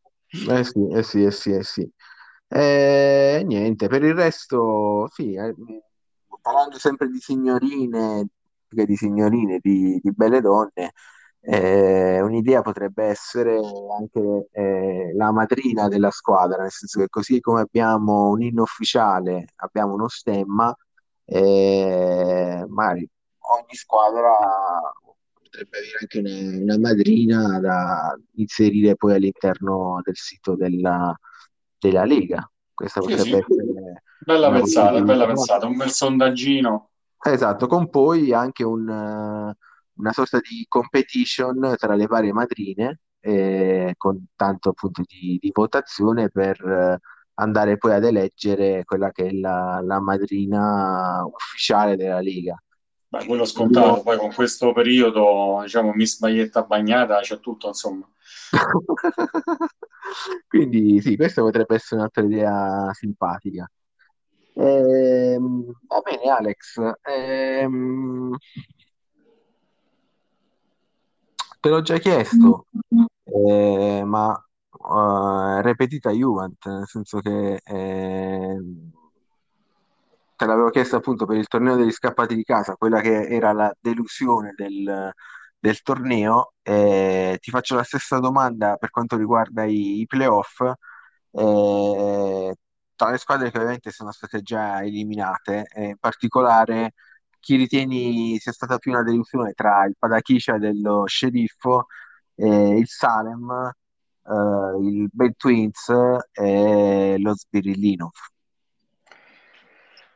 Eh 0.49 0.65
sì, 0.65 0.87
eh 0.89 1.03
sì, 1.03 1.25
eh 1.25 1.31
sì, 1.31 1.53
eh 1.53 1.65
sì. 1.65 1.91
E 2.51 3.43
niente, 3.45 3.89
per 3.89 4.03
il 4.05 4.15
resto, 4.15 5.09
sì, 5.13 5.35
eh, 5.35 5.55
parlando 6.41 6.79
sempre 6.79 7.09
di 7.09 7.19
signorine, 7.19 8.27
che 8.77 8.85
di 8.87 8.97
signorine, 8.97 9.59
di, 9.61 9.99
di 10.03 10.13
belle 10.13 10.41
donne, 10.41 10.93
eh, 11.41 12.21
un'idea 12.21 12.63
potrebbe 12.63 13.05
essere 13.05 13.59
anche 13.99 14.49
eh, 14.53 15.13
la 15.15 15.33
madrina 15.33 15.89
della 15.89 16.11
squadra, 16.11 16.63
nel 16.63 16.71
senso 16.71 17.01
che 17.01 17.09
così 17.09 17.41
come 17.41 17.61
abbiamo 17.61 18.29
un 18.31 18.43
inno 18.43 18.63
ufficiale, 18.63 19.47
abbiamo 19.57 19.95
uno 19.95 20.09
stemma, 20.09 20.75
eh, 21.25 22.65
magari 22.69 23.09
ogni 23.41 23.75
squadra 23.75 24.33
potrebbe 25.33 25.79
avere 25.79 25.99
anche 26.01 26.19
una, 26.19 26.63
una 26.75 26.79
madrina 26.79 27.61
da 27.61 28.19
inserire 28.37 28.97
poi 28.97 29.15
all'interno 29.15 30.01
del 30.05 30.17
sito 30.17 30.55
della, 30.57 31.17
della 31.79 32.05
Lega. 32.05 32.51
Questa 32.75 33.01
Sì, 33.01 33.19
sì, 33.19 33.31
potrebbe 33.31 33.39
essere 33.39 34.03
bella 34.19 34.51
pensata, 34.51 35.01
bella 35.01 35.27
pensata, 35.27 35.67
un 35.67 35.77
bel 35.77 35.91
sondaggino. 35.91 36.91
Esatto, 37.21 37.67
con 37.67 37.89
poi 37.91 38.33
anche 38.33 38.65
un, 38.65 38.89
eh, 38.89 39.57
una 39.95 40.13
sorta 40.13 40.39
di 40.39 40.65
competition 40.69 41.75
tra 41.77 41.95
le 41.95 42.07
varie 42.07 42.33
madrine, 42.33 43.01
eh, 43.21 43.95
con 43.97 44.25
tanto 44.37 44.71
appunto 44.71 45.03
di, 45.07 45.39
di 45.41 45.51
votazione 45.53 46.31
per 46.31 46.61
eh, 46.65 46.99
andare 47.35 47.77
poi 47.77 47.93
ad 47.93 48.05
eleggere 48.05 48.85
quella 48.85 49.11
che 49.11 49.27
è 49.29 49.33
la, 49.33 49.81
la 49.83 50.01
madrina 50.01 51.25
ufficiale 51.25 51.97
della 51.97 52.21
Lega. 52.21 52.61
Beh, 53.11 53.25
quello 53.27 53.43
Io- 53.43 53.47
scontato, 53.47 54.03
poi 54.03 54.19
con 54.19 54.33
questo 54.33 54.73
periodo, 54.73 55.61
diciamo, 55.63 55.93
Miss 55.93 56.21
Maglietta 56.21 56.63
Bagnata, 56.63 57.21
c'è 57.21 57.41
tutto, 57.41 57.69
insomma. 57.69 58.09
Quindi 60.47 61.01
sì, 61.01 61.17
questa 61.17 61.43
potrebbe 61.43 61.75
essere 61.75 61.97
un'altra 62.01 62.25
idea 62.25 62.91
simpatica. 62.93 63.71
Ehm, 64.59 65.73
va 65.87 66.01
bene, 66.01 66.31
Alex. 66.31 66.81
Ehm, 67.03 68.37
te 71.61 71.69
l'ho 71.69 71.81
già 71.83 71.99
chiesto, 71.99 72.67
eh, 73.25 74.03
ma 74.05 74.35
eh, 74.37 75.63
repetita 75.63 76.11
Juventus, 76.11 76.73
nel 76.73 76.87
senso 76.87 77.21
che 77.21 77.61
ehm, 77.65 78.91
te 80.37 80.47
l'avevo 80.47 80.71
chiesto 80.71 80.97
appunto 80.97 81.25
per 81.27 81.37
il 81.37 81.47
torneo 81.47 81.77
degli 81.77 81.91
scappati 81.93 82.35
di 82.35 82.43
casa, 82.45 82.75
quella 82.77 83.01
che 83.01 83.29
era 83.29 83.53
la 83.53 83.73
delusione 83.81 84.55
del, 84.57 85.13
del 85.59 85.83
torneo. 85.83 86.55
Eh, 86.63 87.39
ti 87.41 87.51
faccio 87.51 87.77
la 87.77 87.85
stessa 87.85 88.19
domanda 88.19 88.77
per 88.77 88.91
quanto 88.91 89.17
riguarda 89.17 89.65
i, 89.65 90.01
i 90.01 90.07
playoff. 90.07 90.61
Eh, 91.31 92.55
tra 92.99 93.11
le 93.11 93.19
squadre 93.19 93.51
che 93.53 93.59
ovviamente 93.59 93.93
sono 93.93 94.11
state 94.11 94.43
già 94.43 94.83
eliminate, 94.83 95.69
eh, 95.73 95.91
in 95.91 95.99
particolare 95.99 96.95
chi 97.39 97.55
ritieni 97.55 98.37
sia 98.39 98.51
stata 98.53 98.79
più 98.79 98.91
una 98.91 99.05
delusione 99.05 99.53
tra 99.53 99.85
il 99.85 99.95
Padakisha 99.97 100.59
dello 100.59 101.07
Sceriffo, 101.07 101.87
eh, 102.35 102.77
il 102.77 102.89
Salem, 102.89 103.73
eh, 104.25 104.79
il 104.83 105.09
Bad 105.13 105.37
Twins 105.37 105.89
e 106.33 107.15
lo 107.19 107.37
Sbirillino. 107.37 108.11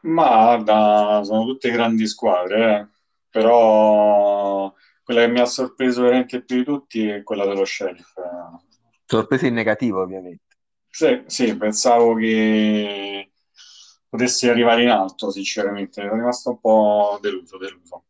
Ma 0.00 0.56
guarda, 0.56 1.22
sono 1.22 1.44
tutte 1.44 1.70
grandi 1.70 2.08
squadre, 2.08 2.80
eh. 2.80 2.88
Però 3.30 4.74
quella 5.04 5.24
che 5.24 5.28
mi 5.28 5.38
ha 5.38 5.44
sorpreso 5.46 6.02
veramente 6.02 6.42
più 6.42 6.56
di 6.56 6.64
tutti 6.64 7.08
è 7.08 7.22
quella 7.22 7.46
dello 7.46 7.64
Sheriff. 7.64 8.16
eh. 8.18 8.80
Sorpresa 9.04 9.46
in 9.46 9.54
negativo, 9.54 10.02
ovviamente. 10.02 10.51
Sì, 10.94 11.22
sì, 11.26 11.56
pensavo 11.56 12.14
che 12.14 13.32
potesse 14.08 14.50
arrivare 14.50 14.82
in 14.82 14.88
alto, 14.90 15.30
sinceramente. 15.30 16.02
Sono 16.02 16.14
rimasto 16.14 16.50
un 16.50 16.60
po' 16.60 17.18
deluso, 17.20 17.56
deluso. 17.58 18.04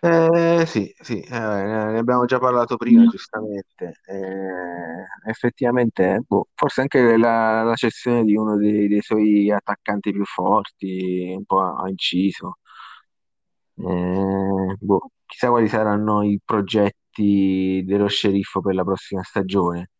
Eh, 0.00 0.64
sì, 0.66 0.94
sì, 1.00 1.18
eh, 1.20 1.30
ne 1.38 1.98
abbiamo 1.98 2.26
già 2.26 2.38
parlato 2.38 2.76
prima, 2.76 3.06
giustamente. 3.06 4.00
Eh, 4.04 5.30
effettivamente, 5.30 6.20
boh, 6.26 6.48
forse 6.54 6.82
anche 6.82 7.16
la, 7.16 7.62
la 7.62 7.74
cessione 7.74 8.22
di 8.24 8.36
uno 8.36 8.56
dei, 8.58 8.86
dei 8.88 9.00
suoi 9.00 9.50
attaccanti 9.50 10.12
più 10.12 10.24
forti 10.26 11.32
un 11.34 11.44
po' 11.46 11.60
ha 11.60 11.88
inciso. 11.88 12.58
Eh, 13.76 14.76
boh, 14.80 15.10
chissà 15.26 15.48
quali 15.50 15.68
saranno 15.68 16.22
i 16.22 16.40
progetti 16.44 17.82
dello 17.84 18.06
sceriffo 18.08 18.60
per 18.60 18.74
la 18.74 18.84
prossima 18.84 19.22
stagione. 19.22 19.90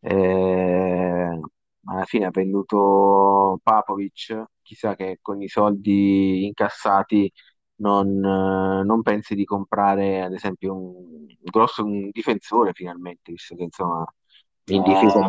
Eh, 0.00 1.40
alla 1.84 2.04
fine 2.04 2.26
ha 2.26 2.30
venduto 2.30 3.58
Papovic, 3.62 4.44
chissà 4.62 4.94
che 4.94 5.18
con 5.20 5.40
i 5.42 5.48
soldi 5.48 6.44
incassati 6.46 7.30
non, 7.76 8.08
eh, 8.08 8.84
non 8.84 9.02
pensi 9.02 9.34
di 9.34 9.44
comprare 9.44 10.22
ad 10.22 10.32
esempio 10.32 10.74
un, 10.74 11.26
grosso 11.42 11.84
un 11.84 12.10
difensore 12.10 12.72
finalmente, 12.72 13.32
visto 13.32 13.54
che 13.56 13.64
insomma 13.64 14.04
in 14.66 14.82
difesa 14.82 15.20
No, 15.20 15.28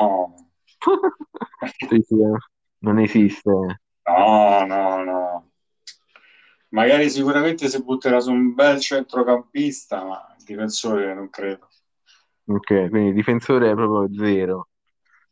no, 0.00 0.34
Sì, 1.88 2.02
sì, 2.02 2.14
eh, 2.20 2.38
non 2.78 2.98
esiste. 2.98 3.50
no, 4.04 4.66
no, 4.66 5.04
no. 5.04 5.50
Magari 6.70 7.10
sicuramente 7.10 7.68
si 7.68 7.82
butterà 7.82 8.18
su 8.20 8.32
un 8.32 8.54
bel 8.54 8.80
centrocampista, 8.80 10.04
ma 10.04 10.34
il 10.38 10.44
difensore 10.44 11.14
non 11.14 11.28
credo. 11.28 11.68
Ok, 12.46 12.88
quindi 12.90 13.12
difensore 13.12 13.70
è 13.70 13.74
proprio 13.74 14.12
zero. 14.16 14.68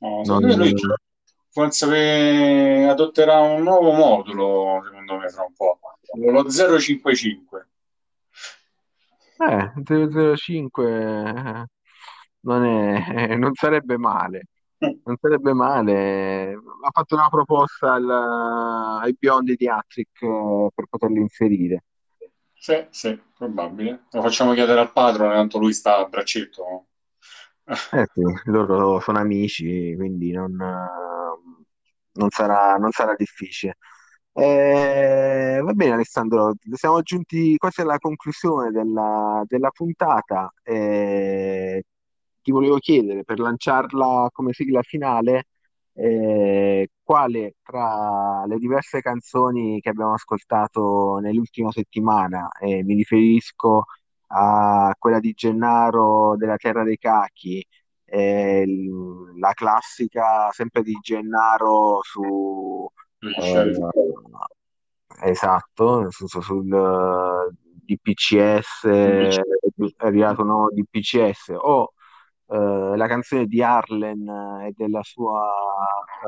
No, 0.00 0.22
Non... 0.24 0.40
lui 0.40 0.74
forse 1.50 2.86
adotterà 2.88 3.40
un 3.40 3.62
nuovo 3.62 3.92
modulo, 3.92 4.80
secondo 4.84 5.16
me, 5.16 5.28
fra 5.28 5.42
un 5.44 5.52
po'. 5.54 5.78
Lo 6.16 6.48
055. 6.50 7.68
Eh, 9.38 9.72
005 9.84 10.84
eh, 10.90 11.64
non 12.40 12.64
è, 12.64 13.36
non 13.36 13.54
sarebbe 13.54 13.96
male. 13.96 14.46
Non 15.02 15.16
sarebbe 15.20 15.52
male. 15.54 16.52
Ha 16.52 16.90
fatto 16.92 17.14
una 17.14 17.28
proposta 17.28 17.94
al- 17.94 19.00
ai 19.02 19.14
biondi 19.18 19.54
di 19.56 19.66
Attrick 19.68 20.22
eh, 20.22 20.68
per 20.74 20.86
poterli 20.88 21.20
inserire. 21.20 21.84
Sì, 22.54 22.86
sì, 22.90 23.20
probabile. 23.34 24.04
Lo 24.12 24.22
facciamo 24.22 24.52
chiedere 24.52 24.78
al 24.80 24.92
padrone, 24.92 25.34
tanto 25.34 25.58
lui 25.58 25.72
sta 25.72 25.96
a 25.98 26.04
braccetto. 26.06 26.86
Eh 27.93 28.07
sì, 28.12 28.23
loro 28.51 28.99
sono 29.01 29.18
amici, 29.18 29.95
quindi 29.97 30.33
non, 30.33 30.61
eh, 30.61 31.39
non 32.12 32.31
sarà, 32.31 32.77
non 32.77 32.91
sarà 32.91 33.14
difficile. 33.16 33.77
Eh, 34.33 35.61
va 35.62 35.73
bene, 35.73 35.93
Alessandro, 35.95 36.55
siamo 36.73 37.01
giunti 37.03 37.57
quasi 37.57 37.81
alla 37.83 37.99
conclusione 37.99 38.71
della, 38.71 39.43
della 39.47 39.71
puntata. 39.71 40.53
Eh, 40.62 41.85
ti 42.43 42.51
volevo 42.51 42.79
chiedere, 42.79 43.23
per 43.25 43.39
lanciarla 43.39 44.29
come 44.33 44.53
sigla 44.53 44.83
finale, 44.83 45.45
eh, 45.95 46.89
quale 47.03 47.55
tra 47.62 48.45
le 48.47 48.57
diverse 48.59 49.01
canzoni 49.01 49.81
che 49.81 49.91
abbiamo 49.91 50.14
ascoltato 50.14 51.18
nell'ultima 51.21 51.71
settimana, 51.73 52.49
e 52.61 52.83
mi 52.85 52.95
riferisco 52.95 53.85
a 54.33 54.95
quella 54.99 55.20
di 55.20 55.33
Gennaro 55.33 56.37
della 56.37 56.57
Terra 56.57 56.85
dei 56.85 56.99
Cachi, 56.99 57.64
e 58.05 58.64
l- 58.66 59.39
la 59.39 59.53
classica 59.53 60.51
sempre 60.53 60.83
di 60.83 60.95
Gennaro 61.01 62.01
su 62.03 62.89
eh, 63.37 63.70
esatto, 65.22 66.01
nel 66.01 66.12
senso 66.12 66.41
sul 66.41 66.72
eh, 66.72 67.55
DPCS, 67.85 68.87
è 68.87 69.41
arrivato 69.99 70.43
nuovo 70.43 70.70
DPCS, 70.72 71.55
o 71.57 71.93
eh, 72.49 72.97
la 72.97 73.07
canzone 73.07 73.47
di 73.47 73.62
Arlen 73.62 74.28
e 74.66 74.72
della 74.76 75.03
sua, 75.03 75.41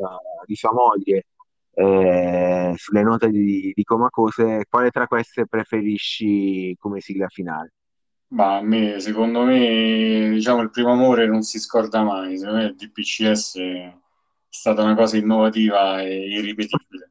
eh, 0.01 0.45
di 0.47 0.55
sua 0.57 0.73
moglie 0.73 1.27
eh, 1.75 2.73
sulle 2.77 3.03
note 3.03 3.31
di, 3.31 3.73
di 3.75 3.85
Comacose, 3.85 4.67
quale 4.69 4.91
tra 4.91 5.07
queste 5.07 5.47
preferisci 5.47 6.77
come 6.79 7.01
sigla 7.01 7.29
finale? 7.29 7.73
Ma 8.33 8.57
a 8.57 8.63
me, 8.63 8.99
secondo 9.01 9.43
me, 9.45 10.31
diciamo, 10.31 10.63
il 10.63 10.71
primo 10.71 10.93
amore 10.93 11.27
non 11.27 11.43
si 11.43 11.59
scorda 11.59 12.03
mai. 12.03 12.39
Secondo 12.39 12.61
me 12.61 12.65
il 12.67 12.75
DPCS 12.77 13.57
è 13.59 13.95
stata 14.49 14.83
una 14.83 14.95
cosa 14.95 15.17
innovativa 15.19 16.01
e 16.01 16.29
irripetibile. 16.31 17.11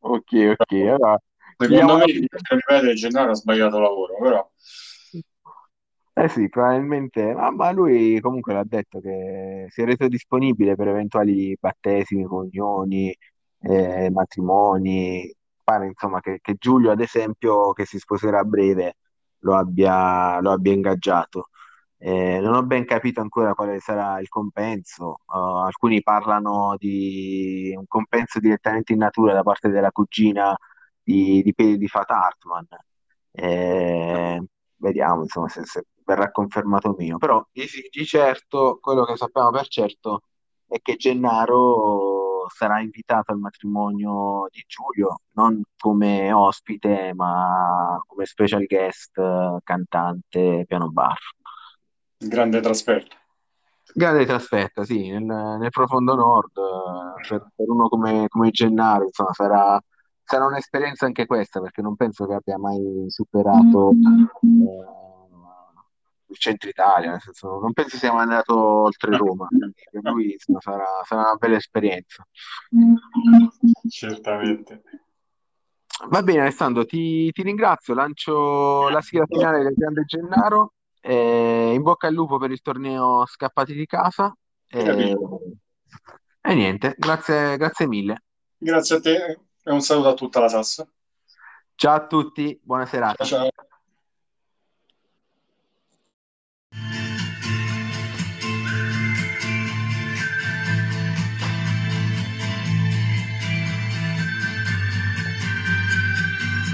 Ok, 0.00 0.32
ok, 0.58 0.72
allora 0.72 1.18
Secondo 1.56 1.96
me, 1.96 2.04
la... 2.04 2.04
ripetere, 2.04 2.94
Gennaro 2.94 3.30
ha 3.30 3.34
sbagliato 3.34 3.78
lavoro, 3.78 4.16
però 4.20 4.50
Eh 6.14 6.28
sì, 6.28 6.48
probabilmente, 6.50 7.32
ma, 7.32 7.50
ma 7.50 7.70
lui 7.72 8.20
comunque 8.20 8.52
l'ha 8.52 8.64
detto 8.66 9.00
che 9.00 9.66
si 9.70 9.80
è 9.80 9.84
reso 9.86 10.08
disponibile 10.08 10.74
per 10.76 10.88
eventuali 10.88 11.56
battesimi, 11.58 12.24
comunioni, 12.24 13.14
eh, 13.60 14.10
matrimoni. 14.10 15.34
Pare 15.64 15.86
insomma 15.86 16.20
che, 16.20 16.38
che 16.42 16.54
Giulio, 16.58 16.90
ad 16.90 17.00
esempio, 17.00 17.72
che 17.72 17.86
si 17.86 17.98
sposerà 17.98 18.40
a 18.40 18.44
breve, 18.44 18.96
lo 19.42 19.56
abbia, 19.56 20.40
lo 20.40 20.52
abbia 20.52 20.72
ingaggiato. 20.72 21.48
Eh, 21.98 22.40
non 22.40 22.54
ho 22.54 22.62
ben 22.64 22.84
capito 22.84 23.20
ancora 23.20 23.54
quale 23.54 23.78
sarà 23.80 24.20
il 24.20 24.28
compenso. 24.28 25.20
Uh, 25.26 25.64
alcuni 25.66 26.02
parlano 26.02 26.74
di 26.76 27.72
un 27.76 27.86
compenso 27.86 28.40
direttamente 28.40 28.92
in 28.92 28.98
natura 28.98 29.32
da 29.34 29.42
parte 29.42 29.68
della 29.68 29.92
cugina 29.92 30.56
di, 31.02 31.42
di, 31.42 31.78
di 31.78 31.88
Fat 31.88 32.10
Hartman. 32.10 32.66
Eh, 33.30 34.42
vediamo 34.76 35.22
insomma 35.22 35.48
se, 35.48 35.64
se 35.64 35.86
verrà 36.04 36.30
confermato 36.30 36.94
mio. 36.98 37.18
Però 37.18 37.46
di, 37.52 37.66
di 37.90 38.04
certo, 38.04 38.78
quello 38.80 39.04
che 39.04 39.16
sappiamo 39.16 39.50
per 39.50 39.68
certo 39.68 40.22
è 40.66 40.80
che 40.82 40.96
Gennaro 40.96 42.01
sarà 42.48 42.80
invitato 42.80 43.32
al 43.32 43.38
matrimonio 43.38 44.46
di 44.50 44.64
Giulio, 44.66 45.20
non 45.32 45.62
come 45.78 46.32
ospite, 46.32 47.12
ma 47.14 48.02
come 48.06 48.24
special 48.24 48.64
guest, 48.64 49.20
cantante, 49.62 50.64
piano 50.66 50.90
bar. 50.90 51.18
Grande 52.16 52.60
trasferta. 52.60 53.16
Grande 53.94 54.24
trasferta, 54.24 54.84
sì, 54.84 55.10
nel, 55.10 55.22
nel 55.22 55.70
profondo 55.70 56.14
nord, 56.14 56.52
per, 57.28 57.46
per 57.54 57.68
uno 57.68 57.88
come, 57.88 58.26
come 58.28 58.50
Gennaro, 58.50 59.04
insomma, 59.04 59.32
sarà, 59.32 59.82
sarà 60.24 60.46
un'esperienza 60.46 61.04
anche 61.04 61.26
questa, 61.26 61.60
perché 61.60 61.82
non 61.82 61.96
penso 61.96 62.26
che 62.26 62.34
abbia 62.34 62.58
mai 62.58 63.04
superato 63.08 63.90
eh, 63.90 65.11
il 66.32 66.38
centro 66.38 66.68
Italia, 66.68 67.10
nel 67.10 67.20
senso, 67.20 67.58
non 67.60 67.72
penso 67.72 67.96
sia 67.96 68.12
mai 68.12 68.22
andato 68.22 68.56
oltre 68.56 69.16
Roma, 69.16 69.46
quindi 69.46 69.74
per 69.90 70.02
lui 70.12 70.36
sarà, 70.38 70.84
sarà 71.04 71.20
una 71.20 71.34
bella 71.34 71.56
esperienza. 71.56 72.26
Certamente. 73.88 74.82
Va 76.08 76.22
bene, 76.22 76.40
Alessandro, 76.40 76.84
ti, 76.84 77.30
ti 77.30 77.42
ringrazio, 77.42 77.94
lancio 77.94 78.88
la 78.88 79.00
sigla 79.00 79.26
finale 79.26 79.62
del 79.62 79.74
Grande 79.74 80.04
Gennaro. 80.04 80.72
Eh, 81.04 81.72
in 81.74 81.82
bocca 81.82 82.06
al 82.06 82.14
lupo 82.14 82.38
per 82.38 82.50
il 82.50 82.60
torneo 82.60 83.26
Scappati 83.26 83.74
di 83.74 83.86
casa. 83.86 84.34
E, 84.66 85.16
e 86.40 86.54
niente, 86.54 86.94
grazie, 86.96 87.56
grazie 87.56 87.86
mille. 87.86 88.22
Grazie 88.56 88.96
a 88.96 89.00
te 89.00 89.38
e 89.64 89.70
un 89.70 89.80
saluto 89.80 90.08
a 90.08 90.14
tutta 90.14 90.40
la 90.40 90.48
Sassa. 90.48 90.88
Ciao 91.74 91.94
a 91.94 92.06
tutti, 92.06 92.58
buona 92.62 92.86
serata. 92.86 93.24
Ciao. 93.24 93.48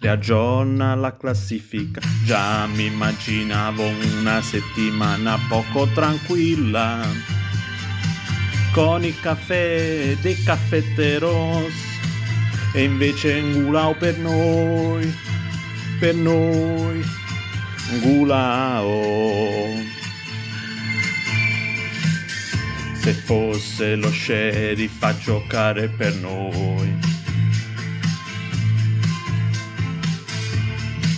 Riaggiorna 0.00 0.94
la 0.94 1.16
classifica. 1.16 2.00
Già 2.24 2.66
mi 2.66 2.84
immaginavo 2.86 3.82
una 4.20 4.40
settimana 4.40 5.36
poco 5.48 5.88
tranquilla. 5.88 7.04
Con 8.72 9.02
il 9.02 9.18
caffè 9.20 10.16
dei 10.20 10.40
caffetteros. 10.44 11.72
E 12.74 12.84
invece 12.84 13.40
Ngulao 13.40 13.96
per 13.96 14.18
noi. 14.18 15.12
Per 15.98 16.14
noi. 16.14 17.04
Ngulao. 17.94 19.02
Se 22.94 23.12
fosse 23.14 23.96
lo 23.96 24.12
sheriff 24.12 25.02
a 25.02 25.18
giocare 25.18 25.88
per 25.88 26.14
noi. 26.14 27.07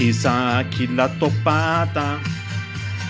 Chissà 0.00 0.64
chi 0.70 0.94
l'ha 0.94 1.10
toppata. 1.10 2.18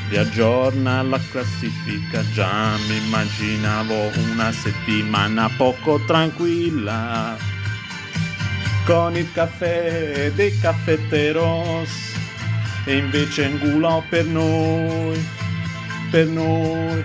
Riaggiorna 0.08 1.02
la 1.02 1.20
classifica. 1.30 2.20
Già 2.32 2.76
mi 2.88 2.96
immaginavo 2.96 4.10
una 4.32 4.50
settimana 4.50 5.48
poco 5.56 6.04
tranquilla. 6.04 7.36
Con 8.84 9.16
il 9.16 9.30
caffè 9.30 10.32
dei 10.34 10.58
caffetteros. 10.58 11.90
E 12.86 12.96
invece 12.96 13.48
Ngulò 13.50 14.02
per 14.08 14.24
noi 14.24 15.38
per 16.10 16.26
noi. 16.26 17.04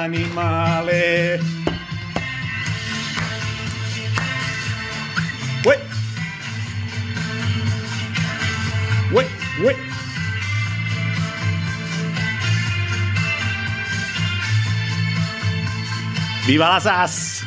animale. 0.03 1.39
Uè. 5.65 5.79
Uè, 9.11 9.25
uè. 9.63 9.75
Viva 16.45 16.67
la 16.67 16.79
SAS! 16.79 17.40